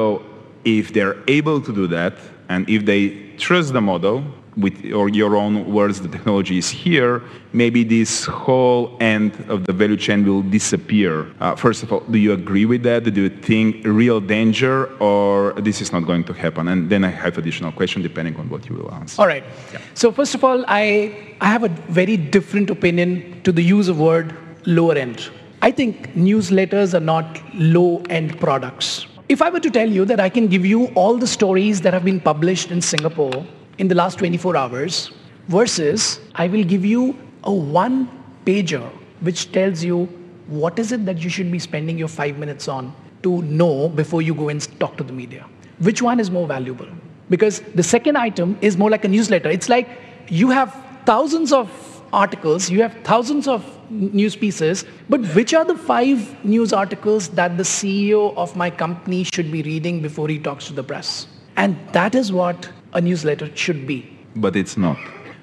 if 0.65 0.85
they're 0.95 1.19
able 1.39 1.59
to 1.69 1.73
do 1.81 1.87
that, 1.99 2.15
and 2.49 2.69
if 2.69 2.85
they 2.85 3.03
trust 3.37 3.73
the 3.73 3.81
model, 3.81 4.17
with 4.57 4.77
or 4.93 5.09
your 5.09 5.37
own 5.37 5.55
words, 5.73 6.01
the 6.01 6.09
technology 6.09 6.59
is 6.59 6.69
here, 6.69 7.23
maybe 7.53 7.85
this 7.85 8.25
whole 8.25 8.97
end 9.01 9.33
of 9.49 9.59
the 9.67 9.73
value 9.73 9.97
chain 9.97 10.27
will 10.27 10.43
disappear. 10.43 11.13
Uh, 11.41 11.55
first 11.55 11.85
of 11.85 11.93
all, 11.93 12.01
do 12.15 12.19
you 12.19 12.33
agree 12.33 12.67
with 12.73 12.83
that? 12.83 13.05
Do 13.05 13.23
you 13.23 13.29
think 13.51 13.87
real 13.87 14.21
danger 14.21 14.75
or 14.99 15.53
this 15.67 15.81
is 15.81 15.93
not 15.93 16.03
going 16.11 16.25
to 16.25 16.33
happen? 16.33 16.69
And 16.69 16.91
then 16.91 17.05
I 17.05 17.13
have 17.23 17.39
additional 17.39 17.73
question 17.73 18.03
depending 18.03 18.37
on 18.37 18.49
what 18.49 18.69
you 18.69 18.75
will 18.77 18.93
answer. 18.93 19.23
All 19.23 19.29
right. 19.29 19.45
Yeah. 19.73 19.81
So 19.95 20.11
first 20.11 20.35
of 20.35 20.43
all, 20.43 20.65
I, 20.67 21.37
I 21.41 21.47
have 21.47 21.65
a 21.65 21.73
very 22.01 22.17
different 22.17 22.69
opinion 22.71 23.41
to 23.45 23.53
the 23.53 23.63
use 23.63 23.89
of 23.89 24.01
word 24.01 24.37
lower 24.67 24.97
end. 24.97 25.31
I 25.63 25.71
think 25.71 26.15
newsletters 26.15 26.95
are 26.95 27.05
not 27.05 27.39
low-end 27.55 28.41
products. 28.41 29.07
If 29.29 29.43
I 29.43 29.51
were 29.51 29.61
to 29.61 29.71
tell 29.71 29.89
you 29.89 30.07
that 30.07 30.19
I 30.19 30.31
can 30.31 30.47
give 30.47 30.65
you 30.65 30.87
all 30.95 31.19
the 31.19 31.27
stories 31.27 31.83
that 31.83 31.93
have 31.93 32.03
been 32.03 32.19
published 32.19 32.71
in 32.71 32.81
Singapore 32.81 33.45
in 33.77 33.87
the 33.87 33.95
last 33.95 34.19
24 34.19 34.57
hours 34.57 35.11
versus 35.49 36.19
I 36.35 36.47
will 36.49 36.65
give 36.65 36.85
you 36.85 37.15
a 37.45 37.53
one 37.53 38.09
pager 38.47 38.91
which 39.21 39.53
tells 39.53 39.85
you 39.85 40.07
what 40.47 40.79
is 40.79 40.93
it 40.93 41.05
that 41.05 41.19
you 41.19 41.29
should 41.29 41.53
be 41.53 41.59
spending 41.59 41.99
your 41.99 42.09
five 42.09 42.39
minutes 42.39 42.67
on 42.67 42.95
to 43.23 43.43
know 43.43 43.91
before 43.91 44.23
you 44.23 44.35
go 44.35 44.49
and 44.49 44.67
talk 44.81 44.97
to 44.97 45.05
the 45.05 45.13
media. 45.13 45.47
Which 45.81 46.01
one 46.01 46.21
is 46.21 46.31
more 46.31 46.47
valuable? 46.47 46.89
Because 47.29 47.61
the 47.75 47.83
second 47.83 48.17
item 48.17 48.57
is 48.63 48.79
more 48.79 48.89
like 48.89 49.05
a 49.05 49.09
newsletter. 49.09 49.51
It's 49.51 49.69
like 49.69 49.89
you 50.29 50.49
have 50.49 50.75
thousands 51.05 51.53
of 51.53 52.00
articles, 52.13 52.71
you 52.71 52.83
have 52.83 52.95
thousands 53.05 53.49
of 53.49 53.65
news 53.91 54.37
pieces, 54.37 54.85
but 55.09 55.21
which 55.35 55.55
are 55.55 55.65
the 55.65 55.77
five 55.77 56.45
news 56.45 56.73
articles 56.73 57.29
that 57.31 57.57
the 57.57 57.63
CEO 57.63 58.37
of 58.37 58.57
my 58.57 58.71
company 58.71 59.25
should 59.25 59.51
be 59.51 59.63
reading 59.63 60.01
before 60.01 60.29
he 60.29 60.39
talks 60.39 60.67
to 60.67 60.73
the 60.73 60.83
press? 60.83 61.27
And 61.57 61.77
that 61.93 62.15
is 62.15 62.33
what 62.33 62.71
a 62.93 63.01
newsletter 63.01 63.55
should 63.55 63.87
be. 63.87 64.19
But 64.37 64.57
it's 64.57 64.77
not 64.77 64.99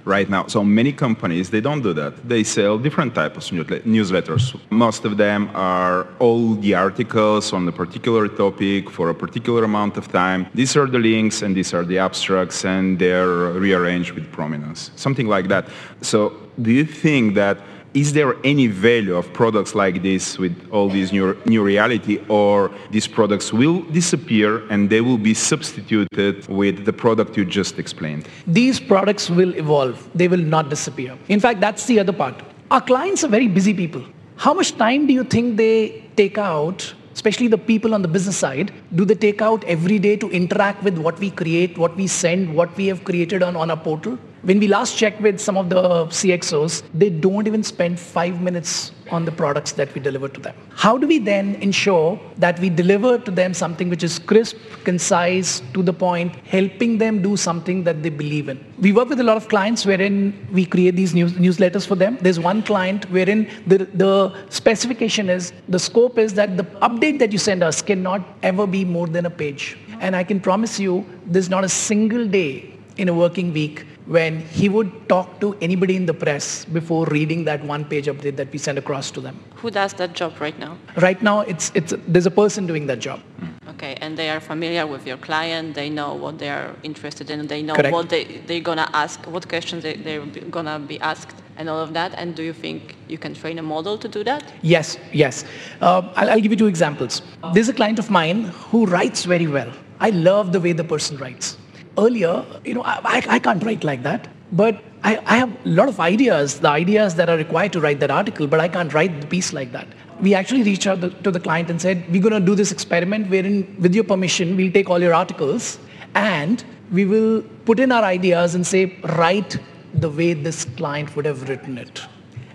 right 0.08 0.30
now. 0.30 0.48
So 0.48 0.64
many 0.64 0.94
companies, 0.94 1.50
they 1.50 1.62
don't 1.62 1.82
do 1.82 1.94
that. 1.94 2.14
They 2.28 2.44
sell 2.44 2.78
different 2.78 3.14
types 3.14 3.52
of 3.52 3.68
newsletters. 3.96 4.58
Most 4.70 5.06
of 5.06 5.18
them 5.18 5.50
are 5.54 6.08
all 6.20 6.56
the 6.56 6.74
articles 6.74 7.54
on 7.54 7.68
a 7.68 7.72
particular 7.72 8.28
topic 8.28 8.90
for 8.90 9.10
a 9.10 9.14
particular 9.16 9.64
amount 9.66 9.98
of 9.98 10.08
time. 10.12 10.48
These 10.54 10.78
are 10.78 10.88
the 10.88 11.00
links 11.00 11.42
and 11.42 11.56
these 11.56 11.74
are 11.74 11.84
the 11.84 12.00
abstracts 12.00 12.64
and 12.66 12.98
they're 12.98 13.52
rearranged 13.68 14.12
with 14.12 14.32
prominence, 14.32 14.92
something 14.96 15.28
like 15.28 15.48
that. 15.50 15.68
So 16.02 16.34
do 16.62 16.72
you 16.72 16.86
think 16.86 17.36
that 17.36 17.58
is 17.98 18.14
there 18.14 18.36
any 18.44 18.68
value 18.68 19.16
of 19.16 19.26
products 19.34 19.74
like 19.74 20.04
this 20.04 20.38
with 20.38 20.56
all 20.72 20.88
these 20.88 21.12
new, 21.12 21.36
new 21.46 21.64
reality 21.64 22.24
or 22.30 22.72
these 22.92 23.08
products 23.08 23.52
will 23.52 23.82
disappear 24.00 24.50
and 24.70 24.88
they 24.88 25.02
will 25.02 25.18
be 25.18 25.34
substituted 25.34 26.48
with 26.48 26.86
the 26.86 26.94
product 26.94 27.36
you 27.36 27.44
just 27.44 27.80
explained? 27.80 28.28
These 28.46 28.80
products 28.80 29.32
will 29.32 29.56
evolve. 29.56 30.08
They 30.14 30.28
will 30.28 30.46
not 30.56 30.70
disappear. 30.70 31.18
In 31.28 31.40
fact, 31.40 31.60
that's 31.60 31.88
the 31.88 32.00
other 32.00 32.14
part. 32.14 32.36
Our 32.70 32.82
clients 32.82 33.24
are 33.24 33.30
very 33.30 33.48
busy 33.48 33.74
people. 33.74 34.04
How 34.36 34.54
much 34.54 34.78
time 34.78 35.08
do 35.08 35.14
you 35.14 35.24
think 35.24 35.58
they 35.58 36.08
take 36.16 36.38
out 36.38 36.94
especially 37.18 37.48
the 37.48 37.58
people 37.58 37.96
on 37.96 38.04
the 38.04 38.08
business 38.08 38.38
side, 38.38 38.72
do 38.94 39.04
they 39.04 39.16
take 39.16 39.42
out 39.42 39.64
every 39.64 39.98
day 39.98 40.16
to 40.16 40.30
interact 40.30 40.84
with 40.84 41.00
what 41.00 41.18
we 41.18 41.32
create, 41.32 41.76
what 41.76 41.96
we 41.96 42.06
send, 42.06 42.54
what 42.56 42.70
we 42.78 42.86
have 42.86 43.04
created 43.04 43.42
on, 43.42 43.56
on 43.56 43.72
our 43.72 43.82
portal? 43.86 44.20
When 44.48 44.60
we 44.60 44.70
last 44.70 44.98
checked 44.98 45.20
with 45.20 45.42
some 45.42 45.58
of 45.58 45.70
the 45.70 46.06
CXOs, 46.06 46.84
they 46.94 47.10
don't 47.10 47.48
even 47.48 47.64
spend 47.64 48.00
five 48.00 48.42
minutes 48.42 48.94
on 49.12 49.26
the 49.26 49.32
products 49.32 49.74
that 49.74 49.94
we 49.94 50.00
deliver 50.00 50.30
to 50.30 50.40
them. 50.40 50.56
How 50.70 50.98
do 50.98 51.06
we 51.06 51.20
then 51.20 51.56
ensure 51.56 52.18
that 52.38 52.58
we 52.60 52.70
deliver 52.70 53.18
to 53.18 53.30
them 53.30 53.54
something 53.54 53.90
which 53.90 54.04
is 54.04 54.20
crisp, 54.20 54.56
concise, 54.86 55.62
to 55.74 55.84
the 55.84 55.92
point, 55.92 56.34
helping 56.46 56.98
them 56.98 57.22
do 57.22 57.36
something 57.36 57.84
that 57.84 58.04
they 58.04 58.10
believe 58.10 58.48
in? 58.48 58.58
We 58.80 58.94
work 58.94 59.10
with 59.10 59.20
a 59.20 59.24
lot 59.24 59.36
of 59.36 59.50
clients 59.50 59.86
wherein 59.86 60.48
we 60.54 60.66
create 60.66 60.96
these 60.96 61.14
news, 61.14 61.34
newsletters 61.34 61.86
for 61.86 61.96
them. 61.96 62.18
There's 62.22 62.40
one 62.40 62.64
client 62.64 63.04
wherein 63.12 63.50
the, 63.68 63.80
the 63.80 64.34
specification 64.48 65.30
is, 65.30 65.52
the 65.68 65.80
scope 65.80 66.18
is 66.18 66.34
that 66.36 66.56
the 66.56 66.64
update 66.88 67.20
that 67.20 67.34
you 67.34 67.38
send 67.38 67.64
us 67.64 67.82
cannot 67.82 68.22
ever 68.44 68.66
be 68.66 68.86
more 68.86 69.08
than 69.08 69.26
a 69.26 69.30
page. 69.30 69.78
And 70.00 70.16
I 70.16 70.24
can 70.24 70.40
promise 70.40 70.80
you, 70.80 71.06
there's 71.26 71.50
not 71.50 71.66
a 71.66 71.70
single 71.70 72.26
day 72.26 72.74
in 72.96 73.10
a 73.10 73.14
working 73.14 73.52
week 73.52 73.86
when 74.08 74.40
he 74.40 74.70
would 74.70 75.10
talk 75.10 75.40
to 75.42 75.56
anybody 75.62 75.96
in 75.96 76.06
the 76.06 76.14
press 76.14 76.64
before 76.66 77.06
reading 77.08 77.44
that 77.44 77.64
one 77.64 77.84
page 77.84 78.06
update 78.08 78.38
that 78.38 78.52
we 78.52 78.58
send 78.58 78.78
across 78.78 79.12
to 79.12 79.20
them. 79.20 79.38
Who 79.56 79.70
does 79.70 79.94
that 79.96 80.14
job 80.14 80.40
right 80.40 80.58
now? 80.58 80.78
Right 80.96 81.22
now, 81.22 81.42
it's, 81.42 81.72
it's, 81.76 81.94
there's 82.08 82.26
a 82.26 82.32
person 82.32 82.66
doing 82.68 82.88
that 82.88 83.00
job. 83.00 83.22
Okay, 83.70 83.96
and 84.02 84.18
they 84.18 84.30
are 84.30 84.40
familiar 84.40 84.88
with 84.88 85.06
your 85.06 85.18
client, 85.18 85.76
they 85.76 85.90
know 85.90 86.14
what 86.14 86.40
they 86.40 86.50
are 86.50 86.74
interested 86.84 87.30
in, 87.30 87.46
they 87.48 87.62
know 87.62 87.76
Correct. 87.76 87.94
what 87.94 88.10
they, 88.10 88.24
they're 88.48 88.62
going 88.62 88.78
to 88.78 88.96
ask, 88.96 89.24
what 89.28 89.48
questions 89.48 89.84
they, 89.84 89.96
they're 89.96 90.26
going 90.26 90.66
to 90.66 90.80
be 90.80 91.00
asked 91.02 91.36
and 91.58 91.70
all 91.70 91.80
of 91.80 91.94
that. 91.94 92.14
And 92.16 92.34
do 92.34 92.44
you 92.44 92.54
think 92.54 92.96
you 93.08 93.18
can 93.18 93.34
train 93.34 93.60
a 93.60 93.62
model 93.62 93.98
to 93.98 94.08
do 94.08 94.24
that? 94.24 94.44
Yes, 94.62 94.98
yes. 95.12 95.44
Uh, 95.82 96.10
I'll, 96.16 96.30
I'll 96.30 96.40
give 96.40 96.52
you 96.52 96.58
two 96.58 96.68
examples. 96.68 97.22
There's 97.54 97.70
a 97.70 97.74
client 97.74 98.00
of 98.00 98.10
mine 98.10 98.46
who 98.72 98.86
writes 98.86 99.26
very 99.26 99.48
well. 99.48 99.72
I 100.00 100.12
love 100.12 100.54
the 100.54 100.62
way 100.62 100.72
the 100.74 100.84
person 100.84 101.18
writes 101.18 101.58
earlier, 101.98 102.46
you 102.64 102.74
know, 102.74 102.84
I, 102.84 103.24
I 103.28 103.40
can't 103.40 103.64
write 103.64 103.84
like 103.84 104.04
that. 104.04 104.28
But 104.52 104.82
I, 105.04 105.18
I 105.26 105.38
have 105.38 105.52
a 105.66 105.70
lot 105.70 105.90
of 105.90 106.00
ideas, 106.00 106.60
the 106.60 106.70
ideas 106.70 107.16
that 107.16 107.30
are 107.30 107.38
required 107.38 107.74
to 107.74 107.82
write 107.82 108.00
that 108.00 108.12
article, 108.12 108.48
but 108.48 108.60
I 108.60 108.68
can't 108.68 108.94
write 108.94 109.22
the 109.22 109.28
piece 109.28 109.52
like 109.54 109.72
that. 109.74 109.88
We 110.22 110.34
actually 110.34 110.64
reached 110.64 110.88
out 110.88 111.02
to 111.24 111.32
the 111.32 111.40
client 111.40 111.70
and 111.70 111.82
said, 111.82 112.06
we're 112.12 112.22
going 112.22 112.34
to 112.34 112.40
do 112.40 112.56
this 112.56 112.72
experiment 112.72 113.30
wherein, 113.30 113.76
with 113.80 113.94
your 113.94 114.04
permission, 114.04 114.56
we'll 114.56 114.72
take 114.72 114.90
all 114.90 115.02
your 115.02 115.14
articles 115.14 115.80
and 116.16 116.64
we 116.92 117.06
will 117.06 117.44
put 117.66 117.80
in 117.80 117.92
our 117.92 118.04
ideas 118.04 118.56
and 118.56 118.66
say, 118.66 118.98
write 119.18 119.60
the 119.94 120.10
way 120.10 120.34
this 120.34 120.66
client 120.66 121.16
would 121.16 121.26
have 121.26 121.48
written 121.50 121.78
it. 121.78 122.02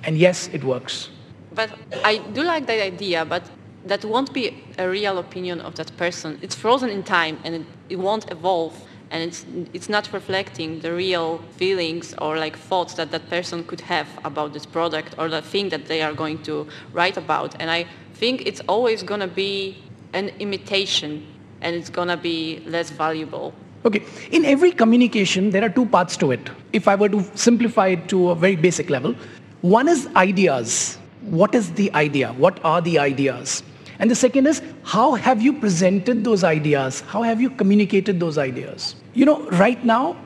And 0.04 0.18
yes, 0.18 0.48
it 0.52 0.64
works. 0.64 1.10
But 1.54 1.70
I 2.04 2.18
do 2.32 2.42
like 2.42 2.66
that 2.66 2.80
idea, 2.80 3.24
but 3.24 3.48
that 3.84 4.04
won't 4.04 4.32
be 4.32 4.64
a 4.78 4.88
real 4.88 5.18
opinion 5.18 5.60
of 5.60 5.74
that 5.74 5.94
person. 5.96 6.38
It's 6.40 6.54
frozen 6.54 6.88
in 6.88 7.02
time 7.02 7.38
and 7.44 7.54
it, 7.54 7.66
it 7.90 7.96
won't 7.96 8.30
evolve 8.30 8.74
and 9.12 9.22
it's 9.22 9.44
it's 9.72 9.88
not 9.88 10.12
reflecting 10.12 10.80
the 10.80 10.92
real 10.92 11.38
feelings 11.56 12.14
or 12.18 12.38
like 12.38 12.56
thoughts 12.56 12.94
that 12.94 13.10
that 13.10 13.28
person 13.28 13.62
could 13.64 13.82
have 13.82 14.08
about 14.24 14.52
this 14.52 14.66
product 14.66 15.14
or 15.18 15.28
the 15.28 15.42
thing 15.42 15.68
that 15.68 15.86
they 15.86 16.00
are 16.02 16.14
going 16.14 16.42
to 16.42 16.66
write 16.92 17.16
about 17.16 17.54
and 17.60 17.70
i 17.70 17.86
think 18.14 18.46
it's 18.46 18.62
always 18.68 19.02
going 19.02 19.20
to 19.20 19.32
be 19.44 19.76
an 20.14 20.30
imitation 20.40 21.24
and 21.60 21.76
it's 21.76 21.90
going 21.90 22.08
to 22.08 22.16
be 22.16 22.62
less 22.66 22.90
valuable 22.90 23.54
Okay, 23.84 24.04
in 24.30 24.44
every 24.44 24.70
communication, 24.70 25.50
there 25.50 25.64
are 25.64 25.68
two 25.68 25.86
parts 25.86 26.16
to 26.18 26.30
it. 26.30 26.50
If 26.72 26.86
I 26.86 26.94
were 26.94 27.08
to 27.08 27.24
simplify 27.34 27.88
it 27.88 28.08
to 28.10 28.30
a 28.30 28.34
very 28.36 28.54
basic 28.54 28.88
level, 28.88 29.16
one 29.62 29.88
is 29.88 30.06
ideas. 30.14 30.98
What 31.22 31.56
is 31.56 31.72
the 31.72 31.92
idea? 31.92 32.32
What 32.34 32.64
are 32.64 32.80
the 32.80 33.00
ideas? 33.00 33.64
And 33.98 34.10
the 34.10 34.14
second 34.14 34.46
is, 34.46 34.62
how 34.84 35.14
have 35.14 35.42
you 35.42 35.52
presented 35.52 36.24
those 36.24 36.44
ideas? 36.44 37.00
How 37.02 37.22
have 37.22 37.40
you 37.40 37.50
communicated 37.50 38.18
those 38.18 38.38
ideas? 38.38 38.96
You 39.14 39.26
know, 39.26 39.48
right 39.50 39.84
now, 39.84 40.16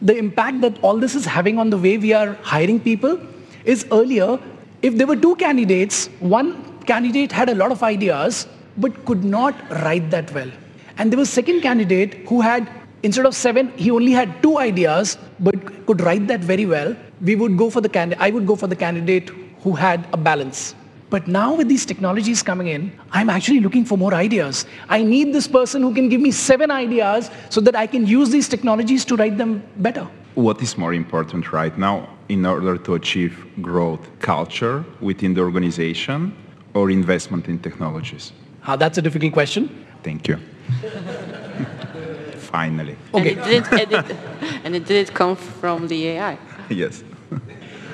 the 0.00 0.16
impact 0.16 0.60
that 0.60 0.78
all 0.82 0.96
this 0.96 1.14
is 1.14 1.24
having 1.24 1.58
on 1.58 1.70
the 1.70 1.78
way 1.78 1.98
we 1.98 2.12
are 2.12 2.34
hiring 2.42 2.80
people 2.80 3.20
is 3.64 3.86
earlier, 3.90 4.38
if 4.82 4.96
there 4.96 5.06
were 5.06 5.16
two 5.16 5.34
candidates, 5.36 6.06
one 6.20 6.78
candidate 6.82 7.32
had 7.32 7.48
a 7.48 7.54
lot 7.54 7.72
of 7.72 7.82
ideas, 7.82 8.46
but 8.76 9.04
could 9.04 9.24
not 9.24 9.54
write 9.82 10.10
that 10.10 10.32
well. 10.32 10.50
And 10.98 11.12
there 11.12 11.18
was 11.18 11.28
second 11.28 11.60
candidate 11.62 12.14
who 12.28 12.40
had, 12.40 12.70
instead 13.02 13.26
of 13.26 13.34
seven, 13.34 13.72
he 13.76 13.90
only 13.90 14.12
had 14.12 14.40
two 14.42 14.58
ideas, 14.58 15.18
but 15.40 15.86
could 15.86 16.00
write 16.00 16.28
that 16.28 16.40
very 16.40 16.66
well. 16.66 16.96
We 17.20 17.34
would 17.34 17.56
go 17.58 17.70
for 17.70 17.80
the 17.80 17.88
candidate, 17.88 18.22
I 18.22 18.30
would 18.30 18.46
go 18.46 18.54
for 18.54 18.68
the 18.68 18.76
candidate 18.76 19.30
who 19.62 19.72
had 19.72 20.06
a 20.12 20.16
balance. 20.16 20.74
But 21.10 21.26
now 21.26 21.54
with 21.54 21.68
these 21.68 21.86
technologies 21.86 22.42
coming 22.42 22.68
in, 22.68 22.92
I'm 23.12 23.30
actually 23.30 23.60
looking 23.60 23.84
for 23.84 23.96
more 23.96 24.12
ideas. 24.12 24.66
I 24.88 25.02
need 25.02 25.32
this 25.32 25.48
person 25.48 25.82
who 25.82 25.94
can 25.94 26.08
give 26.08 26.20
me 26.20 26.30
seven 26.30 26.70
ideas 26.70 27.30
so 27.48 27.60
that 27.62 27.74
I 27.74 27.86
can 27.86 28.06
use 28.06 28.30
these 28.30 28.48
technologies 28.48 29.04
to 29.06 29.16
write 29.16 29.38
them 29.38 29.62
better. 29.76 30.06
What 30.34 30.62
is 30.62 30.76
more 30.76 30.92
important 30.92 31.52
right 31.52 31.76
now 31.78 32.08
in 32.28 32.44
order 32.44 32.76
to 32.76 32.94
achieve 32.94 33.46
growth 33.62 34.06
culture 34.20 34.84
within 35.00 35.34
the 35.34 35.40
organization 35.40 36.36
or 36.74 36.90
investment 36.90 37.48
in 37.48 37.58
technologies? 37.58 38.32
Uh, 38.66 38.76
that's 38.76 38.98
a 38.98 39.02
difficult 39.02 39.32
question. 39.32 39.86
Thank 40.02 40.28
you. 40.28 40.36
Finally. 42.36 42.96
Okay. 43.14 43.34
And 43.34 43.40
it, 43.40 43.44
did, 43.44 43.72
and, 43.72 43.92
it, 43.92 44.16
and 44.64 44.76
it 44.76 44.86
did 44.86 45.14
come 45.14 45.36
from 45.36 45.88
the 45.88 46.08
AI. 46.08 46.38
Yes. 46.68 47.02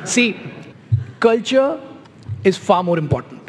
See, 0.04 0.38
culture 1.20 1.80
is 2.44 2.56
far 2.56 2.82
more 2.84 2.98
important. 2.98 3.40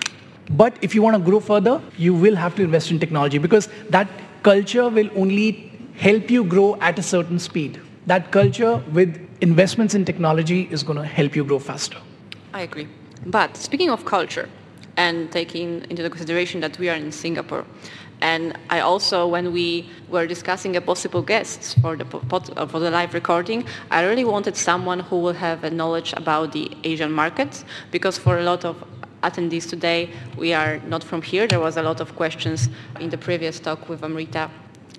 But 0.49 0.77
if 0.81 0.93
you 0.95 1.01
want 1.01 1.15
to 1.17 1.21
grow 1.21 1.39
further, 1.39 1.81
you 1.97 2.13
will 2.13 2.35
have 2.35 2.55
to 2.55 2.63
invest 2.63 2.91
in 2.91 2.99
technology 2.99 3.37
because 3.37 3.67
that 3.89 4.07
culture 4.43 4.89
will 4.89 5.09
only 5.15 5.71
help 5.97 6.29
you 6.29 6.43
grow 6.43 6.79
at 6.81 6.99
a 6.99 7.03
certain 7.03 7.39
speed. 7.39 7.81
That 8.05 8.31
culture 8.31 8.77
with 8.91 9.19
investments 9.41 9.95
in 9.95 10.05
technology 10.05 10.67
is 10.71 10.83
going 10.83 10.97
to 10.97 11.05
help 11.05 11.35
you 11.35 11.43
grow 11.43 11.59
faster. 11.59 11.97
I 12.53 12.61
agree. 12.61 12.87
But 13.25 13.57
speaking 13.57 13.89
of 13.89 14.05
culture 14.05 14.49
and 14.97 15.31
taking 15.31 15.85
into 15.89 16.03
the 16.03 16.09
consideration 16.09 16.61
that 16.61 16.77
we 16.77 16.89
are 16.89 16.95
in 16.95 17.11
Singapore, 17.11 17.65
and 18.21 18.57
I 18.69 18.79
also, 18.79 19.27
when 19.27 19.51
we 19.51 19.89
were 20.09 20.25
discussing 20.25 20.75
a 20.75 20.81
possible 20.81 21.21
guests 21.21 21.73
for 21.75 21.95
the, 21.95 22.05
uh, 22.31 22.65
for 22.65 22.79
the 22.79 22.89
live 22.91 23.13
recording, 23.13 23.65
I 23.91 24.05
really 24.05 24.25
wanted 24.25 24.55
someone 24.55 24.99
who 25.01 25.19
will 25.19 25.33
have 25.33 25.63
a 25.63 25.69
knowledge 25.69 26.13
about 26.15 26.51
the 26.53 26.71
Asian 26.83 27.11
markets, 27.11 27.65
because 27.91 28.17
for 28.17 28.39
a 28.39 28.43
lot 28.43 28.65
of 28.65 28.83
attendees 29.21 29.69
today, 29.69 30.09
we 30.37 30.53
are 30.53 30.77
not 30.87 31.03
from 31.03 31.21
here. 31.21 31.47
There 31.47 31.59
was 31.59 31.77
a 31.77 31.83
lot 31.83 31.99
of 31.99 32.15
questions 32.15 32.69
in 32.99 33.09
the 33.09 33.17
previous 33.17 33.59
talk 33.59 33.89
with 33.89 34.03
Amrita 34.03 34.49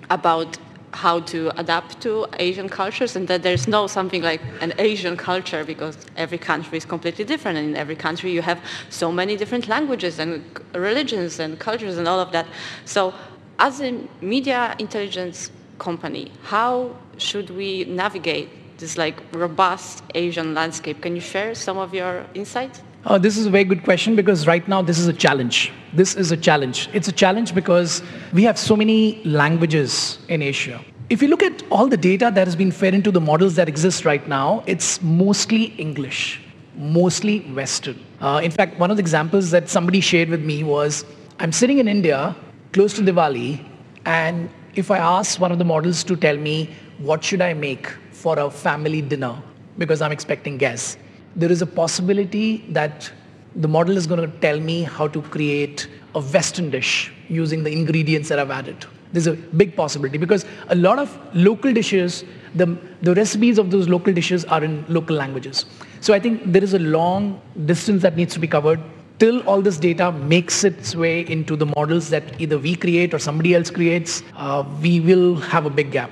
about 0.09 0.57
how 0.93 1.19
to 1.19 1.51
adapt 1.59 2.01
to 2.01 2.25
Asian 2.39 2.69
cultures 2.69 3.15
and 3.15 3.27
that 3.27 3.43
there's 3.43 3.67
no 3.67 3.87
something 3.87 4.21
like 4.21 4.41
an 4.61 4.73
Asian 4.77 5.17
culture 5.17 5.63
because 5.63 5.97
every 6.15 6.37
country 6.37 6.77
is 6.77 6.85
completely 6.85 7.25
different 7.25 7.57
and 7.57 7.69
in 7.69 7.75
every 7.75 7.95
country 7.95 8.31
you 8.31 8.41
have 8.41 8.59
so 8.89 9.11
many 9.11 9.35
different 9.35 9.67
languages 9.67 10.19
and 10.19 10.43
religions 10.73 11.39
and 11.39 11.59
cultures 11.59 11.97
and 11.97 12.07
all 12.07 12.19
of 12.19 12.31
that. 12.31 12.47
So 12.85 13.13
as 13.59 13.81
a 13.81 13.99
media 14.21 14.75
intelligence 14.79 15.51
company, 15.77 16.31
how 16.43 16.95
should 17.17 17.49
we 17.49 17.85
navigate 17.85 18.49
this 18.77 18.97
like 18.97 19.21
robust 19.33 20.03
Asian 20.15 20.53
landscape? 20.53 21.01
Can 21.01 21.15
you 21.15 21.21
share 21.21 21.53
some 21.55 21.77
of 21.77 21.93
your 21.93 22.25
insights? 22.33 22.81
Uh, 23.05 23.17
this 23.17 23.37
is 23.37 23.45
a 23.45 23.49
very 23.49 23.63
good 23.63 23.83
question 23.83 24.15
because 24.15 24.47
right 24.47 24.67
now 24.67 24.81
this 24.81 24.99
is 24.99 25.07
a 25.07 25.13
challenge. 25.13 25.71
This 25.93 26.15
is 26.15 26.31
a 26.31 26.37
challenge. 26.37 26.89
It's 26.93 27.07
a 27.07 27.11
challenge 27.11 27.53
because 27.55 28.01
we 28.33 28.43
have 28.43 28.57
so 28.57 28.75
many 28.75 29.21
languages 29.23 30.19
in 30.27 30.41
Asia. 30.41 30.83
If 31.09 31.21
you 31.21 31.29
look 31.29 31.41
at 31.41 31.63
all 31.69 31.87
the 31.87 31.95
data 31.95 32.31
that 32.33 32.47
has 32.47 32.55
been 32.55 32.71
fed 32.71 32.93
into 32.93 33.11
the 33.11 33.21
models 33.21 33.55
that 33.55 33.69
exist 33.69 34.03
right 34.03 34.27
now, 34.27 34.63
it's 34.65 35.01
mostly 35.01 35.65
English, 35.77 36.41
mostly 36.75 37.39
Western. 37.53 37.97
Uh, 38.19 38.41
in 38.43 38.51
fact, 38.51 38.77
one 38.77 38.91
of 38.91 38.97
the 38.97 39.01
examples 39.01 39.51
that 39.51 39.69
somebody 39.69 40.01
shared 40.01 40.27
with 40.27 40.43
me 40.43 40.63
was 40.63 41.05
I'm 41.39 41.53
sitting 41.53 41.77
in 41.77 41.87
India, 41.87 42.35
close 42.73 42.93
to 42.95 43.01
Diwali, 43.01 43.63
and 44.05 44.49
if 44.75 44.91
I 44.91 44.97
ask 44.97 45.39
one 45.39 45.51
of 45.51 45.59
the 45.59 45.65
models 45.65 46.03
to 46.03 46.15
tell 46.15 46.35
me 46.35 46.69
what 46.97 47.23
should 47.23 47.41
I 47.41 47.53
make 47.53 47.87
for 48.11 48.37
a 48.37 48.49
family 48.49 49.01
dinner 49.01 49.41
because 49.77 50.01
I'm 50.01 50.11
expecting 50.11 50.57
guests, 50.57 50.97
there 51.37 51.51
is 51.51 51.61
a 51.61 51.65
possibility 51.67 52.65
that 52.69 53.11
the 53.55 53.67
model 53.67 53.95
is 53.95 54.05
going 54.07 54.19
to 54.19 54.39
tell 54.39 54.59
me 54.59 54.83
how 54.83 55.07
to 55.07 55.21
create 55.21 55.87
a 56.15 56.19
Western 56.19 56.69
dish 56.69 57.13
using 57.29 57.63
the 57.63 57.71
ingredients 57.71 58.27
that 58.29 58.39
I've 58.39 58.51
added. 58.51 58.85
There's 59.13 59.27
a 59.27 59.33
big 59.33 59.75
possibility 59.75 60.17
because 60.17 60.45
a 60.67 60.75
lot 60.75 60.99
of 60.99 61.17
local 61.33 61.71
dishes, 61.71 62.25
the, 62.55 62.77
the 63.01 63.13
recipes 63.13 63.57
of 63.57 63.71
those 63.71 63.87
local 63.87 64.13
dishes 64.13 64.43
are 64.45 64.63
in 64.63 64.83
local 64.89 65.15
languages. 65.15 65.65
So 66.01 66.13
I 66.13 66.19
think 66.19 66.51
there 66.51 66.63
is 66.63 66.73
a 66.73 66.79
long 66.79 67.39
distance 67.65 68.01
that 68.01 68.17
needs 68.17 68.33
to 68.33 68.39
be 68.39 68.47
covered 68.47 68.81
till 69.19 69.41
all 69.47 69.61
this 69.61 69.77
data 69.77 70.11
makes 70.11 70.63
its 70.63 70.95
way 70.95 71.21
into 71.21 71.55
the 71.55 71.65
models 71.67 72.09
that 72.09 72.39
either 72.39 72.57
we 72.57 72.75
create 72.75 73.13
or 73.13 73.19
somebody 73.19 73.55
else 73.55 73.71
creates, 73.71 74.23
uh, 74.35 74.63
we 74.81 74.99
will 74.99 75.35
have 75.35 75.65
a 75.65 75.69
big 75.69 75.91
gap. 75.91 76.11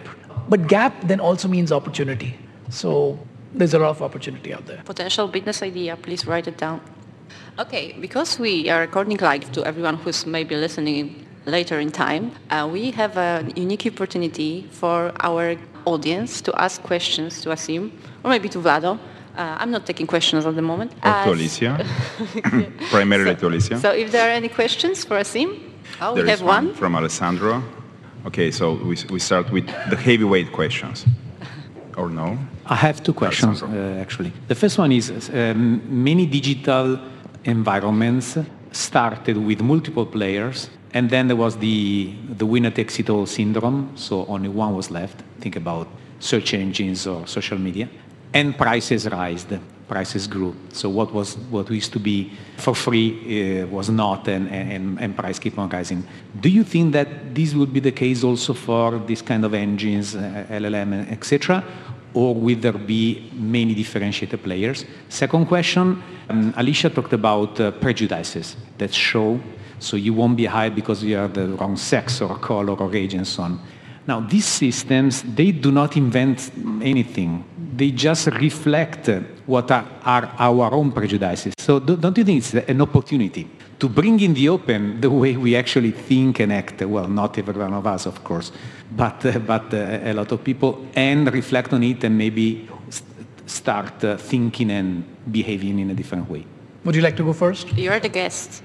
But 0.50 0.68
gap 0.68 1.00
then 1.02 1.20
also 1.20 1.48
means 1.48 1.72
opportunity. 1.72 2.36
So 2.70 3.20
there's 3.56 3.74
a 3.74 3.80
lot 3.80 3.90
of 3.90 4.02
opportunity 4.02 4.54
out 4.54 4.66
there. 4.66 4.82
Potential 4.84 5.28
business 5.28 5.62
idea, 5.64 5.96
please 5.96 6.26
write 6.28 6.48
it 6.48 6.58
down. 6.58 6.82
Okay, 7.58 7.96
because 8.00 8.38
we 8.38 8.70
are 8.70 8.82
recording 8.82 9.18
live 9.18 9.52
to 9.54 9.66
everyone 9.66 9.96
who's 9.96 10.26
maybe 10.26 10.56
listening 10.56 11.26
later 11.46 11.80
in 11.80 11.92
time, 11.92 12.32
uh, 12.50 12.68
we 12.72 12.92
have 12.92 13.18
a 13.18 13.46
unique 13.56 13.86
opportunity 13.88 14.68
for 14.72 15.14
our 15.22 15.56
audience 15.86 16.42
to 16.42 16.52
ask 16.62 16.82
questions 16.84 17.42
to 17.42 17.50
Aseem, 17.50 17.92
or 18.24 18.30
maybe 18.30 18.50
to 18.50 18.60
Vlado. 18.60 19.00
Uh, 19.38 19.58
I'm 19.60 19.72
not 19.72 19.86
taking 19.86 20.08
questions 20.08 20.46
at 20.46 20.56
the 20.56 20.62
moment. 20.62 20.92
Or 21.04 21.24
to 21.24 21.32
Alicja. 21.32 21.86
Primarily 22.90 23.36
so, 23.36 23.40
to 23.42 23.56
Alicja. 23.56 23.82
So 23.82 23.92
if 23.92 24.12
there 24.12 24.28
are 24.28 24.32
any 24.32 24.50
questions 24.50 25.06
for 25.06 25.18
Aseem? 25.18 25.72
Oh, 26.02 26.16
there 26.16 26.24
we 26.24 26.30
have 26.30 26.42
one, 26.42 26.68
one. 26.68 26.76
from 26.76 26.96
Alessandro. 26.96 27.64
Okay, 28.26 28.50
so 28.52 28.74
we, 28.74 28.98
we 29.10 29.20
start 29.20 29.52
with 29.52 29.68
the 29.90 29.96
heavyweight 29.96 30.52
questions. 30.52 31.06
Or 31.98 32.10
no? 32.10 32.38
I 32.66 32.76
have 32.76 33.02
two 33.02 33.14
questions, 33.14 33.64
uh, 33.64 33.98
actually. 34.02 34.34
The 34.48 34.56
first 34.56 34.78
one 34.78 34.92
is 34.92 35.30
um, 35.30 35.82
many 36.04 36.26
digital 36.26 37.00
environments 37.46 38.38
started 38.72 39.38
with 39.38 39.62
multiple 39.62 40.06
players, 40.06 40.70
and 40.94 41.10
then 41.10 41.28
there 41.28 41.38
was 41.38 41.58
the, 41.58 42.14
the 42.38 42.46
winner 42.46 42.72
takes 42.72 43.00
it 43.00 43.10
all 43.10 43.26
syndrome, 43.26 43.92
so 43.96 44.26
only 44.28 44.50
one 44.50 44.76
was 44.76 44.92
left. 44.92 45.24
Think 45.40 45.56
about 45.56 45.88
search 46.20 46.54
engines 46.54 47.08
or 47.08 47.28
social 47.28 47.58
media. 47.58 47.90
And 48.34 48.58
prices 48.58 49.08
rised, 49.10 49.54
prices 49.88 50.28
grew. 50.28 50.56
So 50.74 50.90
what 50.90 51.14
was 51.14 51.38
what 51.50 51.70
used 51.70 51.94
to 51.94 52.00
be 52.00 52.32
for 52.58 52.76
free 52.76 53.62
uh, 53.62 53.68
was 53.68 53.90
not, 53.90 54.28
and, 54.28 54.50
and, 54.50 55.00
and 55.00 55.16
price 55.16 55.40
keep 55.40 55.58
on 55.58 55.70
rising. 55.70 56.06
Do 56.40 56.50
you 56.50 56.64
think 56.64 56.94
that 56.94 57.34
this 57.34 57.54
would 57.54 57.72
be 57.72 57.80
the 57.80 57.92
case 57.92 58.24
also 58.24 58.54
for 58.54 59.00
this 59.00 59.22
kind 59.22 59.46
of 59.46 59.54
engines, 59.54 60.16
uh, 60.16 60.46
LLM, 60.50 61.10
etc.? 61.12 61.64
Or 62.16 62.34
will 62.34 62.60
there 62.60 62.72
be 62.72 63.30
many 63.34 63.76
differentiated 63.76 64.42
players? 64.42 64.86
Second 65.10 65.46
question, 65.48 66.02
um, 66.30 66.54
Alicja 66.54 66.90
talked 66.94 67.14
about 67.14 67.60
uh, 67.60 67.72
prejudices 67.72 68.56
that 68.78 68.94
show, 68.94 69.40
so 69.80 69.98
you 69.98 70.14
won't 70.14 70.38
be 70.38 70.46
hired 70.46 70.74
because 70.74 71.04
you 71.04 71.20
are 71.20 71.28
the 71.28 71.50
wrong 71.50 71.76
sex 71.76 72.22
or 72.22 72.38
color 72.38 72.74
or 72.74 72.96
age 72.96 73.14
and 73.14 73.28
so 73.28 73.44
on. 73.44 73.60
Now, 74.08 74.22
these 74.22 74.46
systems, 74.46 75.24
they 75.24 75.52
do 75.52 75.72
not 75.72 75.98
invent 75.98 76.52
anything. 76.82 77.44
They 77.76 77.92
just 77.92 78.28
reflect 78.28 79.10
what 79.46 79.70
are, 79.72 79.86
are 80.04 80.32
our 80.40 80.74
own 80.74 80.92
prejudices. 80.92 81.54
So 81.58 81.80
don't 81.80 82.18
you 82.18 82.24
think 82.24 82.38
it's 82.38 82.54
an 82.54 82.82
opportunity 82.82 83.50
to 83.80 83.90
bring 83.90 84.20
in 84.20 84.34
the 84.34 84.50
open 84.50 85.02
the 85.02 85.10
way 85.10 85.36
we 85.36 85.56
actually 85.56 85.92
think 85.92 86.40
and 86.40 86.52
act? 86.54 86.82
Well, 86.82 87.08
not 87.08 87.38
every 87.38 87.54
one 87.54 87.74
of 87.74 87.86
us, 87.86 88.06
of 88.06 88.24
course, 88.24 88.52
but, 88.96 89.26
uh, 89.26 89.40
but 89.40 89.74
uh, 89.74 90.00
a 90.04 90.14
lot 90.14 90.32
of 90.32 90.44
people, 90.44 90.86
and 90.96 91.32
reflect 91.34 91.74
on 91.74 91.84
it 91.84 92.04
and 92.04 92.18
maybe 92.18 92.68
st- 92.90 93.50
start 93.50 94.04
uh, 94.04 94.18
thinking 94.18 94.72
and 94.72 95.04
behaving 95.32 95.80
in 95.80 95.90
a 95.90 95.94
different 95.94 96.30
way. 96.30 96.46
Would 96.86 96.96
you 96.96 97.02
like 97.02 97.18
to 97.18 97.24
go 97.24 97.34
first? 97.34 97.74
You're 97.74 98.00
the 98.00 98.10
guest. 98.10 98.64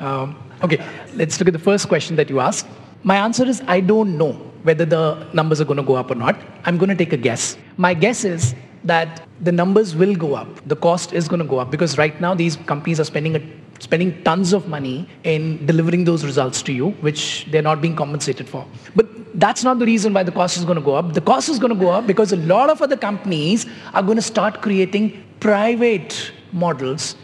Um, 0.00 0.36
okay, 0.62 0.84
let's 1.14 1.38
look 1.38 1.48
at 1.48 1.52
the 1.52 1.58
first 1.58 1.88
question 1.88 2.16
that 2.16 2.30
you 2.30 2.40
asked. 2.40 2.66
My 3.02 3.16
answer 3.16 3.44
is 3.44 3.62
I 3.66 3.80
don't 3.80 4.16
know 4.16 4.32
whether 4.62 4.84
the 4.84 5.26
numbers 5.32 5.60
are 5.60 5.64
going 5.64 5.76
to 5.76 5.82
go 5.82 5.94
up 5.94 6.10
or 6.10 6.14
not. 6.14 6.36
I'm 6.64 6.78
going 6.78 6.88
to 6.88 6.96
take 6.96 7.12
a 7.12 7.16
guess. 7.16 7.56
My 7.76 7.94
guess 7.94 8.24
is 8.24 8.54
that 8.84 9.26
the 9.40 9.52
numbers 9.52 9.94
will 9.94 10.14
go 10.14 10.34
up. 10.34 10.48
The 10.66 10.76
cost 10.76 11.12
is 11.12 11.28
going 11.28 11.40
to 11.40 11.46
go 11.46 11.58
up 11.58 11.70
because 11.70 11.98
right 11.98 12.18
now 12.20 12.34
these 12.34 12.56
companies 12.56 12.98
are 13.00 13.04
spending 13.04 13.36
a, 13.36 13.42
spending 13.78 14.22
tons 14.24 14.52
of 14.52 14.68
money 14.68 15.08
in 15.24 15.64
delivering 15.66 16.04
those 16.04 16.24
results 16.24 16.62
to 16.62 16.72
you, 16.72 16.90
which 17.00 17.46
they're 17.50 17.62
not 17.62 17.80
being 17.80 17.96
compensated 17.96 18.48
for. 18.48 18.66
But 18.96 19.06
That's 19.38 19.62
not 19.62 19.78
the 19.78 19.86
reason 19.86 20.12
why 20.12 20.22
the 20.24 20.32
cost 20.32 20.56
is 20.56 20.64
going 20.64 20.76
to 20.76 20.84
go 20.84 20.94
up. 20.94 21.12
The 21.12 21.20
cost 21.20 21.48
is 21.48 21.58
going 21.58 21.72
to 21.72 21.78
go 21.78 21.90
up 21.90 22.06
because 22.06 22.32
a 22.32 22.36
lot 22.36 22.70
of 22.70 22.82
other 22.82 22.96
companies 22.96 23.66
are 23.94 24.02
going 24.02 24.16
to 24.16 24.22
start 24.22 24.62
creating 24.62 25.22
private 25.40 26.32
models 26.52 27.14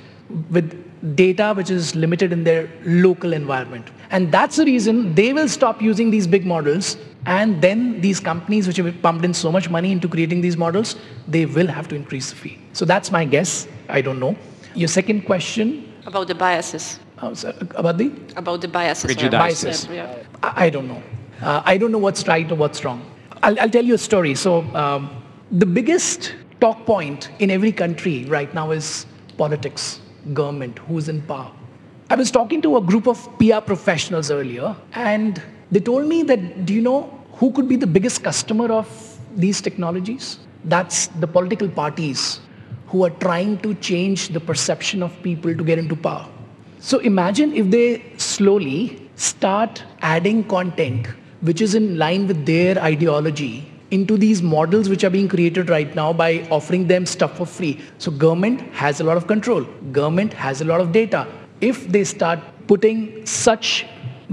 with 0.50 0.80
data 1.16 1.52
which 1.54 1.70
is 1.70 1.94
limited 1.94 2.32
in 2.32 2.44
their 2.44 2.70
local 2.84 3.32
environment. 3.32 3.90
And 4.10 4.30
that's 4.30 4.56
the 4.56 4.64
reason 4.64 5.14
they 5.14 5.32
will 5.32 5.48
stop 5.48 5.82
using 5.82 6.10
these 6.10 6.26
big 6.26 6.46
models 6.46 6.96
and 7.26 7.60
then 7.62 8.00
these 8.00 8.20
companies 8.20 8.66
which 8.66 8.76
have 8.76 9.02
pumped 9.02 9.24
in 9.24 9.34
so 9.34 9.50
much 9.50 9.70
money 9.70 9.90
into 9.90 10.08
creating 10.08 10.40
these 10.40 10.56
models, 10.56 10.96
they 11.26 11.46
will 11.46 11.66
have 11.66 11.88
to 11.88 11.94
increase 11.94 12.30
the 12.30 12.36
fee. 12.36 12.58
So 12.74 12.84
that's 12.84 13.10
my 13.10 13.24
guess. 13.24 13.66
I 13.88 14.02
don't 14.02 14.20
know. 14.20 14.36
Your 14.74 14.88
second 14.88 15.22
question? 15.22 15.93
About 16.06 16.28
the 16.28 16.34
biases. 16.34 16.98
Oh, 17.22 17.34
so 17.34 17.54
about 17.76 17.98
the? 17.98 18.12
About 18.36 18.60
the 18.60 18.68
biases. 18.68 19.16
Biases. 19.16 19.86
Yeah. 19.86 20.22
I, 20.42 20.66
I, 20.66 20.70
don't 20.70 20.88
know. 20.88 21.02
Uh, 21.40 21.62
I 21.64 21.78
don't 21.78 21.92
know 21.92 21.98
what's 21.98 22.26
right 22.28 22.50
or 22.50 22.56
what's 22.56 22.84
wrong. 22.84 23.02
I'll, 23.42 23.58
I'll 23.60 23.70
tell 23.70 23.84
you 23.84 23.94
a 23.94 23.98
story. 23.98 24.34
So 24.34 24.62
um, 24.74 25.22
the 25.50 25.66
biggest 25.66 26.34
talk 26.60 26.84
point 26.84 27.30
in 27.38 27.50
every 27.50 27.72
country 27.72 28.24
right 28.26 28.52
now 28.54 28.70
is 28.70 29.06
politics 29.38 30.00
government, 30.32 30.78
who's 30.80 31.08
in 31.08 31.22
power. 31.22 31.50
I 32.10 32.16
was 32.16 32.30
talking 32.30 32.60
to 32.62 32.76
a 32.76 32.80
group 32.80 33.06
of 33.06 33.26
PR 33.38 33.60
professionals 33.60 34.30
earlier, 34.30 34.76
and 34.92 35.42
they 35.70 35.80
told 35.80 36.06
me 36.06 36.22
that, 36.24 36.66
do 36.66 36.74
you 36.74 36.82
know 36.82 37.02
who 37.32 37.50
could 37.52 37.68
be 37.68 37.76
the 37.76 37.86
biggest 37.86 38.22
customer 38.22 38.70
of 38.70 39.18
these 39.36 39.60
technologies? 39.60 40.38
That's 40.64 41.08
the 41.08 41.26
political 41.26 41.68
parties 41.68 42.40
who 42.94 43.04
are 43.04 43.14
trying 43.22 43.58
to 43.58 43.74
change 43.86 44.28
the 44.28 44.38
perception 44.38 45.02
of 45.02 45.12
people 45.24 45.52
to 45.60 45.64
get 45.64 45.80
into 45.80 45.96
power. 45.96 46.28
So 46.78 47.00
imagine 47.00 47.52
if 47.52 47.68
they 47.72 48.04
slowly 48.18 49.10
start 49.16 49.82
adding 50.00 50.44
content 50.44 51.08
which 51.40 51.60
is 51.60 51.74
in 51.74 51.98
line 51.98 52.28
with 52.28 52.46
their 52.46 52.78
ideology 52.78 53.68
into 53.90 54.16
these 54.16 54.42
models 54.42 54.88
which 54.88 55.02
are 55.02 55.10
being 55.10 55.28
created 55.28 55.70
right 55.70 55.92
now 55.96 56.12
by 56.12 56.46
offering 56.52 56.86
them 56.86 57.04
stuff 57.04 57.36
for 57.36 57.46
free. 57.46 57.80
So 57.98 58.12
government 58.12 58.60
has 58.82 59.00
a 59.00 59.04
lot 59.04 59.16
of 59.16 59.26
control. 59.26 59.64
Government 59.98 60.32
has 60.32 60.60
a 60.60 60.64
lot 60.64 60.80
of 60.80 60.92
data. 60.92 61.26
If 61.60 61.88
they 61.88 62.04
start 62.04 62.38
putting 62.68 63.26
such 63.26 63.86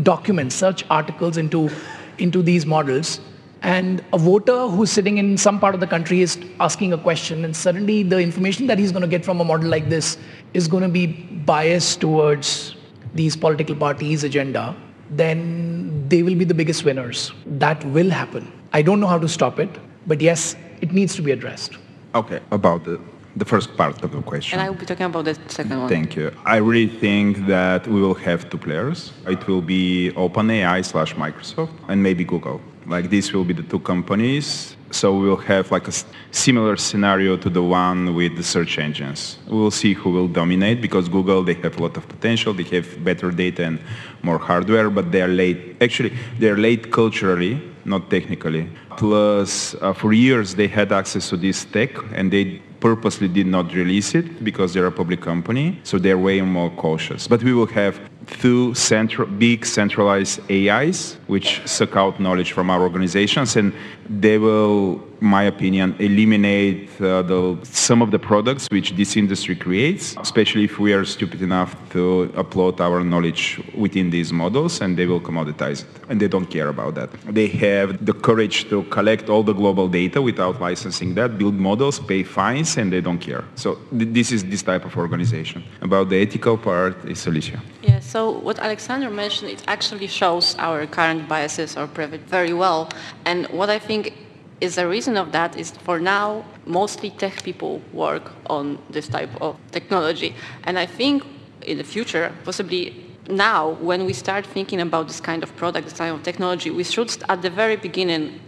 documents, 0.03 0.53
such 0.53 0.86
articles 0.91 1.38
into, 1.38 1.72
into 2.20 2.43
these 2.43 2.68
models, 2.68 3.22
and 3.62 4.03
a 4.12 4.18
voter 4.18 4.68
who's 4.68 4.91
sitting 4.91 5.18
in 5.18 5.38
some 5.38 5.59
part 5.59 5.76
of 5.76 5.82
the 5.82 5.88
country 5.88 6.22
is 6.22 6.38
asking 6.59 6.93
a 6.93 6.97
question, 6.97 7.45
and 7.45 7.55
suddenly 7.55 8.01
the 8.03 8.20
information 8.20 8.68
that 8.68 8.80
he's 8.80 8.91
going 8.91 9.03
to 9.03 9.07
get 9.07 9.24
from 9.24 9.39
a 9.39 9.43
model 9.43 9.70
like 9.70 9.89
this 9.89 10.18
is 10.53 10.68
going 10.68 10.84
to 10.84 10.89
be 10.89 11.07
biased 11.45 12.01
towards 12.01 12.76
these 13.14 13.36
political 13.36 13.76
parties' 13.76 14.24
agenda, 14.24 14.76
then 15.12 16.07
they 16.07 16.24
will 16.24 16.36
be 16.36 16.45
the 16.45 16.53
biggest 16.53 16.86
winners. 16.86 17.32
That 17.45 17.84
will 17.86 18.09
happen. 18.09 18.51
I 18.74 18.82
don't 18.82 18.99
know 18.99 19.07
how 19.07 19.20
to 19.20 19.28
stop 19.28 19.59
it, 19.59 19.70
but 20.07 20.22
yes, 20.22 20.55
it 20.82 20.91
needs 20.91 21.16
to 21.16 21.22
be 21.22 21.32
addressed. 21.32 21.78
Okay, 22.16 22.39
about 22.51 22.84
the, 22.86 22.99
the 23.36 23.45
first 23.45 23.78
part 23.78 24.01
of 24.03 24.12
the 24.12 24.22
question. 24.22 24.57
And 24.57 24.66
I 24.66 24.70
will 24.70 24.80
be 24.80 24.86
talking 24.86 25.05
about 25.05 25.26
the 25.26 25.38
second 25.47 25.80
one. 25.80 25.89
Thank 25.89 26.16
you. 26.16 26.32
I 26.45 26.57
really 26.57 26.88
think 26.88 27.45
that 27.45 27.88
we 27.88 28.01
will 28.01 28.16
have 28.16 28.49
two 28.49 28.57
players. 28.57 29.12
It 29.28 29.45
will 29.47 29.62
be 29.62 30.12
OpenAI 30.16 30.84
slash 30.84 31.14
Microsoft 31.16 31.72
and 31.89 32.01
maybe 32.01 32.24
Google. 32.24 32.59
Like 32.86 33.09
this 33.09 33.32
will 33.34 33.43
be 33.43 33.53
the 33.53 33.63
two 33.63 33.79
companies 33.79 34.75
so 34.91 35.15
we'll 35.17 35.38
have 35.38 35.71
like 35.71 35.88
a 35.88 35.93
similar 36.32 36.75
scenario 36.77 37.38
to 37.38 37.49
the 37.49 37.63
one 37.63 38.13
with 38.13 38.36
the 38.36 38.43
search 38.43 38.77
engines. 38.77 39.38
We'll 39.47 39.71
see 39.71 39.93
who 39.93 40.11
will 40.11 40.27
dominate 40.27 40.82
because 40.82 41.07
Google, 41.09 41.43
they 41.43 41.53
have 41.55 41.77
a 41.77 41.82
lot 41.82 41.97
of 41.97 42.07
potential. 42.07 42.53
They 42.53 42.63
have 42.75 43.03
better 43.03 43.32
data 43.32 43.65
and 43.65 43.79
more 44.21 44.38
hardware, 44.38 44.89
but 44.89 45.11
they 45.11 45.21
are 45.21 45.27
late. 45.27 45.77
Actually, 45.82 46.13
they're 46.39 46.57
late 46.57 46.91
culturally, 46.91 47.61
not 47.86 48.09
technically. 48.09 48.69
Plus, 48.97 49.75
uh, 49.75 49.93
for 49.93 50.13
years, 50.13 50.55
they 50.55 50.67
had 50.67 50.91
access 50.91 51.29
to 51.29 51.38
this 51.38 51.65
tech 51.65 51.91
and 52.13 52.32
they 52.32 52.61
purposely 52.79 53.27
did 53.27 53.47
not 53.47 53.73
release 53.73 54.15
it 54.15 54.43
because 54.43 54.73
they're 54.73 54.88
a 54.88 54.91
public 54.91 55.21
company, 55.21 55.79
so 55.84 55.99
they're 55.99 56.17
way 56.17 56.41
more 56.41 56.71
cautious. 56.71 57.27
But 57.27 57.43
we 57.43 57.53
will 57.53 57.67
have 57.67 57.99
two 58.32 58.73
central, 58.73 59.27
big 59.27 59.65
centralized 59.65 60.39
AIs 60.49 61.17
which 61.27 61.61
suck 61.67 61.95
out 61.95 62.19
knowledge 62.19 62.51
from 62.51 62.69
our 62.69 62.82
organizations, 62.82 63.55
and 63.55 63.73
they 64.09 64.38
will 64.38 65.01
my 65.22 65.43
opinion, 65.43 65.95
eliminate 65.99 66.89
uh, 66.99 67.22
the, 67.22 67.57
some 67.63 68.01
of 68.01 68.09
the 68.09 68.17
products 68.17 68.67
which 68.72 68.95
this 68.95 69.15
industry 69.15 69.55
creates, 69.55 70.15
especially 70.19 70.63
if 70.63 70.80
we 70.80 70.93
are 70.93 71.05
stupid 71.05 71.41
enough 71.43 71.76
to 71.91 72.32
upload 72.36 72.80
our 72.80 73.03
knowledge 73.03 73.61
within 73.78 74.09
these 74.09 74.34
models 74.34 74.82
and 74.82 74.97
they 74.97 75.05
will 75.05 75.22
commoditize 75.22 75.84
it. 75.84 75.88
And 76.09 76.19
they 76.19 76.28
don't 76.28 76.47
care 76.47 76.69
about 76.69 76.95
that. 76.95 77.11
They 77.30 77.47
have 77.47 78.03
the 78.03 78.13
courage 78.13 78.67
to 78.69 78.84
collect 78.86 79.30
all 79.30 79.43
the 79.43 79.53
global 79.53 79.88
data 79.88 80.22
without 80.22 80.59
licensing 80.59 81.13
that, 81.15 81.38
build 81.38 81.53
models, 81.53 81.99
pay 81.99 82.24
fines, 82.24 82.76
and 82.78 82.91
they 82.91 83.01
don't 83.01 83.19
care. 83.19 83.43
So 83.55 83.76
th- 83.97 84.09
this 84.11 84.32
is 84.32 84.43
this 84.43 84.63
type 84.63 84.86
of 84.86 84.97
organization. 84.97 85.63
About 85.82 86.09
the 86.09 86.22
ethical 86.22 86.57
part, 86.57 87.05
is 87.05 87.26
Alicja. 87.26 87.59
Yeah, 87.84 87.99
so 87.99 88.32
what 88.32 88.57
Alexander 88.59 89.09
mentioned, 89.09 89.51
it 89.51 89.63
actually 89.67 90.07
shows 90.07 90.55
our 90.57 90.88
current 90.88 91.30
biases 91.30 91.78
or 91.78 91.88
privilege 91.88 92.22
very 92.22 92.53
well. 92.53 92.89
And 93.26 93.45
what 93.47 93.69
I 93.69 93.80
think 93.80 94.13
is 94.62 94.76
the 94.76 94.88
reason 94.88 95.18
of 95.18 95.32
that 95.32 95.57
is 95.57 95.72
for 95.72 95.99
now 95.99 96.45
mostly 96.66 97.09
tech 97.09 97.43
people 97.43 97.82
work 97.91 98.32
on 98.45 98.78
this 98.89 99.07
type 99.07 99.30
of 99.41 99.57
technology. 99.72 100.36
And 100.64 100.78
i 100.80 100.86
think 100.86 101.24
in 101.62 101.78
the 101.78 101.84
future 101.84 102.34
possibly 102.43 103.05
now 103.30 103.72
when 103.82 104.05
we 104.05 104.14
start 104.14 104.45
thinking 104.45 104.82
about 104.82 105.07
this 105.07 105.22
kind 105.22 105.43
of 105.43 105.55
product 105.55 105.88
this 105.88 105.97
kind 105.97 106.14
of 106.16 106.24
technology 106.24 106.70
we 106.70 106.84
should 106.84 107.12
at 107.30 107.41
the 107.41 107.49
very 107.49 107.76
beginning 107.76 108.39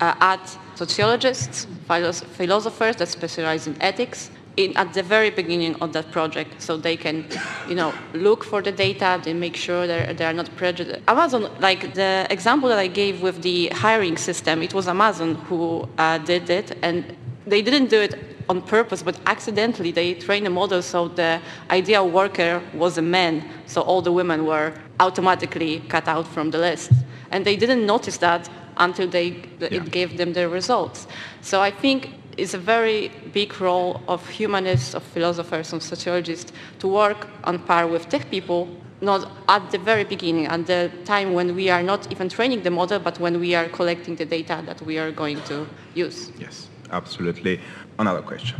uh, 0.00 0.14
add 0.20 0.40
sociologists 0.74 1.66
philosophers 2.38 2.96
that 2.96 3.08
specialize 3.08 3.66
in 3.66 3.80
ethics 3.80 4.30
in, 4.56 4.76
at 4.76 4.92
the 4.94 5.02
very 5.02 5.30
beginning 5.30 5.74
of 5.76 5.92
that 5.92 6.10
project 6.10 6.60
so 6.60 6.76
they 6.76 6.96
can 6.96 7.24
you 7.68 7.74
know 7.74 7.92
look 8.14 8.44
for 8.44 8.60
the 8.62 8.72
data 8.72 9.20
they 9.24 9.32
make 9.32 9.56
sure 9.56 9.86
that 9.86 10.16
they 10.18 10.24
are 10.24 10.32
not 10.32 10.48
prejudiced. 10.56 11.00
Amazon 11.08 11.50
like 11.60 11.94
the 11.94 12.26
example 12.30 12.68
that 12.68 12.78
i 12.78 12.86
gave 12.86 13.22
with 13.22 13.42
the 13.42 13.68
hiring 13.68 14.16
system 14.16 14.62
it 14.62 14.74
was 14.74 14.88
amazon 14.88 15.34
who 15.46 15.88
uh, 15.98 16.18
did 16.18 16.50
it 16.50 16.76
and 16.82 17.16
they 17.46 17.62
didn't 17.62 17.88
do 17.88 18.00
it 18.00 18.14
on 18.48 18.60
purpose 18.60 19.02
but 19.02 19.18
accidentally 19.26 19.92
they 19.92 20.14
trained 20.14 20.46
a 20.46 20.50
model 20.50 20.82
so 20.82 21.08
the 21.08 21.40
ideal 21.70 22.10
worker 22.10 22.60
was 22.74 22.98
a 22.98 23.02
man 23.02 23.48
so 23.66 23.80
all 23.82 24.02
the 24.02 24.12
women 24.12 24.44
were 24.44 24.74
automatically 25.00 25.80
cut 25.88 26.06
out 26.06 26.26
from 26.26 26.50
the 26.50 26.58
list. 26.58 26.92
And 27.32 27.44
they 27.44 27.56
didn't 27.56 27.86
notice 27.86 28.18
that 28.18 28.48
until 28.76 29.08
they, 29.08 29.42
yeah. 29.58 29.68
it 29.70 29.90
gave 29.90 30.16
them 30.16 30.32
the 30.32 30.48
results. 30.48 31.06
So 31.40 31.60
i 31.60 31.70
think 31.70 32.14
is 32.40 32.54
a 32.54 32.58
very 32.58 33.10
big 33.32 33.60
role 33.60 34.00
of 34.08 34.26
humanists, 34.28 34.94
of 34.94 35.02
philosophers, 35.02 35.72
of 35.72 35.82
sociologists 35.82 36.52
to 36.78 36.88
work 36.88 37.28
on 37.44 37.58
par 37.58 37.86
with 37.86 38.08
tech 38.08 38.30
people, 38.30 38.68
not 39.00 39.30
at 39.48 39.70
the 39.70 39.78
very 39.78 40.04
beginning, 40.04 40.46
at 40.46 40.66
the 40.66 40.90
time 41.04 41.32
when 41.32 41.54
we 41.54 41.70
are 41.70 41.82
not 41.82 42.10
even 42.12 42.28
training 42.28 42.62
the 42.62 42.70
model, 42.70 42.98
but 42.98 43.18
when 43.20 43.40
we 43.40 43.54
are 43.54 43.68
collecting 43.68 44.16
the 44.16 44.24
data 44.24 44.62
that 44.66 44.80
we 44.82 44.98
are 44.98 45.10
going 45.10 45.40
to 45.42 45.66
use. 45.94 46.32
Yes, 46.38 46.68
absolutely. 46.90 47.60
Another 47.98 48.22
question. 48.22 48.58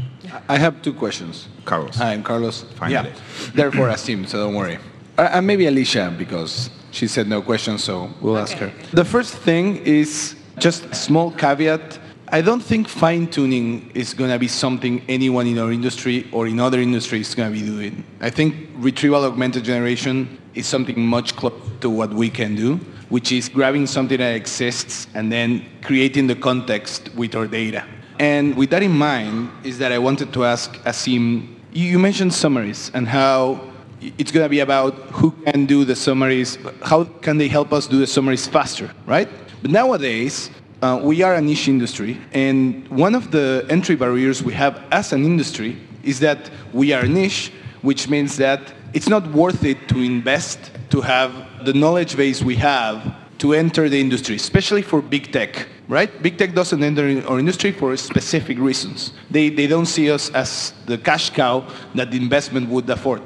I 0.48 0.58
have 0.58 0.82
two 0.82 0.92
questions. 0.92 1.48
Carlos. 1.64 1.96
Hi, 1.96 2.12
I'm 2.12 2.22
Carlos. 2.22 2.64
Finally. 2.74 3.10
Yeah. 3.10 3.50
Therefore, 3.54 3.88
Aseem, 3.88 4.28
so 4.28 4.44
don't 4.44 4.54
worry. 4.54 4.78
Uh, 5.16 5.28
and 5.32 5.46
maybe 5.46 5.64
Alicja, 5.64 6.16
because 6.16 6.70
she 6.90 7.06
said 7.06 7.26
no 7.26 7.40
questions, 7.40 7.82
so 7.84 8.10
we'll 8.20 8.36
okay. 8.36 8.42
ask 8.42 8.56
her. 8.58 8.72
The 8.92 9.04
first 9.04 9.34
thing 9.34 9.76
is 9.84 10.36
just 10.58 10.84
a 10.86 10.94
small 10.94 11.30
caveat 11.30 11.99
I 12.32 12.42
don't 12.42 12.60
think 12.60 12.86
fine 12.86 13.26
tuning 13.26 13.90
is 13.92 14.14
going 14.14 14.30
to 14.30 14.38
be 14.38 14.46
something 14.46 15.02
anyone 15.08 15.48
in 15.48 15.58
our 15.58 15.72
industry 15.72 16.28
or 16.30 16.46
in 16.46 16.60
other 16.60 16.78
industries 16.78 17.30
is 17.30 17.34
going 17.34 17.52
to 17.52 17.58
be 17.58 17.66
doing. 17.66 18.04
I 18.20 18.30
think 18.30 18.54
retrieval 18.76 19.24
augmented 19.24 19.64
generation 19.64 20.38
is 20.54 20.68
something 20.68 21.04
much 21.04 21.34
closer 21.34 21.56
to 21.80 21.90
what 21.90 22.14
we 22.14 22.30
can 22.30 22.54
do, 22.54 22.76
which 23.08 23.32
is 23.32 23.48
grabbing 23.48 23.88
something 23.88 24.18
that 24.18 24.36
exists 24.36 25.08
and 25.14 25.32
then 25.32 25.66
creating 25.82 26.28
the 26.28 26.36
context 26.36 27.12
with 27.16 27.34
our 27.34 27.48
data. 27.48 27.84
And 28.20 28.56
with 28.56 28.70
that 28.70 28.84
in 28.84 28.92
mind, 28.92 29.50
is 29.64 29.78
that 29.78 29.90
I 29.90 29.98
wanted 29.98 30.32
to 30.34 30.44
ask 30.44 30.74
Aseem, 30.84 31.56
you 31.72 31.98
mentioned 31.98 32.32
summaries 32.32 32.92
and 32.94 33.08
how 33.08 33.60
it's 34.00 34.30
going 34.30 34.44
to 34.44 34.48
be 34.48 34.60
about 34.60 34.94
who 35.10 35.32
can 35.32 35.66
do 35.66 35.84
the 35.84 35.96
summaries, 35.96 36.58
how 36.82 37.02
can 37.22 37.38
they 37.38 37.48
help 37.48 37.72
us 37.72 37.88
do 37.88 37.98
the 37.98 38.06
summaries 38.06 38.46
faster, 38.46 38.88
right? 39.04 39.28
But 39.62 39.72
nowadays, 39.72 40.48
uh, 40.82 40.98
we 41.02 41.22
are 41.22 41.34
a 41.34 41.40
niche 41.40 41.68
industry, 41.68 42.18
and 42.32 42.86
one 42.88 43.14
of 43.14 43.30
the 43.30 43.66
entry 43.68 43.96
barriers 43.96 44.42
we 44.42 44.54
have 44.54 44.82
as 44.90 45.12
an 45.12 45.24
industry 45.24 45.76
is 46.02 46.20
that 46.20 46.50
we 46.72 46.92
are 46.92 47.06
niche, 47.06 47.52
which 47.82 48.08
means 48.08 48.36
that 48.36 48.72
it's 48.92 49.08
not 49.08 49.26
worth 49.32 49.64
it 49.64 49.88
to 49.88 49.98
invest 49.98 50.70
to 50.90 51.00
have 51.00 51.64
the 51.64 51.72
knowledge 51.72 52.16
base 52.16 52.42
we 52.42 52.56
have 52.56 53.14
to 53.38 53.54
enter 53.54 53.88
the 53.88 54.00
industry, 54.00 54.36
especially 54.36 54.82
for 54.82 55.00
big 55.00 55.32
tech, 55.32 55.66
right? 55.88 56.22
Big 56.22 56.36
tech 56.36 56.54
doesn't 56.54 56.82
enter 56.82 57.22
our 57.26 57.38
industry 57.38 57.72
for 57.72 57.96
specific 57.96 58.58
reasons. 58.58 59.12
They, 59.30 59.48
they 59.48 59.66
don't 59.66 59.86
see 59.86 60.10
us 60.10 60.30
as 60.30 60.74
the 60.86 60.98
cash 60.98 61.30
cow 61.30 61.66
that 61.94 62.10
the 62.10 62.18
investment 62.18 62.68
would 62.68 62.88
afford. 62.90 63.22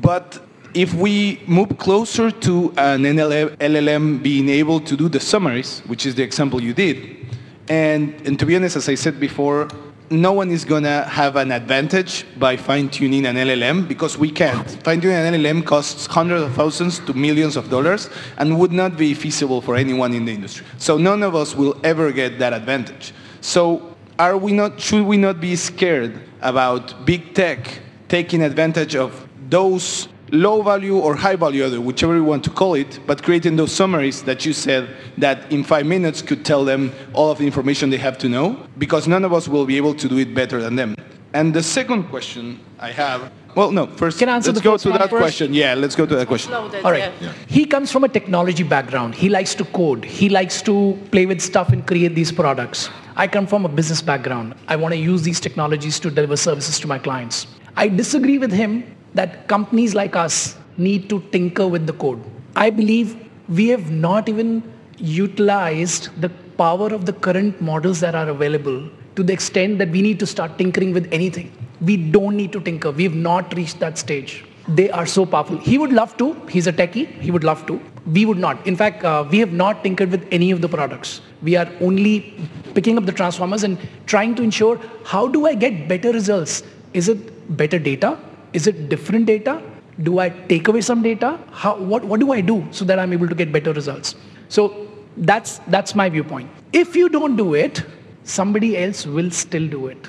But 0.00 0.40
if 0.74 0.94
we 0.94 1.42
move 1.46 1.78
closer 1.78 2.30
to 2.30 2.72
an 2.76 3.02
LLM 3.02 4.22
being 4.22 4.48
able 4.48 4.80
to 4.80 4.96
do 4.96 5.08
the 5.08 5.20
summaries, 5.20 5.80
which 5.86 6.06
is 6.06 6.14
the 6.14 6.22
example 6.22 6.62
you 6.62 6.74
did, 6.74 7.26
and, 7.68 8.14
and 8.26 8.38
to 8.38 8.46
be 8.46 8.56
honest, 8.56 8.76
as 8.76 8.88
I 8.88 8.94
said 8.94 9.20
before, 9.20 9.68
no 10.10 10.32
one 10.32 10.50
is 10.50 10.64
going 10.64 10.84
to 10.84 11.02
have 11.04 11.36
an 11.36 11.52
advantage 11.52 12.24
by 12.38 12.56
fine-tuning 12.56 13.26
an 13.26 13.36
LLM 13.36 13.86
because 13.86 14.16
we 14.16 14.30
can't. 14.30 14.70
Fine-tuning 14.82 15.16
an 15.16 15.34
LLM 15.34 15.66
costs 15.66 16.06
hundreds 16.06 16.44
of 16.44 16.54
thousands 16.54 16.98
to 17.00 17.12
millions 17.12 17.56
of 17.56 17.68
dollars 17.68 18.08
and 18.38 18.58
would 18.58 18.72
not 18.72 18.96
be 18.96 19.12
feasible 19.12 19.60
for 19.60 19.76
anyone 19.76 20.14
in 20.14 20.24
the 20.24 20.32
industry. 20.32 20.66
So 20.78 20.96
none 20.96 21.22
of 21.22 21.34
us 21.34 21.54
will 21.54 21.78
ever 21.84 22.10
get 22.10 22.38
that 22.38 22.54
advantage. 22.54 23.12
So 23.42 23.96
are 24.18 24.36
we 24.36 24.52
not, 24.52 24.80
should 24.80 25.04
we 25.04 25.18
not 25.18 25.40
be 25.40 25.56
scared 25.56 26.18
about 26.40 27.04
big 27.04 27.34
tech 27.34 27.80
taking 28.08 28.42
advantage 28.42 28.96
of 28.96 29.28
those 29.50 30.08
low 30.32 30.62
value 30.62 30.96
or 30.96 31.14
high 31.14 31.36
value, 31.36 31.80
whichever 31.80 32.14
you 32.16 32.24
want 32.24 32.44
to 32.44 32.50
call 32.50 32.74
it, 32.74 33.00
but 33.06 33.22
creating 33.22 33.56
those 33.56 33.72
summaries 33.72 34.22
that 34.24 34.44
you 34.44 34.52
said 34.52 34.88
that 35.18 35.50
in 35.52 35.64
five 35.64 35.86
minutes 35.86 36.22
could 36.22 36.44
tell 36.44 36.64
them 36.64 36.92
all 37.12 37.30
of 37.30 37.38
the 37.38 37.46
information 37.46 37.90
they 37.90 37.96
have 37.98 38.18
to 38.18 38.28
know, 38.28 38.56
because 38.78 39.08
none 39.08 39.24
of 39.24 39.32
us 39.32 39.48
will 39.48 39.66
be 39.66 39.76
able 39.76 39.94
to 39.94 40.08
do 40.08 40.18
it 40.18 40.34
better 40.34 40.60
than 40.60 40.76
them. 40.76 40.94
And 41.34 41.52
the 41.52 41.62
second 41.62 42.04
question 42.04 42.58
I 42.78 42.90
have, 42.92 43.30
well, 43.54 43.70
no, 43.70 43.86
first, 43.86 44.18
Can 44.18 44.28
I 44.28 44.36
answer 44.36 44.50
let's 44.50 44.60
the 44.60 44.64
go 44.64 44.72
first 44.72 44.84
to 44.84 44.90
that 44.90 45.10
first? 45.10 45.20
question. 45.20 45.52
Yeah, 45.52 45.74
let's 45.74 45.96
go 45.96 46.06
to 46.06 46.16
that 46.16 46.28
question. 46.28 46.52
Loaded, 46.52 46.84
All 46.84 46.92
right. 46.92 47.12
yeah. 47.20 47.32
He 47.48 47.64
comes 47.64 47.90
from 47.90 48.04
a 48.04 48.08
technology 48.08 48.62
background. 48.62 49.14
He 49.14 49.28
likes 49.28 49.54
to 49.56 49.64
code. 49.64 50.04
He 50.04 50.28
likes 50.28 50.62
to 50.62 50.96
play 51.10 51.26
with 51.26 51.40
stuff 51.40 51.70
and 51.70 51.86
create 51.86 52.14
these 52.14 52.30
products. 52.30 52.88
I 53.16 53.26
come 53.26 53.46
from 53.46 53.64
a 53.64 53.68
business 53.68 54.00
background. 54.00 54.54
I 54.68 54.76
want 54.76 54.94
to 54.94 54.98
use 54.98 55.22
these 55.22 55.40
technologies 55.40 55.98
to 56.00 56.10
deliver 56.10 56.36
services 56.36 56.78
to 56.80 56.86
my 56.86 56.98
clients. 56.98 57.46
I 57.76 57.88
disagree 57.88 58.38
with 58.38 58.52
him 58.52 58.84
that 59.14 59.48
companies 59.48 59.94
like 59.94 60.16
us 60.16 60.56
need 60.76 61.08
to 61.10 61.20
tinker 61.32 61.66
with 61.66 61.86
the 61.86 61.92
code. 61.92 62.22
I 62.56 62.70
believe 62.70 63.16
we 63.48 63.68
have 63.68 63.90
not 63.90 64.28
even 64.28 64.62
utilized 64.98 66.08
the 66.20 66.28
power 66.56 66.88
of 66.92 67.06
the 67.06 67.12
current 67.12 67.60
models 67.60 68.00
that 68.00 68.14
are 68.14 68.28
available 68.28 68.88
to 69.16 69.22
the 69.22 69.32
extent 69.32 69.78
that 69.78 69.88
we 69.90 70.02
need 70.02 70.18
to 70.20 70.26
start 70.26 70.58
tinkering 70.58 70.92
with 70.92 71.08
anything. 71.12 71.52
We 71.80 71.96
don't 71.96 72.36
need 72.36 72.52
to 72.52 72.60
tinker. 72.60 72.90
We 72.90 73.04
have 73.04 73.14
not 73.14 73.54
reached 73.54 73.80
that 73.80 73.98
stage. 73.98 74.44
They 74.68 74.90
are 74.90 75.06
so 75.06 75.24
powerful. 75.24 75.56
He 75.58 75.78
would 75.78 75.92
love 75.92 76.16
to. 76.18 76.34
He's 76.48 76.66
a 76.66 76.72
techie. 76.72 77.06
He 77.20 77.30
would 77.30 77.44
love 77.44 77.64
to. 77.66 77.80
We 78.06 78.26
would 78.26 78.38
not. 78.38 78.66
In 78.66 78.76
fact, 78.76 79.04
uh, 79.04 79.24
we 79.30 79.38
have 79.38 79.52
not 79.52 79.82
tinkered 79.82 80.10
with 80.10 80.26
any 80.30 80.50
of 80.50 80.60
the 80.60 80.68
products. 80.68 81.20
We 81.42 81.56
are 81.56 81.68
only 81.80 82.34
picking 82.74 82.98
up 82.98 83.06
the 83.06 83.12
transformers 83.12 83.64
and 83.64 83.78
trying 84.06 84.34
to 84.34 84.42
ensure 84.42 84.78
how 85.04 85.26
do 85.26 85.46
I 85.46 85.54
get 85.54 85.88
better 85.88 86.12
results? 86.12 86.62
Is 86.92 87.08
it 87.08 87.56
better 87.56 87.78
data? 87.78 88.18
Is 88.52 88.66
it 88.66 88.88
different 88.88 89.26
data? 89.26 89.62
Do 90.02 90.20
I 90.20 90.28
take 90.28 90.68
away 90.68 90.80
some 90.80 91.02
data? 91.02 91.38
How, 91.50 91.76
what, 91.76 92.04
what 92.04 92.20
do 92.20 92.32
I 92.32 92.40
do 92.40 92.66
so 92.70 92.84
that 92.84 92.98
I'm 92.98 93.12
able 93.12 93.28
to 93.28 93.34
get 93.34 93.52
better 93.52 93.72
results? 93.72 94.14
So 94.48 94.88
that's, 95.16 95.58
that's 95.68 95.94
my 95.94 96.08
viewpoint. 96.08 96.50
If 96.72 96.94
you 96.94 97.08
don't 97.08 97.36
do 97.36 97.54
it, 97.54 97.84
somebody 98.24 98.76
else 98.76 99.06
will 99.06 99.30
still 99.30 99.66
do 99.66 99.88
it. 99.88 100.08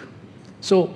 So 0.61 0.93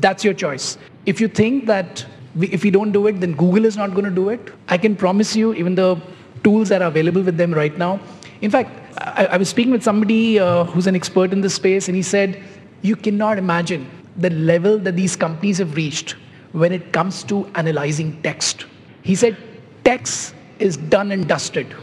that's 0.00 0.24
your 0.24 0.34
choice. 0.34 0.78
If 1.06 1.20
you 1.20 1.28
think 1.28 1.66
that 1.66 2.06
we, 2.34 2.48
if 2.48 2.62
we 2.62 2.70
don't 2.70 2.92
do 2.92 3.06
it, 3.06 3.20
then 3.20 3.32
Google 3.34 3.64
is 3.64 3.76
not 3.76 3.90
going 3.90 4.04
to 4.04 4.10
do 4.10 4.30
it, 4.30 4.52
I 4.68 4.78
can 4.78 4.96
promise 4.96 5.36
you, 5.36 5.52
even 5.54 5.74
the 5.74 6.00
tools 6.42 6.68
that 6.70 6.80
are 6.80 6.88
available 6.88 7.22
with 7.22 7.36
them 7.36 7.52
right 7.52 7.76
now. 7.76 8.00
In 8.40 8.50
fact, 8.50 8.70
I, 8.98 9.26
I 9.26 9.36
was 9.36 9.48
speaking 9.48 9.72
with 9.72 9.82
somebody 9.82 10.38
uh, 10.38 10.64
who's 10.64 10.86
an 10.86 10.96
expert 10.96 11.32
in 11.32 11.42
this 11.42 11.54
space, 11.54 11.88
and 11.88 11.96
he 11.96 12.02
said, 12.02 12.42
you 12.80 12.96
cannot 12.96 13.38
imagine 13.38 13.88
the 14.16 14.30
level 14.30 14.78
that 14.78 14.96
these 14.96 15.16
companies 15.16 15.58
have 15.58 15.76
reached 15.76 16.16
when 16.52 16.72
it 16.72 16.92
comes 16.92 17.22
to 17.24 17.46
analyzing 17.54 18.20
text. 18.22 18.66
He 19.02 19.14
said, 19.14 19.36
text 19.84 20.34
is 20.58 20.76
done 20.76 21.12
and 21.12 21.26
dusted. 21.26 21.74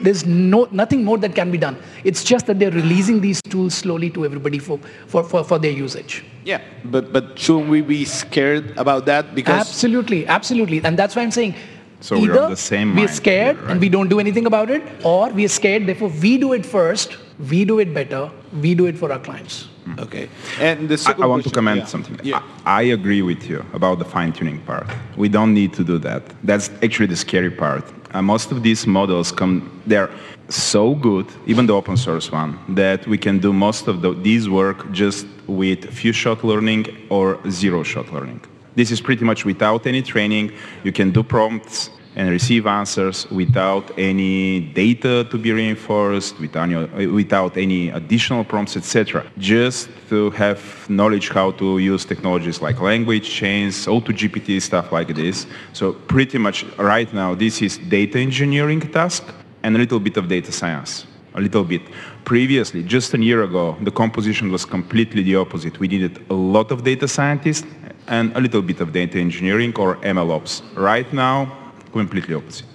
There's 0.00 0.24
no, 0.24 0.68
nothing 0.70 1.02
more 1.04 1.18
that 1.18 1.34
can 1.34 1.50
be 1.50 1.58
done. 1.58 1.76
It's 2.04 2.22
just 2.22 2.46
that 2.46 2.60
they're 2.60 2.70
releasing 2.70 3.20
these 3.20 3.42
tools 3.42 3.74
slowly 3.74 4.10
to 4.10 4.24
everybody 4.24 4.60
for, 4.60 4.78
for, 5.08 5.24
for, 5.24 5.42
for 5.42 5.58
their 5.58 5.72
usage. 5.72 6.24
Yeah, 6.44 6.60
but, 6.84 7.12
but 7.12 7.36
shouldn't 7.36 7.68
we 7.68 7.80
be 7.82 8.04
scared 8.04 8.76
about 8.76 9.06
that? 9.06 9.34
Because 9.34 9.60
Absolutely, 9.60 10.26
absolutely. 10.26 10.84
And 10.84 10.96
that's 10.96 11.16
why 11.16 11.22
I'm 11.22 11.32
saying 11.32 11.56
So 12.00 12.20
we're 12.20 12.40
on 12.40 12.50
the 12.50 12.56
same 12.56 12.94
we're 12.94 13.08
scared 13.08 13.56
here, 13.56 13.68
and 13.68 13.80
we 13.80 13.88
don't 13.88 14.08
do 14.08 14.20
anything 14.20 14.46
about 14.46 14.70
it, 14.70 14.82
or 15.04 15.30
we're 15.30 15.48
scared, 15.48 15.86
therefore 15.86 16.10
we 16.10 16.38
do 16.38 16.52
it 16.52 16.64
first, 16.64 17.16
we 17.50 17.64
do 17.64 17.80
it 17.80 17.92
better, 17.92 18.30
we 18.60 18.74
do 18.74 18.86
it 18.86 18.96
for 18.96 19.10
our 19.10 19.18
clients. 19.18 19.68
Okay. 19.98 20.28
And 20.60 20.88
the 20.88 20.94
I, 20.94 20.96
second 20.96 21.22
I 21.24 21.26
want 21.26 21.44
to 21.44 21.50
comment 21.50 21.78
yeah. 21.78 21.86
something. 21.86 22.20
Yeah. 22.22 22.42
I, 22.64 22.80
I 22.80 22.82
agree 22.82 23.22
with 23.22 23.48
you 23.48 23.64
about 23.72 23.98
the 23.98 24.04
fine-tuning 24.04 24.60
part. 24.60 24.86
We 25.16 25.28
don't 25.28 25.54
need 25.54 25.72
to 25.74 25.84
do 25.84 25.98
that. 25.98 26.22
That's 26.42 26.70
actually 26.82 27.06
the 27.06 27.16
scary 27.16 27.50
part. 27.50 27.84
Uh, 28.12 28.22
most 28.22 28.52
of 28.52 28.62
these 28.62 28.86
models 28.86 29.32
come, 29.32 29.70
they're 29.86 30.10
so 30.48 30.94
good, 30.94 31.26
even 31.46 31.66
the 31.66 31.74
open 31.74 31.96
source 31.96 32.32
one, 32.32 32.58
that 32.74 33.06
we 33.06 33.18
can 33.18 33.38
do 33.38 33.52
most 33.52 33.86
of 33.86 34.00
the, 34.00 34.14
these 34.14 34.48
work 34.48 34.90
just 34.92 35.26
with 35.46 35.84
few 35.90 36.12
shot 36.12 36.42
learning 36.42 36.86
or 37.10 37.38
zero 37.50 37.82
shot 37.82 38.12
learning. 38.12 38.40
This 38.74 38.90
is 38.90 39.00
pretty 39.00 39.24
much 39.24 39.44
without 39.44 39.86
any 39.86 40.02
training. 40.02 40.52
You 40.84 40.92
can 40.92 41.10
do 41.10 41.22
prompts 41.22 41.90
and 42.18 42.30
receive 42.30 42.66
answers 42.66 43.30
without 43.30 43.96
any 43.96 44.60
data 44.60 45.24
to 45.30 45.38
be 45.38 45.52
reinforced, 45.52 46.38
without 46.40 47.56
any, 47.56 47.90
additional 47.90 48.42
prompts, 48.44 48.76
etc. 48.76 49.24
Just 49.38 49.88
to 50.08 50.30
have 50.30 50.60
knowledge 50.90 51.28
how 51.28 51.52
to 51.52 51.78
use 51.78 52.04
technologies 52.04 52.60
like 52.60 52.80
language 52.80 53.30
chains, 53.30 53.86
AutoGPT, 53.86 54.60
stuff 54.60 54.90
like 54.90 55.14
this. 55.14 55.46
So 55.72 55.92
pretty 55.92 56.38
much 56.38 56.64
right 56.76 57.10
now, 57.14 57.36
this 57.36 57.62
is 57.62 57.78
data 57.78 58.18
engineering 58.18 58.80
task 58.80 59.22
and 59.62 59.76
a 59.76 59.78
little 59.78 60.00
bit 60.00 60.16
of 60.16 60.26
data 60.26 60.50
science. 60.50 61.06
A 61.34 61.40
little 61.40 61.62
bit. 61.62 61.82
Previously, 62.24 62.82
just 62.82 63.14
a 63.14 63.18
year 63.18 63.44
ago, 63.44 63.76
the 63.82 63.92
composition 63.92 64.50
was 64.50 64.64
completely 64.64 65.22
the 65.22 65.36
opposite. 65.36 65.78
We 65.78 65.86
needed 65.86 66.18
a 66.30 66.34
lot 66.34 66.72
of 66.72 66.82
data 66.82 67.06
scientists 67.06 67.66
and 68.08 68.36
a 68.36 68.40
little 68.40 68.62
bit 68.62 68.80
of 68.80 68.92
data 68.92 69.18
engineering 69.18 69.72
or 69.76 69.96
MLOps. 69.96 70.62
Right 70.74 71.10
now, 71.12 71.57
completely 71.92 72.34
opposite. 72.34 72.66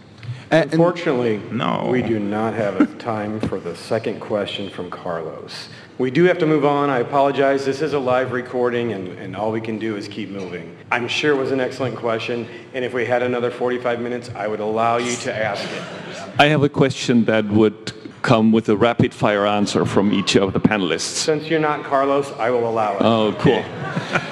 And- 0.51 0.63
and- 0.65 0.73
Unfortunately, 0.73 1.41
No. 1.51 1.87
we 1.91 2.01
do 2.01 2.19
not 2.19 2.53
have 2.53 2.97
time 2.99 3.39
for 3.39 3.59
the 3.59 3.75
second 3.75 4.19
question 4.19 4.69
from 4.69 4.89
Carlos. 4.89 5.67
We 5.97 6.11
do 6.11 6.23
have 6.25 6.37
to 6.39 6.45
move 6.45 6.65
on. 6.65 6.89
I 6.89 6.99
apologize. 6.99 7.65
This 7.65 7.81
is 7.81 7.93
a 7.93 7.99
live 7.99 8.31
recording, 8.31 8.91
and, 8.93 9.07
and 9.19 9.35
all 9.35 9.51
we 9.51 9.61
can 9.61 9.77
do 9.79 9.95
is 9.95 10.07
keep 10.07 10.29
moving. 10.29 10.75
I'm 10.91 11.07
sure 11.07 11.33
it 11.33 11.37
was 11.37 11.51
an 11.51 11.59
excellent 11.59 11.95
question, 11.95 12.47
and 12.73 12.83
if 12.83 12.93
we 12.93 13.05
had 13.05 13.21
another 13.23 13.51
45 13.51 13.99
minutes, 13.99 14.29
I 14.35 14.47
would 14.47 14.59
allow 14.59 14.97
you 14.97 15.15
to 15.17 15.35
ask 15.35 15.63
it. 15.63 15.81
I 16.39 16.47
have 16.47 16.63
a 16.63 16.69
question 16.69 17.25
that 17.25 17.45
would 17.45 17.93
come 18.23 18.51
with 18.51 18.69
a 18.69 18.75
rapid 18.75 19.13
fire 19.13 19.45
answer 19.45 19.85
from 19.85 20.11
each 20.11 20.35
of 20.35 20.53
the 20.53 20.59
panelists. 20.59 21.01
Since 21.01 21.49
you're 21.49 21.59
not 21.59 21.83
Carlos, 21.83 22.31
I 22.39 22.49
will 22.49 22.67
allow 22.67 22.95
it. 22.95 23.01
Oh, 23.01 23.35
cool. 23.37 23.63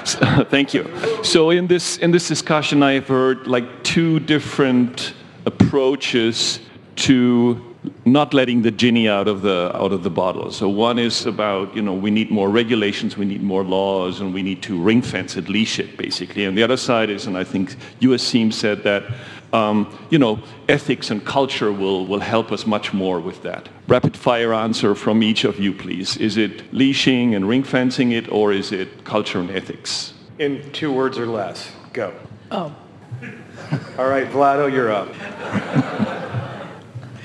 So, 0.04 0.44
Thank 0.50 0.74
you. 0.74 0.90
So 1.22 1.50
in 1.50 1.66
this 1.68 1.98
in 1.98 2.10
this 2.10 2.26
discussion, 2.26 2.82
I 2.82 2.94
have 2.94 3.06
heard 3.06 3.46
like 3.46 3.84
two 3.84 4.18
different 4.18 5.14
approaches 5.46 6.60
to 6.96 7.72
not 8.04 8.32
letting 8.32 8.62
the 8.62 8.70
genie 8.70 9.08
out 9.08 9.28
of 9.28 9.42
the 9.42 9.70
out 9.74 9.92
of 9.92 10.02
the 10.02 10.10
bottle. 10.10 10.50
So 10.50 10.68
one 10.68 10.98
is 10.98 11.26
about 11.26 11.74
you 11.76 11.82
know 11.82 11.94
we 11.94 12.10
need 12.10 12.30
more 12.30 12.48
regulations, 12.48 13.16
we 13.16 13.26
need 13.26 13.42
more 13.42 13.64
laws, 13.64 14.20
and 14.20 14.32
we 14.32 14.42
need 14.42 14.62
to 14.62 14.80
ring 14.80 15.02
fence 15.02 15.36
it, 15.36 15.48
leash 15.48 15.78
it, 15.78 15.96
basically. 15.96 16.44
And 16.44 16.56
the 16.56 16.62
other 16.62 16.76
side 16.76 17.10
is, 17.10 17.26
and 17.26 17.36
I 17.36 17.44
think 17.44 17.76
USCIM 18.00 18.52
said 18.52 18.82
that. 18.84 19.04
Um, 19.52 19.86
you 20.08 20.18
know, 20.18 20.40
ethics 20.68 21.10
and 21.10 21.24
culture 21.24 21.70
will, 21.70 22.06
will 22.06 22.20
help 22.20 22.52
us 22.52 22.66
much 22.66 22.94
more 22.94 23.20
with 23.20 23.42
that. 23.42 23.68
Rapid 23.86 24.16
fire 24.16 24.54
answer 24.54 24.94
from 24.94 25.22
each 25.22 25.44
of 25.44 25.58
you, 25.58 25.74
please. 25.74 26.16
Is 26.16 26.36
it 26.38 26.72
leashing 26.72 27.34
and 27.34 27.46
ring 27.46 27.62
fencing 27.62 28.12
it, 28.12 28.32
or 28.32 28.52
is 28.52 28.72
it 28.72 29.04
culture 29.04 29.40
and 29.40 29.50
ethics? 29.50 30.14
In 30.38 30.70
two 30.72 30.90
words 30.90 31.18
or 31.18 31.26
less. 31.26 31.70
Go. 31.92 32.14
Oh, 32.50 32.74
All 33.98 34.08
right, 34.08 34.28
Vlado, 34.28 34.72
you're 34.72 34.90
up. 34.90 35.08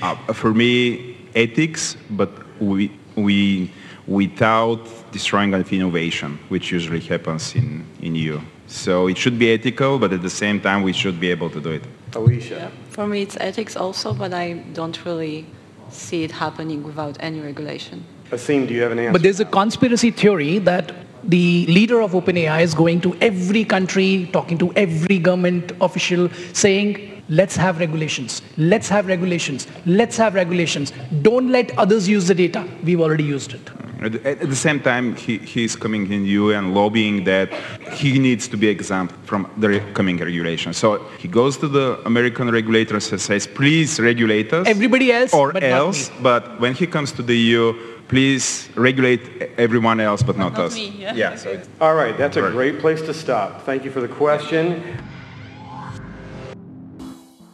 Uh, 0.00 0.14
for 0.32 0.54
me, 0.54 1.16
ethics, 1.34 1.96
but 2.10 2.30
we, 2.60 2.96
we, 3.22 3.70
without 4.06 4.86
destroying 5.12 5.54
of 5.54 5.72
innovation, 5.72 6.38
which 6.48 6.72
usually 6.72 7.00
happens 7.00 7.54
in, 7.54 7.84
in 8.00 8.14
EU. 8.14 8.40
So 8.66 9.08
it 9.08 9.16
should 9.16 9.38
be 9.38 9.50
ethical, 9.52 9.98
but 9.98 10.12
at 10.12 10.22
the 10.22 10.30
same 10.30 10.60
time, 10.60 10.82
we 10.82 10.92
should 10.92 11.18
be 11.18 11.30
able 11.30 11.50
to 11.50 11.60
do 11.60 11.70
it. 11.70 11.82
Alicja. 12.12 12.70
For 12.90 13.06
me, 13.06 13.22
it's 13.22 13.36
ethics 13.40 13.76
also, 13.76 14.12
but 14.12 14.32
I 14.34 14.54
don't 14.72 15.04
really 15.04 15.46
see 15.90 16.24
it 16.24 16.32
happening 16.32 16.82
without 16.82 17.16
any 17.20 17.40
regulation. 17.40 18.04
Aseem, 18.30 18.68
do 18.68 18.74
you 18.74 18.82
have 18.82 18.92
an 18.92 18.98
answer? 18.98 19.12
But 19.12 19.22
there's 19.22 19.40
a 19.40 19.46
conspiracy 19.46 20.10
theory 20.10 20.58
that 20.58 20.92
the 21.24 21.66
leader 21.66 22.00
of 22.00 22.12
OpenAI 22.12 22.62
is 22.62 22.74
going 22.74 23.00
to 23.02 23.16
every 23.20 23.64
country, 23.64 24.28
talking 24.32 24.58
to 24.58 24.72
every 24.74 25.18
government 25.18 25.72
official, 25.80 26.28
saying, 26.52 27.17
let's 27.28 27.56
have 27.56 27.78
regulations, 27.78 28.42
let's 28.56 28.88
have 28.88 29.06
regulations, 29.06 29.66
let's 29.86 30.16
have 30.16 30.34
regulations. 30.34 30.92
Don't 31.22 31.50
let 31.50 31.76
others 31.78 32.08
use 32.08 32.28
the 32.28 32.34
data. 32.34 32.66
We've 32.84 33.00
already 33.00 33.24
used 33.24 33.54
it. 33.54 33.70
At, 34.00 34.14
at 34.24 34.48
the 34.48 34.56
same 34.56 34.80
time, 34.80 35.16
he, 35.16 35.38
he's 35.38 35.74
coming 35.74 36.10
in 36.12 36.24
EU 36.24 36.50
and 36.50 36.72
lobbying 36.72 37.24
that 37.24 37.52
he 37.92 38.18
needs 38.18 38.46
to 38.48 38.56
be 38.56 38.68
exempt 38.68 39.14
from 39.24 39.50
the 39.56 39.80
coming 39.92 40.18
regulation. 40.18 40.72
So 40.72 41.04
he 41.18 41.26
goes 41.26 41.56
to 41.58 41.68
the 41.68 42.00
American 42.06 42.48
regulators 42.50 43.10
and 43.10 43.20
says, 43.20 43.46
please 43.46 43.98
regulate 43.98 44.52
us. 44.52 44.68
Everybody 44.68 45.12
else, 45.12 45.34
or 45.34 45.52
but 45.52 45.64
else. 45.64 46.10
But 46.22 46.60
when 46.60 46.74
he 46.74 46.86
comes 46.86 47.10
to 47.12 47.22
the 47.22 47.36
EU, 47.36 47.72
please 48.06 48.68
regulate 48.76 49.42
everyone 49.58 50.00
else, 50.00 50.22
but 50.22 50.38
not, 50.38 50.52
not 50.52 50.66
us. 50.66 50.74
me, 50.74 50.94
yeah. 50.98 51.14
yeah 51.14 51.34
so 51.34 51.60
All 51.80 51.94
right, 51.94 52.16
that's 52.16 52.36
a 52.36 52.50
great 52.50 52.78
place 52.78 53.02
to 53.02 53.12
stop. 53.12 53.62
Thank 53.62 53.84
you 53.84 53.90
for 53.90 54.00
the 54.00 54.08
question. 54.08 54.82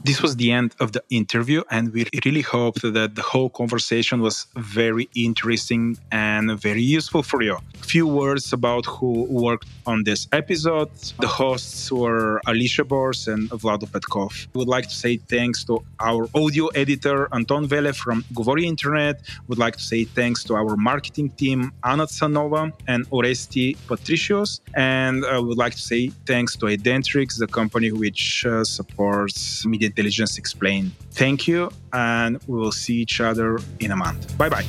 This 0.04 0.20
was 0.20 0.36
the 0.36 0.52
end 0.52 0.74
of 0.80 0.92
the 0.92 1.02
interview, 1.08 1.62
and 1.70 1.90
we 1.90 2.04
really 2.26 2.42
hope 2.42 2.74
that 2.82 3.14
the 3.14 3.22
whole 3.22 3.48
conversation 3.48 4.20
was 4.20 4.46
very 4.54 5.08
interesting 5.14 5.96
and 6.12 6.60
very 6.60 6.82
useful 6.82 7.22
for 7.22 7.40
you. 7.40 7.56
Few 7.80 8.06
words 8.06 8.52
about 8.52 8.84
who 8.84 9.24
worked 9.30 9.66
on 9.86 10.04
this 10.04 10.28
episode. 10.32 10.90
The 11.20 11.26
hosts 11.26 11.90
were 11.90 12.42
Alicja 12.46 12.86
Boors 12.86 13.28
and 13.28 13.48
Vlado 13.48 13.86
Petkov. 13.86 14.46
We 14.52 14.58
would 14.58 14.68
like 14.68 14.88
to 14.88 14.94
say 14.94 15.16
thanks 15.16 15.64
to 15.64 15.82
our 16.00 16.28
audio 16.34 16.66
editor 16.82 17.28
Anton 17.32 17.66
Vele 17.66 17.94
from 17.94 18.24
Govori 18.34 18.64
Internet. 18.64 19.22
Would 19.48 19.58
like 19.58 19.76
to 19.76 19.82
say 19.82 20.04
thanks 20.04 20.44
to 20.44 20.54
our 20.54 20.76
marketing 20.76 21.30
team 21.30 21.72
Anna 21.82 22.06
Tsanova 22.06 22.72
and 22.88 23.08
Oresti 23.08 23.74
Patricios. 23.88 24.60
And 24.74 25.24
I 25.24 25.38
would 25.38 25.56
like 25.56 25.72
to 25.72 25.80
say 25.80 26.08
thanks 26.26 26.56
to 26.56 26.66
Identrics, 26.66 27.38
the 27.38 27.46
company 27.46 27.90
which 27.90 28.44
uh, 28.44 28.64
supports 28.64 29.64
Media 29.64 29.93
Intelligence 29.96 30.38
Explained. 30.38 30.92
Thank 31.12 31.46
you, 31.46 31.70
and 31.92 32.40
we 32.46 32.58
will 32.58 32.72
see 32.72 32.96
each 32.96 33.20
other 33.20 33.58
in 33.78 33.92
a 33.92 33.96
month. 33.96 34.36
Bye 34.36 34.48
bye. 34.48 34.66